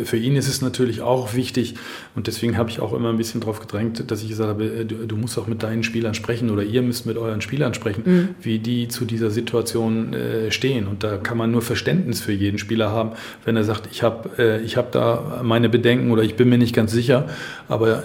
für 0.03 0.17
ihn 0.17 0.35
ist 0.35 0.47
es 0.47 0.61
natürlich 0.61 1.01
auch 1.01 1.33
wichtig 1.33 1.75
und 2.15 2.27
deswegen 2.27 2.57
habe 2.57 2.69
ich 2.69 2.79
auch 2.79 2.93
immer 2.93 3.09
ein 3.09 3.17
bisschen 3.17 3.41
darauf 3.41 3.59
gedrängt, 3.59 4.11
dass 4.11 4.21
ich 4.21 4.29
gesagt 4.29 4.49
habe, 4.49 4.65
äh, 4.65 4.85
du, 4.85 5.07
du, 5.07 5.15
musst 5.15 5.39
auch 5.39 5.47
mit 5.47 5.63
deinen 5.63 5.81
Spielern 5.81 6.13
sprechen 6.13 6.51
oder 6.51 6.61
ihr 6.61 6.83
müsst 6.83 7.07
mit 7.07 7.17
euren 7.17 7.41
Spielern 7.41 7.73
sprechen, 7.73 8.03
mhm. 8.05 8.29
wie 8.39 8.59
die 8.59 8.87
zu 8.87 9.05
dieser 9.05 9.31
Situation 9.31 10.13
äh, 10.13 10.51
stehen. 10.51 10.87
Und 10.87 11.03
da 11.03 11.17
kann 11.17 11.39
man 11.39 11.51
nur 11.51 11.63
Verständnis 11.63 12.21
für 12.21 12.33
jeden 12.33 12.59
Spieler 12.59 12.91
haben, 12.91 13.13
wenn 13.45 13.55
er 13.55 13.63
sagt, 13.63 13.89
ich 13.91 14.03
habe 14.03 14.29
äh, 14.37 14.67
hab 14.67 14.91
da 14.91 15.41
meine 15.43 15.69
Bedenken 15.69 16.11
oder 16.11 16.21
ich 16.21 16.35
bin 16.35 16.49
mir 16.49 16.59
nicht 16.59 16.75
ganz 16.75 16.91
sicher. 16.91 17.27
Aber 17.67 18.03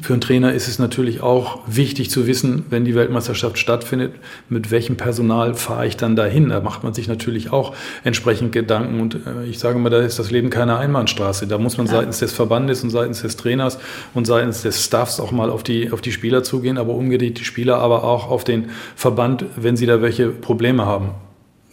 für 0.00 0.12
einen 0.14 0.20
Trainer 0.20 0.54
ist 0.54 0.68
es 0.68 0.78
natürlich 0.78 1.20
auch 1.20 1.60
wichtig 1.66 2.10
zu 2.10 2.26
wissen, 2.26 2.64
wenn 2.70 2.84
die 2.84 2.94
Weltmeisterschaft 2.94 3.58
stattfindet, 3.58 3.81
stattfindet, 3.82 4.14
mit 4.48 4.70
welchem 4.70 4.96
Personal 4.96 5.54
fahre 5.54 5.86
ich 5.86 5.96
dann 5.96 6.16
dahin? 6.16 6.48
Da 6.48 6.60
macht 6.60 6.84
man 6.84 6.94
sich 6.94 7.08
natürlich 7.08 7.52
auch 7.52 7.74
entsprechend 8.04 8.52
Gedanken. 8.52 9.00
Und 9.00 9.14
äh, 9.26 9.44
ich 9.48 9.58
sage 9.58 9.78
mal, 9.78 9.90
da 9.90 9.98
ist 10.00 10.18
das 10.18 10.30
Leben 10.30 10.50
keine 10.50 10.76
Einbahnstraße. 10.76 11.46
Da 11.46 11.58
muss 11.58 11.76
man 11.76 11.86
ja. 11.86 11.92
seitens 11.92 12.20
des 12.20 12.32
Verbandes 12.32 12.82
und 12.82 12.90
seitens 12.90 13.22
des 13.22 13.36
Trainers 13.36 13.78
und 14.14 14.26
seitens 14.26 14.62
des 14.62 14.84
Staffs 14.84 15.20
auch 15.20 15.32
mal 15.32 15.50
auf 15.50 15.62
die, 15.62 15.90
auf 15.90 16.00
die 16.00 16.12
Spieler 16.12 16.42
zugehen, 16.42 16.78
aber 16.78 16.94
umgedreht 16.94 17.38
die 17.38 17.44
Spieler 17.44 17.78
aber 17.78 18.04
auch 18.04 18.30
auf 18.30 18.44
den 18.44 18.70
Verband, 18.96 19.44
wenn 19.56 19.76
sie 19.76 19.86
da 19.86 20.00
welche 20.00 20.28
Probleme 20.28 20.86
haben. 20.86 21.10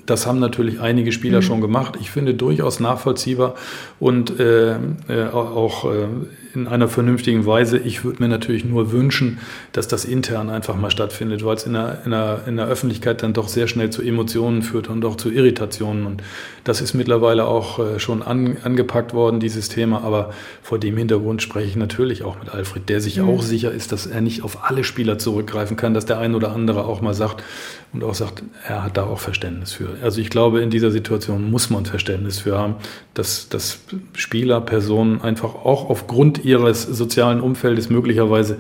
Das 0.05 0.25
haben 0.25 0.39
natürlich 0.39 0.81
einige 0.81 1.11
Spieler 1.11 1.37
mhm. 1.37 1.43
schon 1.43 1.61
gemacht. 1.61 1.97
Ich 2.01 2.09
finde 2.09 2.33
durchaus 2.33 2.79
nachvollziehbar 2.79 3.53
und 3.99 4.39
äh, 4.39 4.71
äh, 4.73 5.27
auch 5.31 5.85
äh, 5.85 6.07
in 6.53 6.67
einer 6.67 6.87
vernünftigen 6.87 7.45
Weise. 7.45 7.77
Ich 7.77 8.03
würde 8.03 8.21
mir 8.21 8.29
natürlich 8.29 8.65
nur 8.65 8.91
wünschen, 8.91 9.39
dass 9.71 9.87
das 9.87 10.05
intern 10.05 10.49
einfach 10.49 10.75
mal 10.75 10.89
stattfindet, 10.89 11.43
weil 11.45 11.55
es 11.55 11.63
in 11.63 11.73
der, 11.73 12.01
in, 12.05 12.11
der, 12.11 12.41
in 12.47 12.57
der 12.57 12.67
Öffentlichkeit 12.67 13.23
dann 13.23 13.33
doch 13.33 13.47
sehr 13.47 13.67
schnell 13.67 13.89
zu 13.89 14.01
Emotionen 14.01 14.61
führt 14.61 14.87
und 14.89 15.05
auch 15.05 15.15
zu 15.15 15.31
Irritationen. 15.31 16.05
Und 16.05 16.23
das 16.63 16.81
ist 16.81 16.93
mittlerweile 16.93 17.45
auch 17.45 17.79
äh, 17.79 17.99
schon 17.99 18.21
an, 18.21 18.57
angepackt 18.63 19.13
worden, 19.13 19.39
dieses 19.39 19.69
Thema. 19.69 20.03
Aber 20.03 20.33
vor 20.61 20.79
dem 20.79 20.97
Hintergrund 20.97 21.41
spreche 21.41 21.67
ich 21.67 21.75
natürlich 21.75 22.23
auch 22.23 22.39
mit 22.39 22.49
Alfred, 22.49 22.89
der 22.89 23.01
sich 23.01 23.17
mhm. 23.17 23.29
auch 23.29 23.41
sicher 23.41 23.71
ist, 23.71 23.91
dass 23.91 24.05
er 24.05 24.21
nicht 24.21 24.43
auf 24.43 24.69
alle 24.69 24.83
Spieler 24.83 25.19
zurückgreifen 25.19 25.77
kann, 25.77 25.93
dass 25.93 26.05
der 26.05 26.19
ein 26.19 26.35
oder 26.35 26.51
andere 26.51 26.85
auch 26.85 27.01
mal 27.01 27.13
sagt 27.13 27.43
und 27.91 28.03
auch 28.03 28.13
sagt, 28.13 28.43
er 28.67 28.83
hat 28.83 28.97
da 28.97 29.05
auch 29.05 29.19
Verständnis 29.19 29.73
für. 29.73 29.89
Also 30.03 30.21
ich 30.21 30.29
glaube, 30.29 30.61
in 30.61 30.69
dieser 30.69 30.91
Situation 30.91 31.49
muss 31.49 31.69
man 31.69 31.85
Verständnis 31.85 32.39
für 32.39 32.57
haben, 32.57 32.75
dass, 33.15 33.49
dass 33.49 33.79
Spieler, 34.13 34.61
Personen 34.61 35.21
einfach 35.21 35.55
auch 35.55 35.89
aufgrund 35.89 36.38
ihres 36.43 36.83
sozialen 36.83 37.41
Umfeldes 37.41 37.89
möglicherweise 37.89 38.57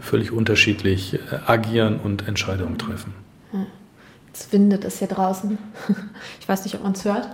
völlig 0.00 0.32
unterschiedlich 0.32 1.14
äh, 1.14 1.18
agieren 1.46 1.98
und 2.02 2.28
Entscheidungen 2.28 2.78
treffen. 2.78 3.14
Jetzt 4.36 4.52
windet 4.52 4.84
es 4.84 4.98
hier 4.98 5.08
draußen. 5.08 5.56
Ich 6.40 6.48
weiß 6.48 6.64
nicht, 6.64 6.74
ob 6.76 6.84
man 6.84 6.92
es 6.92 7.04
hört. 7.04 7.26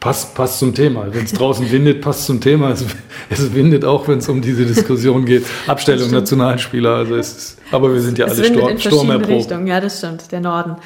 Passt, 0.00 0.34
passt 0.34 0.58
zum 0.58 0.74
Thema. 0.74 1.06
Wenn 1.14 1.24
es 1.24 1.32
draußen 1.32 1.70
windet, 1.70 2.02
passt 2.02 2.26
zum 2.26 2.40
Thema. 2.40 2.70
Es, 2.70 2.84
es 3.30 3.54
windet 3.54 3.84
auch, 3.84 4.06
wenn 4.08 4.18
es 4.18 4.28
um 4.28 4.42
diese 4.42 4.66
Diskussion 4.66 5.24
geht. 5.24 5.46
Abstellung 5.66 6.10
Nationalspieler. 6.10 6.96
Also 6.96 7.16
es 7.16 7.36
ist, 7.36 7.58
aber 7.70 7.94
wir 7.94 8.00
sind 8.00 8.18
ja 8.18 8.26
alle 8.26 8.44
Sturm, 8.44 8.78
sturmerprobt. 8.78 9.50
Ja, 9.66 9.80
das 9.80 9.98
stimmt. 9.98 10.30
Der 10.32 10.40
Norden. 10.40 10.76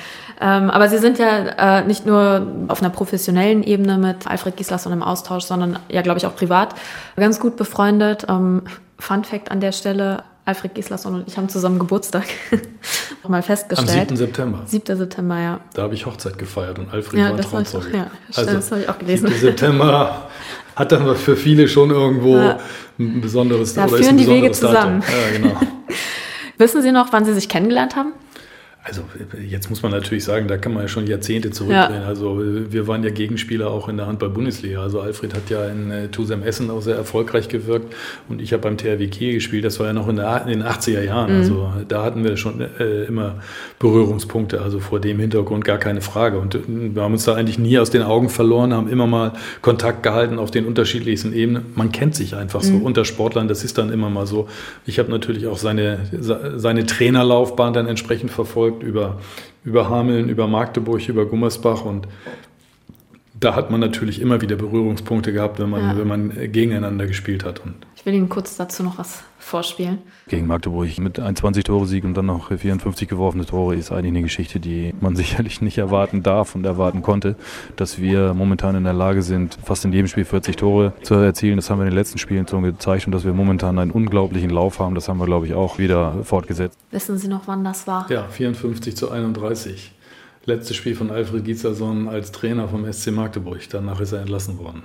Ähm, 0.40 0.70
aber 0.70 0.88
Sie 0.88 0.98
sind 0.98 1.18
ja 1.18 1.80
äh, 1.80 1.84
nicht 1.84 2.06
nur 2.06 2.46
auf 2.68 2.80
einer 2.80 2.90
professionellen 2.90 3.62
Ebene 3.62 3.98
mit 3.98 4.26
Alfred 4.26 4.56
Gislason 4.56 4.92
im 4.92 5.02
Austausch, 5.02 5.44
sondern 5.44 5.78
ja, 5.88 6.02
glaube 6.02 6.18
ich, 6.18 6.26
auch 6.26 6.36
privat 6.36 6.74
ganz 7.16 7.40
gut 7.40 7.56
befreundet. 7.56 8.26
Ähm, 8.28 8.62
Fun 8.98 9.24
Fact 9.24 9.50
an 9.50 9.60
der 9.60 9.72
Stelle. 9.72 10.22
Alfred 10.46 10.74
Gislason 10.74 11.14
und 11.14 11.28
ich 11.28 11.38
haben 11.38 11.48
zusammen 11.48 11.78
Geburtstag 11.78 12.24
nochmal 13.22 13.42
festgestellt. 13.42 14.10
Am 14.10 14.16
7. 14.16 14.16
September. 14.16 14.62
7. 14.66 14.96
September, 14.96 15.40
ja. 15.40 15.60
Da 15.72 15.82
habe 15.82 15.94
ich 15.94 16.04
Hochzeit 16.04 16.36
gefeiert 16.36 16.78
und 16.78 16.92
Alfred 16.92 17.18
ja, 17.18 17.30
war 17.30 17.40
Trauzeuge. 17.40 17.96
Ja, 17.96 18.10
also, 18.34 18.52
das 18.52 18.70
habe 18.70 18.82
ich 18.82 18.88
auch 18.90 18.98
gelesen. 18.98 19.28
7. 19.28 19.40
September 19.40 20.28
hat 20.76 20.92
dann 20.92 21.16
für 21.16 21.36
viele 21.36 21.66
schon 21.66 21.90
irgendwo 21.90 22.36
ja. 22.36 22.58
ein 22.98 23.22
besonderes 23.22 23.72
Da 23.72 23.88
führen 23.88 24.18
die 24.18 24.26
Wege 24.26 24.50
zusammen. 24.50 25.02
Ja, 25.02 25.38
genau. 25.38 25.60
Wissen 26.58 26.82
Sie 26.82 26.92
noch, 26.92 27.12
wann 27.12 27.24
Sie 27.24 27.32
sich 27.32 27.48
kennengelernt 27.48 27.96
haben? 27.96 28.12
Also 28.86 29.02
jetzt 29.42 29.70
muss 29.70 29.82
man 29.82 29.92
natürlich 29.92 30.24
sagen, 30.24 30.46
da 30.46 30.58
kann 30.58 30.74
man 30.74 30.82
ja 30.82 30.88
schon 30.88 31.06
Jahrzehnte 31.06 31.50
zurückdrehen. 31.50 32.02
Ja. 32.02 32.06
Also 32.06 32.38
wir 32.38 32.86
waren 32.86 33.02
ja 33.02 33.08
Gegenspieler 33.08 33.70
auch 33.70 33.88
in 33.88 33.96
der 33.96 34.06
Handball-Bundesliga. 34.06 34.82
Also 34.82 35.00
Alfred 35.00 35.34
hat 35.34 35.48
ja 35.48 35.66
in 35.68 35.90
äh, 35.90 36.08
Tusem 36.08 36.42
Essen 36.42 36.70
auch 36.70 36.82
sehr 36.82 36.94
erfolgreich 36.94 37.48
gewirkt 37.48 37.94
und 38.28 38.42
ich 38.42 38.52
habe 38.52 38.64
beim 38.64 38.76
THW 38.76 39.06
Kiel 39.06 39.32
gespielt. 39.32 39.64
Das 39.64 39.80
war 39.80 39.86
ja 39.86 39.94
noch 39.94 40.06
in, 40.06 40.16
der, 40.16 40.42
in 40.42 40.50
den 40.50 40.62
80er 40.62 41.00
Jahren. 41.00 41.32
Mhm. 41.32 41.40
Also 41.40 41.72
da 41.88 42.04
hatten 42.04 42.24
wir 42.24 42.36
schon 42.36 42.60
äh, 42.60 43.04
immer 43.04 43.36
Berührungspunkte. 43.78 44.60
Also 44.60 44.80
vor 44.80 45.00
dem 45.00 45.18
Hintergrund 45.18 45.64
gar 45.64 45.78
keine 45.78 46.02
Frage. 46.02 46.38
Und 46.38 46.54
äh, 46.54 46.58
wir 46.66 47.00
haben 47.00 47.12
uns 47.12 47.24
da 47.24 47.36
eigentlich 47.36 47.58
nie 47.58 47.78
aus 47.78 47.88
den 47.88 48.02
Augen 48.02 48.28
verloren, 48.28 48.74
haben 48.74 48.88
immer 48.88 49.06
mal 49.06 49.32
Kontakt 49.62 50.02
gehalten 50.02 50.38
auf 50.38 50.50
den 50.50 50.66
unterschiedlichsten 50.66 51.32
Ebenen. 51.32 51.72
Man 51.74 51.90
kennt 51.90 52.14
sich 52.16 52.36
einfach 52.36 52.62
mhm. 52.62 52.66
so 52.66 52.76
unter 52.84 53.06
Sportlern. 53.06 53.48
Das 53.48 53.64
ist 53.64 53.78
dann 53.78 53.90
immer 53.90 54.10
mal 54.10 54.26
so. 54.26 54.46
Ich 54.84 54.98
habe 54.98 55.10
natürlich 55.10 55.46
auch 55.46 55.56
seine, 55.56 56.00
seine 56.20 56.84
Trainerlaufbahn 56.84 57.72
dann 57.72 57.86
entsprechend 57.86 58.30
verfolgt 58.30 58.73
verfolgt 58.74 58.82
über, 58.82 59.18
über 59.64 59.88
Hameln, 59.88 60.28
über 60.28 60.46
Magdeburg, 60.46 61.08
über 61.08 61.26
Gummersbach 61.26 61.84
und 61.84 62.06
da 63.44 63.54
hat 63.54 63.70
man 63.70 63.80
natürlich 63.80 64.20
immer 64.20 64.40
wieder 64.40 64.56
Berührungspunkte 64.56 65.32
gehabt, 65.32 65.58
wenn 65.58 65.68
man, 65.68 65.82
ja. 65.82 65.98
wenn 65.98 66.08
man 66.08 66.30
gegeneinander 66.50 67.06
gespielt 67.06 67.44
hat. 67.44 67.60
Und 67.60 67.74
ich 67.94 68.06
will 68.06 68.14
Ihnen 68.14 68.28
kurz 68.28 68.56
dazu 68.56 68.82
noch 68.82 68.98
was 68.98 69.22
vorspielen. 69.38 69.98
Gegen 70.28 70.46
Magdeburg 70.46 70.98
mit 70.98 71.20
21 71.20 71.64
Tore 71.64 71.86
Sieg 71.86 72.04
und 72.04 72.14
dann 72.14 72.26
noch 72.26 72.48
54 72.48 73.08
geworfene 73.08 73.44
Tore 73.44 73.74
ist 73.74 73.92
eigentlich 73.92 74.10
eine 74.10 74.22
Geschichte, 74.22 74.60
die 74.60 74.94
man 75.00 75.16
sicherlich 75.16 75.60
nicht 75.60 75.76
erwarten 75.76 76.22
darf 76.22 76.54
und 76.54 76.64
erwarten 76.64 77.02
konnte, 77.02 77.36
dass 77.76 77.98
wir 77.98 78.32
momentan 78.32 78.74
in 78.76 78.84
der 78.84 78.94
Lage 78.94 79.22
sind, 79.22 79.58
fast 79.62 79.84
in 79.84 79.92
jedem 79.92 80.06
Spiel 80.06 80.24
40 80.24 80.56
Tore 80.56 80.94
zu 81.02 81.14
erzielen. 81.14 81.56
Das 81.56 81.68
haben 81.68 81.78
wir 81.78 81.84
in 81.84 81.90
den 81.90 81.96
letzten 81.96 82.18
Spielen 82.18 82.46
so 82.46 82.60
gezeigt 82.60 83.06
und 83.06 83.12
dass 83.12 83.24
wir 83.24 83.34
momentan 83.34 83.78
einen 83.78 83.90
unglaublichen 83.90 84.50
Lauf 84.50 84.78
haben, 84.78 84.94
das 84.94 85.08
haben 85.08 85.18
wir, 85.18 85.26
glaube 85.26 85.46
ich, 85.46 85.54
auch 85.54 85.78
wieder 85.78 86.24
fortgesetzt. 86.24 86.78
Wissen 86.90 87.18
Sie 87.18 87.28
noch, 87.28 87.42
wann 87.46 87.64
das 87.64 87.86
war? 87.86 88.10
Ja, 88.10 88.24
54 88.28 88.96
zu 88.96 89.10
31 89.10 89.93
letzte 90.46 90.74
Spiel 90.74 90.94
von 90.94 91.10
Alfred 91.10 91.44
Giezerson 91.44 92.08
als 92.08 92.32
Trainer 92.32 92.68
vom 92.68 92.90
SC 92.90 93.10
Magdeburg. 93.10 93.60
Danach 93.70 94.00
ist 94.00 94.12
er 94.12 94.20
entlassen 94.20 94.58
worden. 94.58 94.82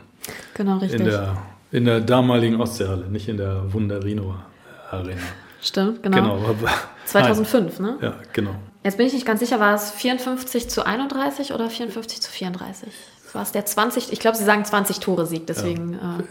Genau, 0.54 0.78
richtig. 0.78 1.00
In 1.00 1.06
der, 1.06 1.38
in 1.72 1.86
der 1.86 2.02
damaligen 2.02 2.60
Ostseehalle, 2.60 3.08
nicht 3.08 3.28
in 3.28 3.38
der 3.38 3.74
Wunderino 3.74 4.36
Arena. 4.92 5.22
Stimmt, 5.62 6.04
genau. 6.04 6.38
genau 6.38 6.56
2005, 7.06 7.80
ne? 7.80 7.98
Ja, 8.02 8.16
genau. 8.34 8.56
Jetzt 8.84 8.98
bin 8.98 9.08
ich 9.08 9.14
nicht 9.14 9.26
ganz 9.26 9.42
sicher, 9.42 9.60
war 9.60 9.76
es 9.76 9.92
54 9.92 10.70
zu 10.70 10.86
31 10.86 11.54
oder 11.54 11.70
54 11.70 12.22
zu 12.22 12.32
34? 12.32 12.90
War 13.34 13.44
es 13.44 13.52
der 13.52 13.66
20, 13.66 14.12
ich 14.14 14.20
glaube, 14.20 14.38
Sie 14.38 14.46
sagen 14.46 14.64
20 14.64 15.00
Tore 15.00 15.26
Sieg, 15.26 15.46
deswegen. 15.48 15.94
Ja. 15.94 16.20
Äh, 16.20 16.24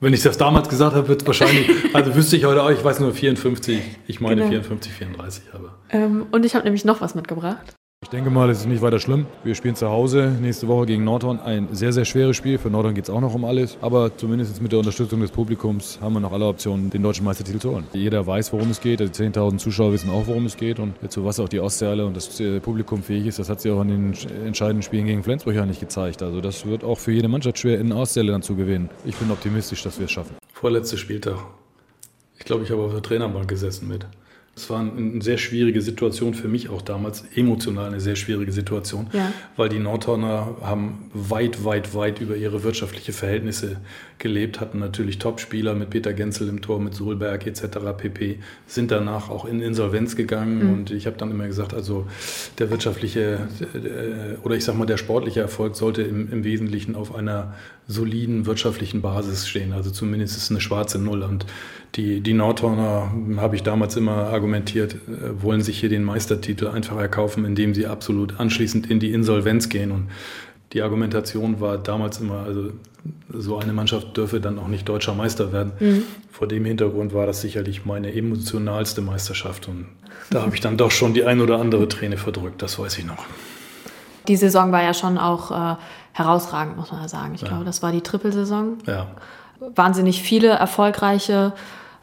wenn 0.00 0.12
ich 0.12 0.22
das 0.22 0.36
damals 0.36 0.68
gesagt 0.68 0.94
habe, 0.94 1.08
wird 1.08 1.22
es 1.22 1.26
wahrscheinlich, 1.26 1.68
also 1.94 2.14
wüsste 2.14 2.36
ich 2.36 2.44
heute 2.44 2.62
auch, 2.62 2.70
ich 2.70 2.84
weiß 2.84 3.00
nur 3.00 3.12
54, 3.12 3.80
ich 4.06 4.20
meine 4.20 4.36
genau. 4.36 4.50
54, 4.50 4.92
34, 4.92 5.44
aber. 5.52 5.74
Ähm, 5.90 6.26
und 6.30 6.44
ich 6.46 6.54
habe 6.54 6.64
nämlich 6.64 6.84
noch 6.84 7.00
was 7.00 7.14
mitgebracht. 7.14 7.74
Ich 8.04 8.10
denke 8.10 8.28
mal, 8.28 8.50
es 8.50 8.58
ist 8.58 8.66
nicht 8.66 8.82
weiter 8.82 9.00
schlimm. 9.00 9.24
Wir 9.44 9.54
spielen 9.54 9.76
zu 9.76 9.88
Hause 9.88 10.30
nächste 10.38 10.68
Woche 10.68 10.84
gegen 10.84 11.04
Nordhorn. 11.04 11.40
Ein 11.40 11.68
sehr, 11.72 11.90
sehr 11.90 12.04
schweres 12.04 12.36
Spiel. 12.36 12.58
Für 12.58 12.68
Nordhorn 12.68 12.94
geht 12.94 13.04
es 13.04 13.10
auch 13.10 13.22
noch 13.22 13.32
um 13.32 13.46
alles. 13.46 13.78
Aber 13.80 14.14
zumindest 14.14 14.60
mit 14.60 14.72
der 14.72 14.78
Unterstützung 14.78 15.20
des 15.20 15.30
Publikums 15.30 15.98
haben 16.02 16.12
wir 16.12 16.20
noch 16.20 16.32
alle 16.32 16.44
Optionen, 16.44 16.90
den 16.90 17.02
deutschen 17.02 17.24
Meistertitel 17.24 17.60
zu 17.60 17.70
holen. 17.70 17.86
Jeder 17.94 18.26
weiß, 18.26 18.52
worum 18.52 18.68
es 18.68 18.82
geht. 18.82 19.00
Die 19.00 19.04
10.000 19.04 19.56
Zuschauer 19.56 19.94
wissen 19.94 20.10
auch, 20.10 20.26
worum 20.26 20.44
es 20.44 20.58
geht. 20.58 20.80
Und 20.80 21.10
zu 21.10 21.24
was 21.24 21.40
auch 21.40 21.48
die 21.48 21.60
Ostseehalle 21.60 22.04
und 22.04 22.14
das 22.14 22.38
äh, 22.40 22.60
Publikum 22.60 23.02
fähig 23.02 23.26
ist, 23.26 23.38
das 23.38 23.48
hat 23.48 23.62
sie 23.62 23.70
auch 23.70 23.80
in 23.80 23.88
den 23.88 24.14
entscheidenden 24.44 24.82
Spielen 24.82 25.06
gegen 25.06 25.22
Flensburg 25.22 25.54
ja 25.54 25.64
nicht 25.64 25.80
gezeigt. 25.80 26.22
Also 26.22 26.42
das 26.42 26.66
wird 26.66 26.84
auch 26.84 26.98
für 26.98 27.12
jede 27.12 27.28
Mannschaft 27.28 27.58
schwer, 27.58 27.80
in 27.80 27.90
Ostseehalle 27.90 28.32
dann 28.32 28.42
zu 28.42 28.54
gewinnen. 28.54 28.90
Ich 29.06 29.16
bin 29.16 29.30
optimistisch, 29.30 29.82
dass 29.82 29.98
wir 29.98 30.04
es 30.04 30.12
schaffen. 30.12 30.36
Vorletzter 30.52 30.98
Spieltag. 30.98 31.38
Ich 32.38 32.44
glaube, 32.44 32.64
ich 32.64 32.70
habe 32.70 32.82
auf 32.82 32.92
der 32.92 33.00
Trainerbank 33.00 33.48
gesessen 33.48 33.88
mit. 33.88 34.06
Es 34.56 34.70
war 34.70 34.80
eine 34.80 35.20
sehr 35.20 35.36
schwierige 35.36 35.82
Situation 35.82 36.32
für 36.32 36.46
mich 36.46 36.68
auch 36.68 36.80
damals, 36.80 37.24
emotional 37.34 37.86
eine 37.86 38.00
sehr 38.00 38.14
schwierige 38.14 38.52
Situation, 38.52 39.08
ja. 39.12 39.32
weil 39.56 39.68
die 39.68 39.80
Nordhorner 39.80 40.56
haben 40.62 41.10
weit, 41.12 41.64
weit, 41.64 41.92
weit 41.94 42.20
über 42.20 42.36
ihre 42.36 42.62
wirtschaftliche 42.62 43.12
Verhältnisse 43.12 43.78
gelebt, 44.18 44.60
hatten 44.60 44.78
natürlich 44.78 45.18
Topspieler 45.18 45.74
mit 45.74 45.90
Peter 45.90 46.12
Genzel 46.12 46.48
im 46.48 46.62
Tor, 46.62 46.78
mit 46.78 46.94
Solberg 46.94 47.48
etc. 47.48 47.78
pp. 47.96 48.38
Sind 48.68 48.92
danach 48.92 49.28
auch 49.28 49.44
in 49.44 49.60
Insolvenz 49.60 50.14
gegangen 50.14 50.64
mhm. 50.64 50.72
und 50.72 50.90
ich 50.92 51.06
habe 51.06 51.16
dann 51.16 51.32
immer 51.32 51.48
gesagt, 51.48 51.74
also 51.74 52.06
der 52.58 52.70
wirtschaftliche 52.70 53.48
äh, 53.74 54.38
oder 54.44 54.54
ich 54.54 54.64
sag 54.64 54.76
mal 54.76 54.86
der 54.86 54.98
sportliche 54.98 55.40
Erfolg 55.40 55.74
sollte 55.74 56.02
im, 56.02 56.30
im 56.30 56.44
Wesentlichen 56.44 56.94
auf 56.94 57.12
einer 57.12 57.54
soliden 57.88 58.46
wirtschaftlichen 58.46 59.02
Basis 59.02 59.48
stehen. 59.48 59.72
Also 59.72 59.90
zumindest 59.90 60.36
ist 60.36 60.44
es 60.44 60.50
eine 60.50 60.60
schwarze 60.60 60.98
Null. 60.98 61.22
Und 61.22 61.44
die, 61.96 62.20
die 62.20 62.34
Nordhorner, 62.34 63.12
habe 63.36 63.56
ich 63.56 63.62
damals 63.62 63.96
immer 63.96 64.28
argumentiert, 64.28 64.94
äh, 64.94 65.42
wollen 65.42 65.62
sich 65.62 65.78
hier 65.78 65.88
den 65.88 66.04
Meistertitel 66.04 66.66
einfach 66.66 66.96
erkaufen, 66.96 67.44
indem 67.44 67.74
sie 67.74 67.86
absolut 67.86 68.40
anschließend 68.40 68.90
in 68.90 68.98
die 68.98 69.12
Insolvenz 69.12 69.68
gehen. 69.68 69.92
Und 69.92 70.08
die 70.72 70.82
Argumentation 70.82 71.60
war 71.60 71.78
damals 71.78 72.20
immer, 72.20 72.40
also 72.40 72.72
so 73.32 73.58
eine 73.58 73.72
Mannschaft 73.72 74.16
dürfe 74.16 74.40
dann 74.40 74.58
auch 74.58 74.66
nicht 74.66 74.88
deutscher 74.88 75.14
Meister 75.14 75.52
werden. 75.52 75.72
Mhm. 75.78 76.02
Vor 76.32 76.48
dem 76.48 76.64
Hintergrund 76.64 77.14
war 77.14 77.26
das 77.26 77.42
sicherlich 77.42 77.84
meine 77.84 78.12
emotionalste 78.12 79.00
Meisterschaft. 79.00 79.68
Und 79.68 79.86
da 80.30 80.42
habe 80.42 80.54
ich 80.54 80.60
dann 80.60 80.76
doch 80.76 80.90
schon 80.90 81.14
die 81.14 81.24
ein 81.24 81.40
oder 81.40 81.60
andere 81.60 81.88
Träne 81.88 82.16
verdrückt, 82.16 82.60
das 82.62 82.78
weiß 82.78 82.98
ich 82.98 83.04
noch. 83.04 83.24
Die 84.26 84.36
Saison 84.36 84.72
war 84.72 84.82
ja 84.82 84.94
schon 84.94 85.18
auch 85.18 85.50
äh, 85.50 85.76
herausragend, 86.12 86.76
muss 86.76 86.90
man 86.90 87.02
ja 87.02 87.08
sagen. 87.08 87.34
Ich 87.34 87.42
ja. 87.42 87.48
glaube, 87.48 87.64
das 87.64 87.82
war 87.82 87.92
die 87.92 88.00
Trippelsaison. 88.00 88.78
Ja. 88.86 89.08
Wahnsinnig 89.60 90.22
viele 90.22 90.48
erfolgreiche 90.48 91.52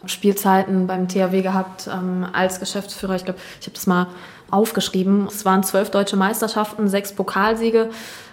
Spielzeiten 0.06 0.88
beim 0.88 1.08
THW 1.08 1.42
gehabt 1.42 1.90
ähm, 1.92 2.26
als 2.32 2.60
Geschäftsführer. 2.60 3.16
Ich 3.16 3.26
glaube, 3.26 3.40
ich 3.60 3.68
habe 3.68 3.76
das 3.76 3.88
mal 3.88 4.08
aufgeschrieben. 4.50 5.28
Es 5.28 5.46
waren 5.46 5.64
zwölf 5.64 5.92
deutsche 5.92 6.18
Meisterschaften, 6.18 6.88
sechs 6.88 7.14
Pokalsiege, 7.14 7.90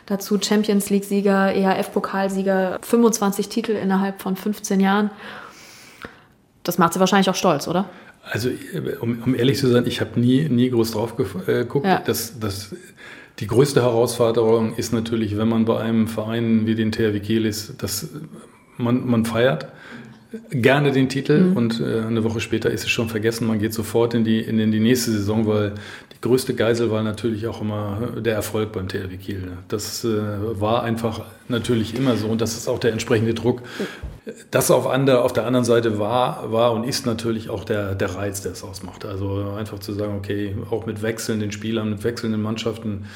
dazu 0.06 0.38
Champions 0.40 0.90
League-Sieger, 0.90 1.54
EHF-Pokalsieger, 1.54 2.78
25 2.82 3.48
Titel 3.48 3.72
innerhalb 3.72 4.20
von 4.20 4.36
15 4.36 4.80
Jahren. 4.80 5.10
Das 6.64 6.78
macht 6.78 6.94
sie 6.94 7.00
wahrscheinlich 7.00 7.30
auch 7.30 7.34
stolz, 7.34 7.68
oder? 7.68 7.88
Also, 8.30 8.50
um, 9.00 9.22
um 9.24 9.34
ehrlich 9.34 9.58
zu 9.58 9.68
sein, 9.68 9.86
ich 9.86 10.00
habe 10.00 10.20
nie, 10.20 10.48
nie 10.48 10.70
groß 10.70 10.90
drauf 10.90 11.16
geguckt. 11.16 11.86
Ja. 11.86 12.02
Das, 12.04 12.38
das 12.38 12.74
die 13.38 13.46
größte 13.46 13.82
Herausforderung 13.82 14.74
ist 14.74 14.92
natürlich, 14.92 15.38
wenn 15.38 15.48
man 15.48 15.64
bei 15.64 15.78
einem 15.78 16.08
Verein 16.08 16.66
wie 16.66 16.74
den 16.74 16.90
THW 16.90 17.20
Kiel 17.20 17.46
ist, 17.46 17.82
dass 17.82 18.08
man, 18.76 19.06
man 19.06 19.24
feiert 19.24 19.68
gerne 20.50 20.92
den 20.92 21.08
Titel 21.08 21.40
mhm. 21.40 21.56
und 21.56 21.80
äh, 21.80 22.02
eine 22.06 22.24
Woche 22.24 22.40
später 22.40 22.70
ist 22.70 22.84
es 22.84 22.90
schon 22.90 23.08
vergessen. 23.08 23.46
Man 23.46 23.58
geht 23.58 23.72
sofort 23.72 24.14
in 24.14 24.24
die, 24.24 24.40
in, 24.40 24.58
in 24.58 24.70
die 24.70 24.80
nächste 24.80 25.10
Saison, 25.10 25.46
weil 25.46 25.74
die 26.12 26.20
größte 26.20 26.54
Geisel 26.54 26.90
war 26.90 27.02
natürlich 27.02 27.46
auch 27.46 27.60
immer 27.60 28.14
der 28.18 28.34
Erfolg 28.34 28.72
beim 28.72 28.88
THW 28.88 29.16
Kiel. 29.16 29.40
Ne? 29.40 29.58
Das 29.68 30.04
äh, 30.04 30.08
war 30.60 30.82
einfach 30.82 31.22
natürlich 31.50 31.94
immer 31.94 32.16
so 32.16 32.28
und 32.28 32.40
das 32.40 32.56
ist 32.56 32.68
auch 32.68 32.78
der 32.78 32.92
entsprechende 32.92 33.34
Druck. 33.34 33.62
Das 34.50 34.70
auf, 34.70 34.86
andere, 34.86 35.22
auf 35.22 35.32
der 35.32 35.46
anderen 35.46 35.64
Seite 35.64 35.98
war, 35.98 36.52
war 36.52 36.72
und 36.72 36.84
ist 36.84 37.06
natürlich 37.06 37.48
auch 37.48 37.64
der, 37.64 37.94
der 37.94 38.14
Reiz, 38.14 38.42
der 38.42 38.52
es 38.52 38.62
ausmacht. 38.62 39.04
Also 39.04 39.54
einfach 39.56 39.78
zu 39.78 39.92
sagen, 39.92 40.16
okay, 40.16 40.54
auch 40.70 40.86
mit 40.86 41.02
wechselnden 41.02 41.50
Spielern, 41.50 41.90
mit 41.90 42.04
wechselnden 42.04 42.42
Mannschaften 42.42 43.06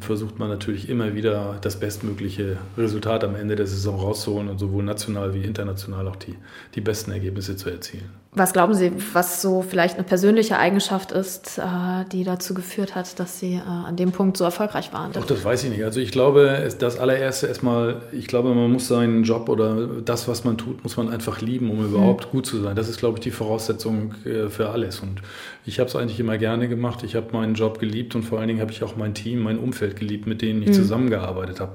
versucht 0.00 0.38
man 0.38 0.48
natürlich 0.48 0.88
immer 0.88 1.14
wieder 1.14 1.58
das 1.60 1.78
bestmögliche 1.78 2.56
Resultat 2.78 3.22
am 3.22 3.34
Ende 3.34 3.54
der 3.54 3.66
Saison 3.66 4.00
rauszuholen 4.00 4.48
und 4.48 4.58
sowohl 4.58 4.82
national 4.82 5.34
wie 5.34 5.42
international 5.42 6.08
auch 6.08 6.16
die, 6.16 6.34
die 6.74 6.80
besten 6.80 7.10
Ergebnisse 7.10 7.56
zu 7.56 7.68
erzielen. 7.68 8.08
Was 8.36 8.52
glauben 8.52 8.74
Sie, 8.74 8.92
was 9.12 9.40
so 9.40 9.62
vielleicht 9.62 9.94
eine 9.94 10.02
persönliche 10.02 10.58
Eigenschaft 10.58 11.12
ist, 11.12 11.58
äh, 11.58 11.62
die 12.10 12.24
dazu 12.24 12.52
geführt 12.52 12.96
hat, 12.96 13.20
dass 13.20 13.38
Sie 13.38 13.54
äh, 13.54 13.60
an 13.60 13.94
dem 13.94 14.10
Punkt 14.10 14.36
so 14.36 14.42
erfolgreich 14.42 14.92
waren? 14.92 15.12
Doch, 15.12 15.24
das 15.24 15.44
weiß 15.44 15.62
ich 15.64 15.70
nicht. 15.70 15.84
Also 15.84 16.00
ich 16.00 16.10
glaube, 16.10 16.68
das 16.78 16.98
allererste 16.98 17.46
erstmal, 17.46 18.02
ich 18.10 18.26
glaube, 18.26 18.52
man 18.52 18.72
muss 18.72 18.88
seinen 18.88 19.22
Job 19.22 19.48
oder 19.48 19.86
das, 20.04 20.26
was 20.26 20.42
man 20.42 20.58
tut, 20.58 20.82
muss 20.82 20.96
man 20.96 21.10
einfach 21.10 21.40
lieben, 21.42 21.70
um 21.70 21.84
überhaupt 21.84 22.26
mhm. 22.26 22.30
gut 22.30 22.46
zu 22.46 22.60
sein. 22.60 22.74
Das 22.74 22.88
ist, 22.88 22.98
glaube 22.98 23.18
ich, 23.18 23.22
die 23.22 23.30
Voraussetzung 23.30 24.14
äh, 24.24 24.48
für 24.48 24.70
alles. 24.70 24.98
Und 24.98 25.20
ich 25.66 25.80
habe 25.80 25.88
es 25.88 25.96
eigentlich 25.96 26.20
immer 26.20 26.36
gerne 26.36 26.68
gemacht. 26.68 27.02
Ich 27.04 27.16
habe 27.16 27.28
meinen 27.32 27.54
Job 27.54 27.78
geliebt 27.78 28.14
und 28.14 28.22
vor 28.22 28.38
allen 28.38 28.48
Dingen 28.48 28.60
habe 28.60 28.70
ich 28.70 28.82
auch 28.82 28.96
mein 28.96 29.14
Team, 29.14 29.42
mein 29.42 29.58
Umfeld 29.58 29.98
geliebt, 29.98 30.26
mit 30.26 30.42
denen 30.42 30.62
ich 30.62 30.68
mhm. 30.68 30.74
zusammengearbeitet 30.74 31.60
habe. 31.60 31.72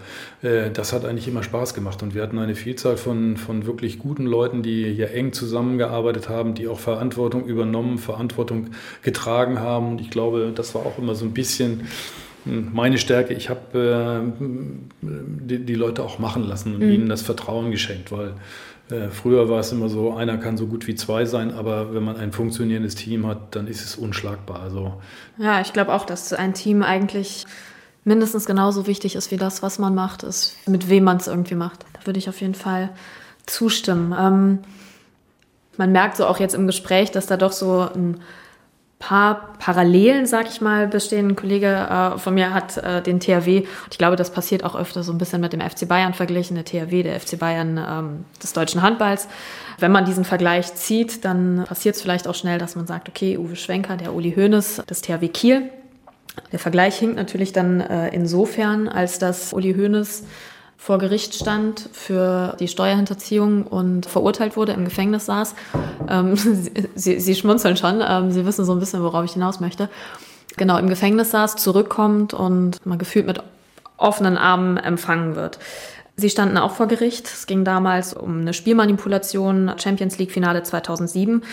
Das 0.73 0.93
hat 0.93 1.05
eigentlich 1.05 1.27
immer 1.27 1.41
Spaß 1.43 1.73
gemacht. 1.73 2.03
Und 2.03 2.13
wir 2.13 2.21
hatten 2.21 2.37
eine 2.37 2.55
Vielzahl 2.55 2.97
von, 2.97 3.37
von 3.37 3.65
wirklich 3.65 3.97
guten 3.97 4.25
Leuten, 4.25 4.61
die 4.61 4.93
hier 4.93 5.11
eng 5.11 5.33
zusammengearbeitet 5.33 6.29
haben 6.29 6.53
die 6.59 6.67
auch 6.67 6.79
Verantwortung 6.79 7.45
übernommen, 7.45 7.97
Verantwortung 7.97 8.71
getragen 9.01 9.59
haben. 9.59 9.91
Und 9.91 10.01
ich 10.01 10.09
glaube, 10.09 10.51
das 10.53 10.75
war 10.75 10.85
auch 10.85 10.97
immer 10.99 11.15
so 11.15 11.25
ein 11.25 11.33
bisschen 11.33 11.87
hm, 12.43 12.69
meine 12.73 12.97
Stärke. 12.97 13.33
Ich 13.33 13.49
habe 13.49 14.23
äh, 14.31 14.45
die, 15.01 15.65
die, 15.65 15.75
Leute 15.75 16.03
auch 16.03 16.19
machen 16.19 16.47
lassen 16.47 16.75
und 16.75 16.83
mhm. 16.83 16.91
ihnen 16.91 17.09
das 17.09 17.21
Vertrauen 17.21 17.71
geschenkt, 17.71 18.11
weil 18.11 18.29
äh, 18.29 18.31
früher 19.11 19.49
war 19.49 19.59
es 19.59 19.71
immer 19.71 19.89
so, 19.89 20.13
einer 20.13 20.37
kann 20.37 20.57
so 20.57 20.67
gut 20.67 20.87
wie 20.87 20.95
zwei 20.95 21.25
sein, 21.25 21.53
aber 21.53 21.93
wenn 21.93 22.03
man 22.03 22.17
ein 22.17 22.31
funktionierendes 22.31 22.95
Team 22.95 23.27
hat, 23.27 23.55
dann 23.55 23.67
ist 23.67 23.83
es 23.83 23.95
unschlagbar. 23.95 24.61
Also, 24.61 24.99
ja, 25.37 25.61
ich 25.61 25.73
glaube 25.73 25.93
auch, 25.93 26.05
dass 26.05 26.33
ein 26.33 26.53
Team 26.53 26.81
eigentlich 26.81 27.45
mindestens 28.03 28.45
genauso 28.45 28.87
wichtig 28.87 29.15
ist 29.15 29.31
wie 29.31 29.37
das, 29.37 29.61
was 29.61 29.77
man 29.77 29.93
macht, 29.93 30.23
ist, 30.23 30.55
mit 30.67 30.89
wem 30.89 31.03
man 31.03 31.17
es 31.17 31.27
irgendwie 31.27 31.55
macht. 31.55 31.85
Da 31.93 32.05
würde 32.05 32.17
ich 32.17 32.29
auf 32.29 32.41
jeden 32.41 32.55
Fall 32.55 32.89
zustimmen. 33.45 34.15
Ähm, 34.17 34.59
man 35.77 35.91
merkt 35.91 36.17
so 36.17 36.25
auch 36.25 36.39
jetzt 36.39 36.55
im 36.55 36.67
Gespräch, 36.67 37.11
dass 37.11 37.27
da 37.27 37.37
doch 37.37 37.51
so 37.51 37.89
ein 37.93 38.17
paar 38.99 39.53
Parallelen, 39.59 40.25
sag 40.25 40.47
ich 40.49 40.59
mal, 40.59 40.87
bestehen. 40.87 41.29
Ein 41.29 41.35
Kollege 41.37 41.67
äh, 41.67 42.17
von 42.17 42.33
mir 42.33 42.53
hat 42.53 42.77
äh, 42.77 43.01
den 43.01 43.21
THW, 43.21 43.63
ich 43.89 43.97
glaube, 43.97 44.17
das 44.17 44.29
passiert 44.29 44.65
auch 44.65 44.75
öfter 44.75 45.03
so 45.03 45.13
ein 45.13 45.17
bisschen 45.17 45.39
mit 45.39 45.53
dem 45.53 45.61
FC 45.61 45.87
Bayern 45.87 46.13
verglichen, 46.13 46.55
der 46.55 46.65
THW, 46.65 47.03
der 47.03 47.17
FC 47.19 47.39
Bayern 47.39 47.77
ähm, 47.77 48.25
des 48.43 48.51
deutschen 48.51 48.81
Handballs. 48.81 49.29
Wenn 49.79 49.93
man 49.93 50.03
diesen 50.03 50.25
Vergleich 50.25 50.75
zieht, 50.75 51.23
dann 51.23 51.63
passiert 51.65 51.95
es 51.95 52.01
vielleicht 52.01 52.27
auch 52.27 52.35
schnell, 52.35 52.59
dass 52.59 52.75
man 52.75 52.87
sagt, 52.87 53.07
okay, 53.07 53.37
Uwe 53.37 53.55
Schwenker, 53.55 53.95
der 53.95 54.13
Uli 54.13 54.33
Hoeneß 54.33 54.83
des 54.89 55.01
THW 55.01 55.29
Kiel. 55.29 55.69
Der 56.51 56.59
Vergleich 56.59 56.97
hinkt 56.97 57.15
natürlich 57.15 57.53
dann 57.53 57.79
äh, 57.79 58.09
insofern, 58.09 58.89
als 58.89 59.17
dass 59.17 59.53
Uli 59.53 59.73
Hoeneß 59.73 60.23
vor 60.81 60.97
Gericht 60.97 61.35
stand 61.35 61.89
für 61.91 62.55
die 62.57 62.69
Steuerhinterziehung 62.69 63.67
und 63.67 64.05
verurteilt 64.05 64.55
wurde, 64.55 64.71
im 64.71 64.85
Gefängnis 64.85 65.25
saß. 65.25 65.53
Ähm, 66.07 66.35
Sie, 66.95 67.19
Sie, 67.19 67.35
schmunzeln 67.35 67.75
schon, 67.75 68.01
ähm, 68.01 68.31
Sie 68.31 68.45
wissen 68.45 68.63
so 68.63 68.71
ein 68.71 68.79
bisschen, 68.79 69.03
worauf 69.03 69.25
ich 69.25 69.33
hinaus 69.33 69.59
möchte. 69.59 69.89
genau 70.55 70.77
im 70.77 70.87
Gefängnis 70.87 71.31
saß, 71.31 71.57
zurückkommt 71.57 72.33
und 72.33 72.83
mal 72.85 72.97
gefühlt 72.97 73.27
mit 73.27 73.43
offenen 73.97 74.37
Armen 74.37 74.77
empfangen 74.77 75.35
wird. 75.35 75.59
Sie 76.15 76.29
standen 76.29 76.57
auch 76.57 76.71
vor 76.71 76.87
Gericht. 76.87 77.27
Es 77.27 77.45
ging 77.45 77.65
damals 77.65 78.13
um 78.13 78.39
eine 78.39 78.53
Spielmanipulation, 78.53 79.73
Champions 79.77 80.17
League 80.17 80.31
Finale 80.31 80.63
2007. 80.63 81.43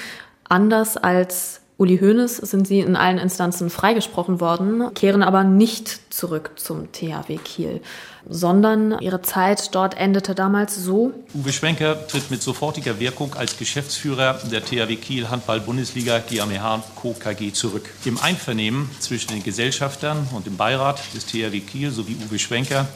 Anders 0.49 0.97
als 0.97 1.63
Uli 1.79 1.99
Hoeneß 1.99 2.39
sind 2.39 2.67
sie 2.67 2.81
in 2.81 2.97
allen 2.97 3.19
Instanzen 3.19 3.69
freigesprochen 3.69 4.41
worden, 4.41 4.95
kehren 4.95 5.23
aber 5.23 5.45
nicht 5.45 6.01
zurück 6.09 6.53
zum 6.57 6.91
THW 6.91 7.37
Kiel, 7.37 7.83
sondern 8.27 8.99
ihre 9.01 9.21
Zeit 9.21 9.75
dort 9.75 9.95
endete 9.95 10.35
damals 10.35 10.75
so. 10.75 11.13
Uwe 11.35 11.53
Schwenker 11.53 12.07
tritt 12.07 12.31
mit 12.31 12.41
sofortiger 12.41 12.99
Wirkung 12.99 13.35
als 13.35 13.59
Geschäftsführer 13.59 14.41
der 14.51 14.65
THW 14.65 14.97
Kiel 14.97 15.29
Handball-Bundesliga 15.29 16.21
GmbH 16.21 16.83
Co. 16.95 17.13
KG 17.13 17.53
zurück. 17.53 17.91
Im 18.07 18.19
Einvernehmen 18.19 18.89
zwischen 18.99 19.33
den 19.33 19.43
Gesellschaftern 19.43 20.27
und 20.35 20.47
dem 20.47 20.57
Beirat 20.57 21.03
des 21.15 21.27
THW 21.27 21.61
Kiel 21.61 21.91
sowie 21.91 22.17
Uwe 22.27 22.39
Schwenker 22.39 22.89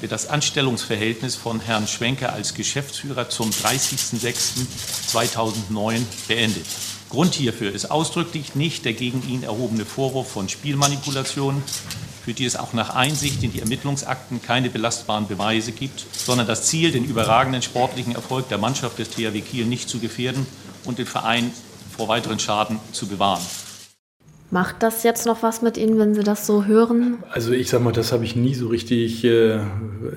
wird 0.00 0.12
das 0.12 0.30
Anstellungsverhältnis 0.30 1.36
von 1.36 1.60
Herrn 1.60 1.86
Schwenker 1.86 2.32
als 2.32 2.54
Geschäftsführer 2.54 3.28
zum 3.28 3.50
30.06.2009 3.50 6.00
beendet. 6.26 6.64
Grund 7.14 7.34
hierfür 7.36 7.70
ist 7.70 7.92
ausdrücklich 7.92 8.56
nicht 8.56 8.84
der 8.84 8.92
gegen 8.92 9.22
ihn 9.28 9.44
erhobene 9.44 9.84
Vorwurf 9.84 10.32
von 10.32 10.48
Spielmanipulation, 10.48 11.62
für 12.24 12.34
die 12.34 12.44
es 12.44 12.56
auch 12.56 12.72
nach 12.72 12.96
Einsicht 12.96 13.44
in 13.44 13.52
die 13.52 13.60
Ermittlungsakten 13.60 14.42
keine 14.42 14.68
belastbaren 14.68 15.28
Beweise 15.28 15.70
gibt, 15.70 16.04
sondern 16.12 16.48
das 16.48 16.64
Ziel, 16.64 16.90
den 16.90 17.04
überragenden 17.04 17.62
sportlichen 17.62 18.16
Erfolg 18.16 18.48
der 18.48 18.58
Mannschaft 18.58 18.98
des 18.98 19.10
THW 19.10 19.42
Kiel 19.42 19.64
nicht 19.64 19.88
zu 19.88 20.00
gefährden 20.00 20.44
und 20.84 20.98
den 20.98 21.06
Verein 21.06 21.52
vor 21.96 22.08
weiteren 22.08 22.40
Schaden 22.40 22.80
zu 22.90 23.06
bewahren. 23.06 23.46
Macht 24.54 24.84
das 24.84 25.02
jetzt 25.02 25.26
noch 25.26 25.42
was 25.42 25.62
mit 25.62 25.76
Ihnen, 25.76 25.98
wenn 25.98 26.14
Sie 26.14 26.22
das 26.22 26.46
so 26.46 26.64
hören? 26.64 27.16
Also 27.28 27.50
ich 27.50 27.68
sag 27.68 27.82
mal, 27.82 27.90
das 27.90 28.12
habe 28.12 28.24
ich 28.24 28.36
nie 28.36 28.54
so 28.54 28.68
richtig 28.68 29.24
äh, 29.24 29.58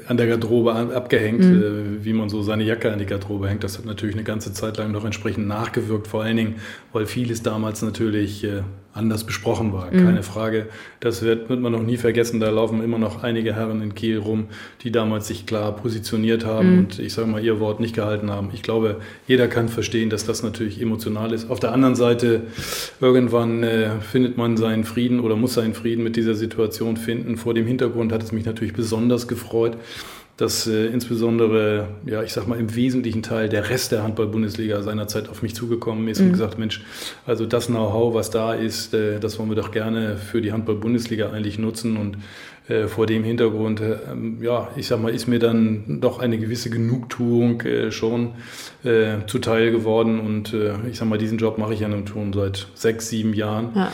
an 0.07 0.15
der 0.15 0.27
Garderobe 0.27 0.75
abgehängt, 0.75 1.39
mhm. 1.39 1.63
äh, 1.63 2.05
wie 2.05 2.13
man 2.13 2.29
so 2.29 2.43
seine 2.43 2.63
Jacke 2.63 2.93
an 2.93 2.99
die 2.99 3.07
Garderobe 3.07 3.49
hängt. 3.49 3.63
Das 3.63 3.79
hat 3.79 3.85
natürlich 3.85 4.13
eine 4.13 4.23
ganze 4.23 4.53
Zeit 4.53 4.77
lang 4.77 4.91
noch 4.91 5.05
entsprechend 5.05 5.47
nachgewirkt, 5.47 6.05
vor 6.05 6.21
allen 6.21 6.38
Dingen, 6.38 6.55
weil 6.93 7.07
vieles 7.07 7.41
damals 7.41 7.81
natürlich 7.81 8.43
äh, 8.43 8.61
anders 8.98 9.24
besprochen 9.24 9.72
war. 9.74 9.91
Mhm. 9.91 10.06
Keine 10.06 10.24
Frage. 10.24 10.68
Das 11.00 11.22
wird, 11.22 11.50
wird 11.50 11.62
man 11.62 11.72
noch 11.72 11.84
nie 11.84 11.98
vergessen. 11.98 12.39
Da 12.39 12.50
laufen 12.50 12.84
immer 12.84 12.98
noch 12.98 13.24
einige 13.24 13.56
Herren 13.56 13.82
in 13.82 13.95
Kiel 13.95 14.18
rum, 14.18 14.45
die 14.84 14.91
damals 14.91 15.28
sich 15.28 15.45
klar 15.45 15.76
positioniert 15.76 16.45
haben 16.45 16.74
mhm. 16.74 16.80
und 16.80 17.00
ich 17.00 17.14
sage 17.14 17.28
mal, 17.28 17.43
ihr 17.43 17.60
Wort 17.60 17.80
nicht 17.80 17.95
gehalten 17.95 18.32
haben. 18.32 18.50
Ich 18.54 18.64
glaube, 18.64 18.98
jeder 19.28 19.48
kann 19.48 19.70
verstehen, 19.70 20.10
dass 20.10 20.26
das 20.26 20.43
natürlich 20.43 20.82
emotional 20.82 21.32
ist. 21.34 21.50
Auf 21.50 21.60
der 21.60 21.72
anderen 21.72 21.95
Seite, 21.95 22.41
irgendwann 23.00 23.64
äh, 23.64 24.00
findet 24.02 24.38
man 24.38 24.58
seinen 24.58 24.84
Frieden 24.84 25.20
oder 25.20 25.36
muss 25.36 25.54
seinen 25.54 25.74
Frieden 25.74 26.04
mit 26.04 26.16
dieser 26.16 26.36
Situation 26.36 26.98
finden. 26.98 27.38
Vor 27.38 27.54
dem 27.54 27.66
Hintergrund 27.66 28.12
hat 28.12 28.24
es 28.24 28.32
mich 28.32 28.45
natürlich 28.45 28.74
besonders 28.74 29.28
gefreut, 29.28 29.78
dass 30.38 30.67
äh, 30.67 30.85
insbesondere, 30.85 31.88
ja, 32.05 32.21
ich 32.21 32.31
sag 32.31 32.47
mal, 32.47 32.59
im 32.59 32.75
wesentlichen 32.75 33.23
Teil 33.23 33.49
der 33.49 33.69
Rest 33.71 33.91
der 33.91 34.03
Handball-Bundesliga 34.03 34.83
seinerzeit 34.83 35.29
auf 35.29 35.41
mich 35.41 35.55
zugekommen 35.55 36.07
ist 36.07 36.19
mhm. 36.19 36.27
und 36.27 36.31
gesagt, 36.33 36.59
Mensch, 36.59 36.83
also 37.25 37.47
das 37.47 37.67
Know-how, 37.67 38.13
was 38.13 38.29
da 38.29 38.53
ist, 38.53 38.93
äh, 38.93 39.19
das 39.19 39.39
wollen 39.39 39.49
wir 39.49 39.55
doch 39.55 39.71
gerne 39.71 40.15
für 40.15 40.41
die 40.41 40.51
Handball-Bundesliga 40.51 41.31
eigentlich 41.31 41.57
nutzen 41.57 41.97
und 41.97 42.17
äh, 42.69 42.88
vor 42.88 43.07
dem 43.07 43.23
Hintergrund, 43.23 43.81
äh, 43.81 43.97
ja, 44.39 44.69
ich 44.75 44.88
sag 44.88 45.01
mal, 45.01 45.11
ist 45.11 45.27
mir 45.27 45.39
dann 45.39 46.01
doch 46.01 46.19
eine 46.19 46.38
gewisse 46.38 46.69
Genugtuung 46.69 47.61
äh, 47.61 47.91
schon 47.91 48.33
äh, 48.83 49.25
zuteil 49.25 49.71
geworden 49.71 50.19
und 50.19 50.55
ich 50.89 50.97
sag 50.99 51.07
mal, 51.07 51.17
diesen 51.17 51.39
Job 51.39 51.57
mache 51.57 51.73
ich 51.73 51.79
ja 51.79 51.88
nun 51.88 52.05
schon 52.05 52.31
seit 52.31 52.67
sechs, 52.75 53.09
sieben 53.09 53.33
Jahren. 53.33 53.71
Ja 53.75 53.91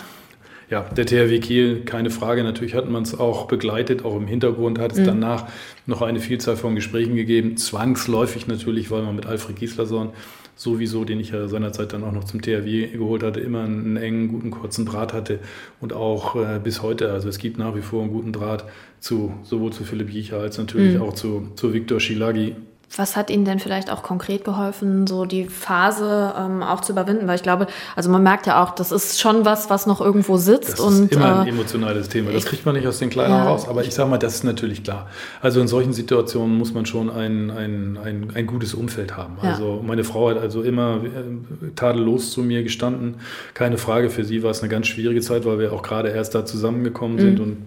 ja, 0.69 0.81
der 0.81 1.05
THW 1.05 1.39
Kiel, 1.39 1.81
keine 1.85 2.09
Frage. 2.09 2.43
Natürlich 2.43 2.75
hat 2.75 2.89
man 2.89 3.03
es 3.03 3.17
auch 3.17 3.47
begleitet, 3.47 4.05
auch 4.05 4.15
im 4.15 4.27
Hintergrund 4.27 4.79
hat 4.79 4.93
es 4.93 4.99
mhm. 4.99 5.05
danach 5.05 5.47
noch 5.85 6.01
eine 6.01 6.19
Vielzahl 6.19 6.55
von 6.55 6.75
Gesprächen 6.75 7.15
gegeben. 7.15 7.57
Zwangsläufig 7.57 8.47
natürlich, 8.47 8.89
weil 8.91 9.03
man 9.03 9.15
mit 9.15 9.25
Alfred 9.25 9.55
Gislason 9.55 10.09
sowieso, 10.55 11.03
den 11.03 11.19
ich 11.19 11.31
ja 11.31 11.47
seinerzeit 11.47 11.93
dann 11.93 12.03
auch 12.03 12.11
noch 12.11 12.23
zum 12.23 12.41
THW 12.41 12.87
geholt 12.87 13.23
hatte, 13.23 13.39
immer 13.39 13.63
einen 13.63 13.97
engen, 13.97 14.27
guten, 14.27 14.51
kurzen 14.51 14.85
Draht 14.85 15.13
hatte 15.13 15.39
und 15.81 15.93
auch 15.93 16.35
äh, 16.35 16.59
bis 16.63 16.81
heute. 16.81 17.11
Also 17.11 17.29
es 17.29 17.37
gibt 17.37 17.57
nach 17.57 17.75
wie 17.75 17.81
vor 17.81 18.01
einen 18.03 18.11
guten 18.11 18.31
Draht 18.31 18.65
zu 18.99 19.33
sowohl 19.43 19.73
zu 19.73 19.83
Philipp 19.83 20.09
Jicher 20.09 20.39
als 20.39 20.57
natürlich 20.57 20.95
mhm. 20.95 21.01
auch 21.01 21.13
zu, 21.13 21.49
zu 21.55 21.73
Viktor 21.73 21.99
Schilagi, 21.99 22.55
was 22.97 23.15
hat 23.15 23.29
Ihnen 23.29 23.45
denn 23.45 23.59
vielleicht 23.59 23.91
auch 23.91 24.03
konkret 24.03 24.43
geholfen, 24.43 25.07
so 25.07 25.25
die 25.25 25.45
Phase 25.45 26.33
ähm, 26.37 26.61
auch 26.61 26.81
zu 26.81 26.91
überwinden? 26.91 27.27
Weil 27.27 27.35
ich 27.35 27.43
glaube, 27.43 27.67
also 27.95 28.09
man 28.09 28.21
merkt 28.21 28.45
ja 28.45 28.63
auch, 28.63 28.75
das 28.75 28.91
ist 28.91 29.19
schon 29.19 29.45
was, 29.45 29.69
was 29.69 29.87
noch 29.87 29.99
irgendwo 29.99 30.37
sitzt. 30.37 30.73
Das 30.73 30.79
und, 30.79 31.05
ist 31.05 31.13
immer 31.13 31.41
ein 31.41 31.47
äh, 31.47 31.49
emotionales 31.49 32.09
Thema. 32.09 32.31
Das 32.31 32.45
kriegt 32.45 32.65
man 32.65 32.75
nicht 32.75 32.85
aus 32.87 32.99
den 32.99 33.09
Kleinen 33.09 33.33
ja. 33.33 33.45
raus. 33.45 33.67
Aber 33.67 33.83
ich 33.83 33.93
sage 33.93 34.09
mal, 34.09 34.17
das 34.17 34.35
ist 34.35 34.43
natürlich 34.43 34.83
klar. 34.83 35.07
Also 35.41 35.59
in 35.59 35.67
solchen 35.67 35.93
Situationen 35.93 36.55
muss 36.55 36.73
man 36.73 36.85
schon 36.85 37.09
ein, 37.09 37.49
ein, 37.49 37.97
ein, 37.97 38.27
ein 38.35 38.47
gutes 38.47 38.75
Umfeld 38.75 39.17
haben. 39.17 39.37
Ja. 39.41 39.51
Also 39.51 39.81
meine 39.85 40.03
Frau 40.03 40.29
hat 40.29 40.37
also 40.37 40.61
immer 40.61 40.99
äh, 41.03 41.71
tadellos 41.75 42.31
zu 42.31 42.41
mir 42.41 42.61
gestanden. 42.61 43.15
Keine 43.55 43.77
Frage, 43.77 44.11
für 44.11 44.23
sie 44.23 44.43
war 44.43 44.51
es 44.51 44.61
eine 44.61 44.69
ganz 44.69 44.87
schwierige 44.87 45.21
Zeit, 45.21 45.45
weil 45.45 45.57
wir 45.57 45.73
auch 45.73 45.81
gerade 45.81 46.09
erst 46.09 46.35
da 46.35 46.45
zusammengekommen 46.45 47.17
mhm. 47.17 47.21
sind. 47.21 47.39
Und 47.39 47.57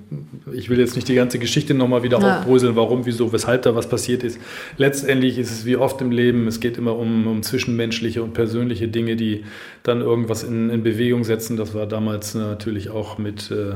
ich 0.54 0.70
will 0.70 0.78
jetzt 0.78 0.94
nicht 0.94 1.08
die 1.08 1.14
ganze 1.14 1.40
Geschichte 1.40 1.74
nochmal 1.74 2.04
wieder 2.04 2.20
ja. 2.20 2.38
aufbröseln, 2.38 2.76
warum, 2.76 3.06
wieso, 3.06 3.32
weshalb 3.32 3.62
da 3.62 3.74
was 3.74 3.88
passiert 3.88 4.22
ist. 4.22 4.38
Letztendlich 4.76 5.15
letztendlich 5.16 5.38
ist 5.38 5.50
es 5.50 5.64
wie 5.64 5.76
oft 5.76 6.00
im 6.00 6.10
Leben, 6.10 6.46
es 6.46 6.60
geht 6.60 6.76
immer 6.76 6.96
um, 6.96 7.26
um 7.26 7.42
zwischenmenschliche 7.42 8.22
und 8.22 8.34
persönliche 8.34 8.88
Dinge, 8.88 9.16
die 9.16 9.44
dann 9.82 10.00
irgendwas 10.00 10.42
in, 10.42 10.70
in 10.70 10.82
Bewegung 10.82 11.24
setzen. 11.24 11.56
Das 11.56 11.74
war 11.74 11.86
damals 11.86 12.34
natürlich 12.34 12.90
auch 12.90 13.18
mit 13.18 13.50
äh, 13.50 13.74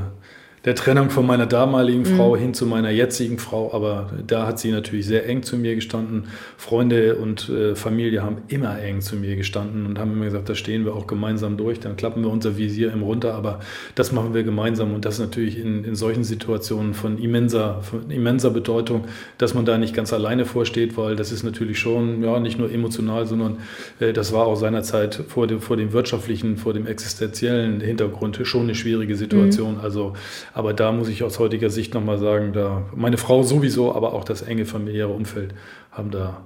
der 0.64 0.74
Trennung 0.74 1.08
von 1.08 1.26
meiner 1.26 1.46
damaligen 1.46 2.00
mhm. 2.00 2.16
Frau 2.16 2.36
hin 2.36 2.52
zu 2.52 2.66
meiner 2.66 2.90
jetzigen 2.90 3.38
Frau, 3.38 3.72
aber 3.72 4.10
da 4.26 4.46
hat 4.46 4.58
sie 4.58 4.70
natürlich 4.70 5.06
sehr 5.06 5.26
eng 5.26 5.42
zu 5.42 5.56
mir 5.56 5.74
gestanden. 5.74 6.24
Freunde 6.58 7.16
und 7.16 7.48
äh, 7.48 7.74
Familie 7.74 8.22
haben 8.22 8.38
immer 8.48 8.78
eng 8.78 9.00
zu 9.00 9.16
mir 9.16 9.36
gestanden 9.36 9.86
und 9.86 9.98
haben 9.98 10.12
immer 10.12 10.26
gesagt, 10.26 10.50
da 10.50 10.54
stehen 10.54 10.84
wir 10.84 10.94
auch 10.94 11.06
gemeinsam 11.06 11.56
durch, 11.56 11.80
dann 11.80 11.96
klappen 11.96 12.22
wir 12.22 12.30
unser 12.30 12.58
Visier 12.58 12.92
im 12.92 13.02
runter, 13.02 13.34
aber 13.34 13.60
das 13.94 14.12
machen 14.12 14.34
wir 14.34 14.42
gemeinsam 14.42 14.92
und 14.92 15.06
das 15.06 15.14
ist 15.14 15.20
natürlich 15.20 15.58
in, 15.58 15.84
in 15.84 15.94
solchen 15.94 16.24
Situationen 16.24 16.92
von 16.92 17.16
immenser, 17.16 17.82
von 17.82 18.10
immenser 18.10 18.50
Bedeutung, 18.50 19.06
dass 19.38 19.54
man 19.54 19.64
da 19.64 19.78
nicht 19.78 19.94
ganz 19.94 20.12
alleine 20.12 20.44
vorsteht, 20.44 20.98
weil 20.98 21.16
das 21.16 21.32
ist 21.32 21.42
natürlich 21.42 21.78
schon, 21.78 22.22
ja, 22.22 22.38
nicht 22.38 22.58
nur 22.58 22.70
emotional, 22.70 23.26
sondern 23.26 23.58
äh, 23.98 24.12
das 24.12 24.34
war 24.34 24.46
auch 24.46 24.56
seinerzeit 24.56 25.14
vor 25.26 25.46
dem, 25.46 25.60
vor 25.60 25.78
dem 25.78 25.94
wirtschaftlichen, 25.94 26.58
vor 26.58 26.74
dem 26.74 26.86
existenziellen 26.86 27.80
Hintergrund 27.80 28.38
schon 28.42 28.62
eine 28.62 28.74
schwierige 28.74 29.16
Situation. 29.16 29.76
Mhm. 29.76 29.80
Also 29.80 30.12
aber 30.52 30.74
da 30.74 30.92
muss 30.92 31.08
ich 31.08 31.22
aus 31.22 31.38
heutiger 31.38 31.70
Sicht 31.70 31.94
nochmal 31.94 32.18
sagen, 32.18 32.52
da 32.52 32.82
meine 32.94 33.18
Frau 33.18 33.42
sowieso, 33.42 33.94
aber 33.94 34.12
auch 34.12 34.24
das 34.24 34.42
enge 34.42 34.66
familiäre 34.66 35.08
Umfeld 35.08 35.54
haben 35.92 36.10
da 36.10 36.42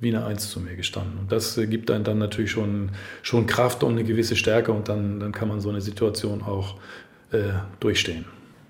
wie 0.00 0.08
eine 0.14 0.24
Eins 0.24 0.50
zu 0.50 0.60
mir 0.60 0.76
gestanden. 0.76 1.18
Und 1.18 1.30
das 1.30 1.56
äh, 1.58 1.66
gibt 1.66 1.90
einem 1.90 2.04
dann 2.04 2.18
natürlich 2.18 2.50
schon, 2.50 2.90
schon 3.22 3.46
Kraft 3.46 3.82
und 3.82 3.92
eine 3.92 4.04
gewisse 4.04 4.34
Stärke 4.34 4.72
und 4.72 4.88
dann, 4.88 5.20
dann 5.20 5.32
kann 5.32 5.48
man 5.48 5.60
so 5.60 5.68
eine 5.68 5.82
Situation 5.82 6.42
auch 6.42 6.76
äh, 7.32 7.52
durchstehen. 7.80 8.24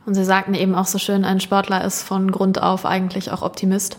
Und 0.06 0.14
Sie 0.14 0.24
sagten 0.24 0.54
eben 0.54 0.74
auch 0.74 0.86
so 0.86 0.98
schön, 0.98 1.24
ein 1.24 1.40
Sportler 1.40 1.84
ist 1.84 2.02
von 2.02 2.32
Grund 2.32 2.60
auf 2.60 2.84
eigentlich 2.84 3.30
auch 3.30 3.42
Optimist. 3.42 3.98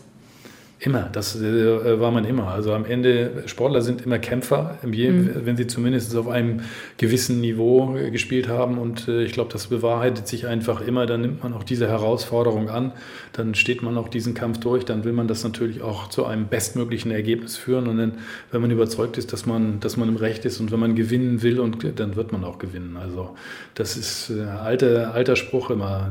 Immer, 0.84 1.10
das 1.12 1.40
äh, 1.40 2.00
war 2.00 2.10
man 2.10 2.26
immer. 2.26 2.48
Also 2.48 2.74
am 2.74 2.86
Ende, 2.86 3.44
Sportler 3.46 3.84
sind 3.84 4.02
immer 4.04 4.18
Kämpfer, 4.18 4.80
mhm. 4.82 5.30
wenn 5.46 5.56
sie 5.56 5.68
zumindest 5.68 6.16
auf 6.16 6.28
einem 6.28 6.62
gewissen 6.98 7.40
Niveau 7.40 7.96
äh, 7.96 8.10
gespielt 8.10 8.48
haben. 8.48 8.80
Und 8.80 9.08
äh, 9.08 9.22
ich 9.22 9.32
glaube, 9.32 9.54
das 9.54 9.68
bewahrheitet 9.68 10.28
sich 10.28 10.48
einfach 10.48 10.82
immer. 10.82 11.06
Dann 11.06 11.22
nimmt 11.22 11.44
man 11.44 11.54
auch 11.54 11.64
diese 11.64 11.88
Herausforderung 11.88 12.72
an, 12.72 12.94
dann 13.32 13.54
steht 13.54 13.84
man 13.84 13.96
auch 13.96 14.10
diesen 14.10 14.34
Kampf 14.34 14.60
durch, 14.60 14.84
dann 14.84 15.04
will 15.04 15.14
man 15.14 15.28
das 15.28 15.44
natürlich 15.44 15.84
auch 15.84 16.10
zu 16.10 16.26
einem 16.26 16.48
bestmöglichen 16.48 17.12
Ergebnis 17.12 17.58
führen. 17.58 17.88
Und 17.88 17.98
dann, 17.98 18.14
wenn 18.50 18.62
man 18.62 18.72
überzeugt 18.72 19.20
ist, 19.20 19.34
dass 19.34 19.46
man, 19.46 19.80
dass 19.82 19.98
man 19.98 20.10
im 20.10 20.16
Recht 20.16 20.46
ist 20.46 20.60
und 20.60 20.72
wenn 20.72 20.80
man 20.80 20.96
gewinnen 20.96 21.44
will, 21.44 21.60
und 21.60 22.00
dann 22.00 22.16
wird 22.16 22.32
man 22.32 22.44
auch 22.44 22.58
gewinnen. 22.58 22.98
Also 23.00 23.36
das 23.76 23.98
ist 23.98 24.32
ein 24.32 24.48
alter, 24.48 25.14
alter 25.14 25.36
Spruch 25.36 25.70
immer 25.70 26.10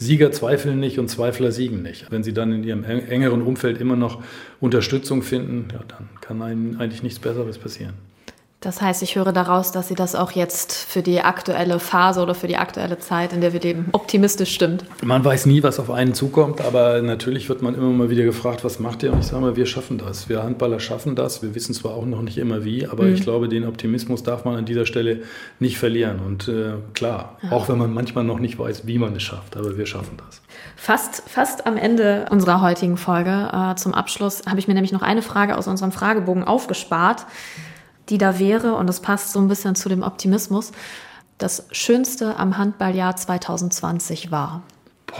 Sieger 0.00 0.30
zweifeln 0.30 0.78
nicht 0.78 1.00
und 1.00 1.08
Zweifler 1.08 1.50
siegen 1.50 1.82
nicht. 1.82 2.10
Wenn 2.10 2.22
sie 2.22 2.32
dann 2.32 2.52
in 2.52 2.62
ihrem 2.62 2.84
engeren 2.84 3.42
Umfeld 3.42 3.80
immer 3.80 3.96
noch 3.96 4.22
Unterstützung 4.60 5.22
finden, 5.22 5.68
ja, 5.72 5.80
dann 5.88 6.08
kann 6.20 6.40
einem 6.40 6.80
eigentlich 6.80 7.02
nichts 7.02 7.18
Besseres 7.18 7.58
passieren. 7.58 7.94
Das 8.60 8.82
heißt, 8.82 9.04
ich 9.04 9.14
höre 9.14 9.32
daraus, 9.32 9.70
dass 9.70 9.86
Sie 9.86 9.94
das 9.94 10.16
auch 10.16 10.32
jetzt 10.32 10.72
für 10.74 11.00
die 11.00 11.20
aktuelle 11.20 11.78
Phase 11.78 12.20
oder 12.20 12.34
für 12.34 12.48
die 12.48 12.56
aktuelle 12.56 12.98
Zeit, 12.98 13.32
in 13.32 13.40
der 13.40 13.52
wir 13.52 13.60
leben, 13.60 13.86
optimistisch 13.92 14.52
stimmt. 14.52 14.84
Man 15.04 15.24
weiß 15.24 15.46
nie, 15.46 15.62
was 15.62 15.78
auf 15.78 15.92
einen 15.92 16.12
zukommt, 16.12 16.60
aber 16.60 17.00
natürlich 17.00 17.48
wird 17.48 17.62
man 17.62 17.76
immer 17.76 17.90
mal 17.90 18.10
wieder 18.10 18.24
gefragt, 18.24 18.64
was 18.64 18.80
macht 18.80 19.04
ihr? 19.04 19.12
Und 19.12 19.20
ich 19.20 19.26
sage 19.26 19.42
mal, 19.42 19.54
wir 19.54 19.66
schaffen 19.66 19.98
das. 19.98 20.28
Wir 20.28 20.42
Handballer 20.42 20.80
schaffen 20.80 21.14
das. 21.14 21.40
Wir 21.40 21.54
wissen 21.54 21.72
zwar 21.72 21.94
auch 21.94 22.04
noch 22.04 22.20
nicht 22.20 22.36
immer 22.36 22.64
wie, 22.64 22.84
aber 22.88 23.04
mhm. 23.04 23.14
ich 23.14 23.22
glaube, 23.22 23.48
den 23.48 23.64
Optimismus 23.64 24.24
darf 24.24 24.44
man 24.44 24.56
an 24.56 24.64
dieser 24.64 24.86
Stelle 24.86 25.22
nicht 25.60 25.78
verlieren. 25.78 26.18
Und 26.18 26.48
äh, 26.48 26.72
klar, 26.94 27.38
ja. 27.42 27.52
auch 27.52 27.68
wenn 27.68 27.78
man 27.78 27.94
manchmal 27.94 28.24
noch 28.24 28.40
nicht 28.40 28.58
weiß, 28.58 28.88
wie 28.88 28.98
man 28.98 29.14
es 29.14 29.22
schafft, 29.22 29.56
aber 29.56 29.78
wir 29.78 29.86
schaffen 29.86 30.16
das. 30.26 30.42
Fast, 30.74 31.22
fast 31.28 31.64
am 31.64 31.76
Ende 31.76 32.26
unserer 32.30 32.60
heutigen 32.60 32.96
Folge, 32.96 33.50
äh, 33.52 33.76
zum 33.76 33.94
Abschluss, 33.94 34.42
habe 34.48 34.58
ich 34.58 34.66
mir 34.66 34.74
nämlich 34.74 34.92
noch 34.92 35.02
eine 35.02 35.22
Frage 35.22 35.56
aus 35.56 35.68
unserem 35.68 35.92
Fragebogen 35.92 36.42
aufgespart 36.42 37.24
die 38.10 38.18
da 38.18 38.38
wäre, 38.38 38.74
und 38.74 38.86
das 38.86 39.00
passt 39.00 39.32
so 39.32 39.38
ein 39.38 39.48
bisschen 39.48 39.74
zu 39.74 39.88
dem 39.88 40.02
Optimismus. 40.02 40.72
das 41.38 41.66
Schönste 41.70 42.36
am 42.36 42.58
Handballjahr 42.58 43.16
2020 43.16 44.30
war? 44.30 44.62
Boah, 45.06 45.16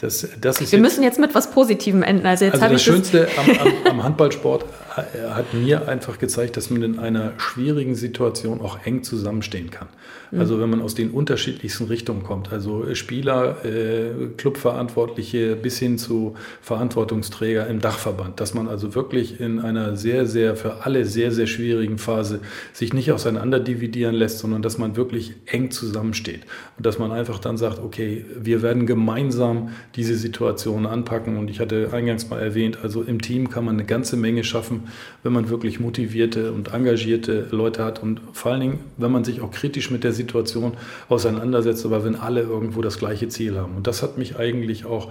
das, 0.00 0.28
das 0.40 0.60
ist 0.60 0.72
Wir 0.72 0.78
müssen 0.78 1.02
jetzt 1.02 1.18
mit 1.18 1.34
was 1.34 1.50
Positivem 1.50 2.02
enden. 2.02 2.26
Also, 2.26 2.44
jetzt 2.44 2.60
also 2.60 2.74
das 2.74 2.82
Schönste 2.82 3.28
am, 3.38 3.50
am, 3.58 3.72
am 3.90 4.02
Handballsport 4.02 4.64
hat 4.96 5.54
mir 5.54 5.88
einfach 5.88 6.18
gezeigt, 6.18 6.56
dass 6.56 6.70
man 6.70 6.82
in 6.82 6.98
einer 6.98 7.32
schwierigen 7.38 7.94
Situation 7.94 8.60
auch 8.60 8.78
eng 8.84 9.02
zusammenstehen 9.02 9.70
kann. 9.70 9.88
Mhm. 10.30 10.40
Also 10.40 10.60
wenn 10.60 10.70
man 10.70 10.80
aus 10.82 10.94
den 10.94 11.10
unterschiedlichsten 11.10 11.84
Richtungen 11.84 12.22
kommt, 12.22 12.52
also 12.52 12.94
Spieler, 12.94 13.64
äh, 13.64 14.28
Clubverantwortliche 14.36 15.56
bis 15.56 15.78
hin 15.78 15.98
zu 15.98 16.34
Verantwortungsträger 16.60 17.66
im 17.66 17.80
Dachverband, 17.80 18.40
dass 18.40 18.54
man 18.54 18.68
also 18.68 18.94
wirklich 18.94 19.40
in 19.40 19.58
einer 19.58 19.96
sehr, 19.96 20.26
sehr, 20.26 20.56
für 20.56 20.84
alle 20.84 21.04
sehr, 21.04 21.32
sehr 21.32 21.46
schwierigen 21.46 21.98
Phase 21.98 22.40
sich 22.72 22.92
nicht 22.92 23.10
auseinander 23.12 23.60
dividieren 23.60 24.14
lässt, 24.14 24.38
sondern 24.38 24.62
dass 24.62 24.78
man 24.78 24.96
wirklich 24.96 25.34
eng 25.46 25.70
zusammensteht 25.70 26.42
und 26.76 26.86
dass 26.86 26.98
man 26.98 27.12
einfach 27.12 27.38
dann 27.38 27.56
sagt, 27.56 27.80
okay, 27.80 28.24
wir 28.36 28.62
werden 28.62 28.86
gemeinsam 28.86 29.70
diese 29.96 30.16
Situation 30.16 30.86
anpacken 30.86 31.36
und 31.36 31.50
ich 31.50 31.60
hatte 31.60 31.90
eingangs 31.92 32.30
mal 32.30 32.40
erwähnt, 32.40 32.78
also 32.82 33.02
im 33.02 33.20
Team 33.20 33.50
kann 33.50 33.64
man 33.64 33.74
eine 33.74 33.84
ganze 33.84 34.16
Menge 34.16 34.44
schaffen, 34.44 34.83
wenn 35.22 35.32
man 35.32 35.48
wirklich 35.48 35.80
motivierte 35.80 36.52
und 36.52 36.72
engagierte 36.72 37.48
Leute 37.50 37.84
hat 37.84 38.02
und 38.02 38.20
vor 38.32 38.52
allen 38.52 38.60
Dingen, 38.60 38.78
wenn 38.96 39.12
man 39.12 39.24
sich 39.24 39.40
auch 39.40 39.50
kritisch 39.50 39.90
mit 39.90 40.04
der 40.04 40.12
Situation 40.12 40.72
auseinandersetzt, 41.08 41.84
aber 41.84 42.04
wenn 42.04 42.16
alle 42.16 42.42
irgendwo 42.42 42.82
das 42.82 42.98
gleiche 42.98 43.28
Ziel 43.28 43.56
haben. 43.56 43.76
Und 43.76 43.86
das 43.86 44.02
hat 44.02 44.18
mich 44.18 44.36
eigentlich 44.36 44.84
auch 44.84 45.10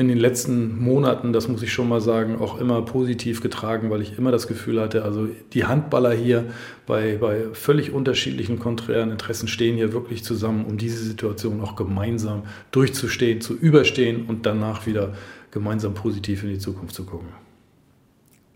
in 0.00 0.08
den 0.08 0.18
letzten 0.18 0.82
Monaten, 0.82 1.32
das 1.32 1.48
muss 1.48 1.62
ich 1.62 1.72
schon 1.72 1.88
mal 1.88 2.00
sagen, 2.00 2.40
auch 2.40 2.58
immer 2.58 2.80
positiv 2.82 3.42
getragen, 3.42 3.90
weil 3.90 4.00
ich 4.00 4.16
immer 4.16 4.30
das 4.30 4.46
Gefühl 4.46 4.80
hatte, 4.80 5.04
also 5.04 5.28
die 5.52 5.66
Handballer 5.66 6.12
hier 6.12 6.46
bei, 6.86 7.18
bei 7.20 7.42
völlig 7.52 7.92
unterschiedlichen 7.92 8.58
konträren 8.58 9.10
Interessen 9.10 9.46
stehen 9.46 9.76
hier 9.76 9.92
wirklich 9.92 10.24
zusammen, 10.24 10.64
um 10.64 10.78
diese 10.78 11.04
Situation 11.04 11.60
auch 11.60 11.76
gemeinsam 11.76 12.44
durchzustehen, 12.70 13.42
zu 13.42 13.54
überstehen 13.54 14.24
und 14.26 14.46
danach 14.46 14.86
wieder 14.86 15.12
gemeinsam 15.50 15.92
positiv 15.92 16.44
in 16.44 16.50
die 16.50 16.58
Zukunft 16.58 16.94
zu 16.94 17.04
gucken. 17.04 17.28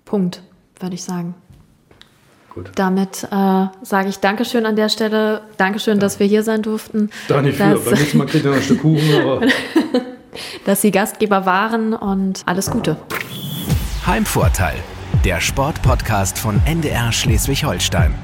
Punkt 0.06 0.42
würde 0.80 0.94
ich 0.94 1.02
sagen. 1.02 1.34
Gut. 2.54 2.70
Damit 2.76 3.24
äh, 3.24 3.66
sage 3.82 4.08
ich 4.08 4.20
Dankeschön 4.20 4.64
an 4.64 4.76
der 4.76 4.88
Stelle. 4.88 5.42
Dankeschön, 5.56 5.94
ja. 5.94 6.00
dass 6.00 6.20
wir 6.20 6.26
hier 6.26 6.44
sein 6.44 6.62
durften. 6.62 7.10
Da 7.26 7.42
nicht 7.42 7.56
für. 7.56 7.74
Beim 7.74 7.94
nächsten 7.94 8.18
Mal 8.18 8.26
kriegt 8.26 8.44
ihr 8.44 8.50
noch 8.50 8.56
ein 8.56 8.62
Stück 8.62 8.80
Kuchen. 8.82 9.50
dass 10.64 10.80
Sie 10.80 10.90
Gastgeber 10.90 11.46
waren 11.46 11.94
und 11.94 12.42
alles 12.46 12.70
Gute. 12.70 12.96
Heimvorteil, 14.06 14.76
der 15.24 15.40
Sportpodcast 15.40 16.38
von 16.38 16.60
NDR 16.66 17.10
Schleswig-Holstein. 17.10 18.14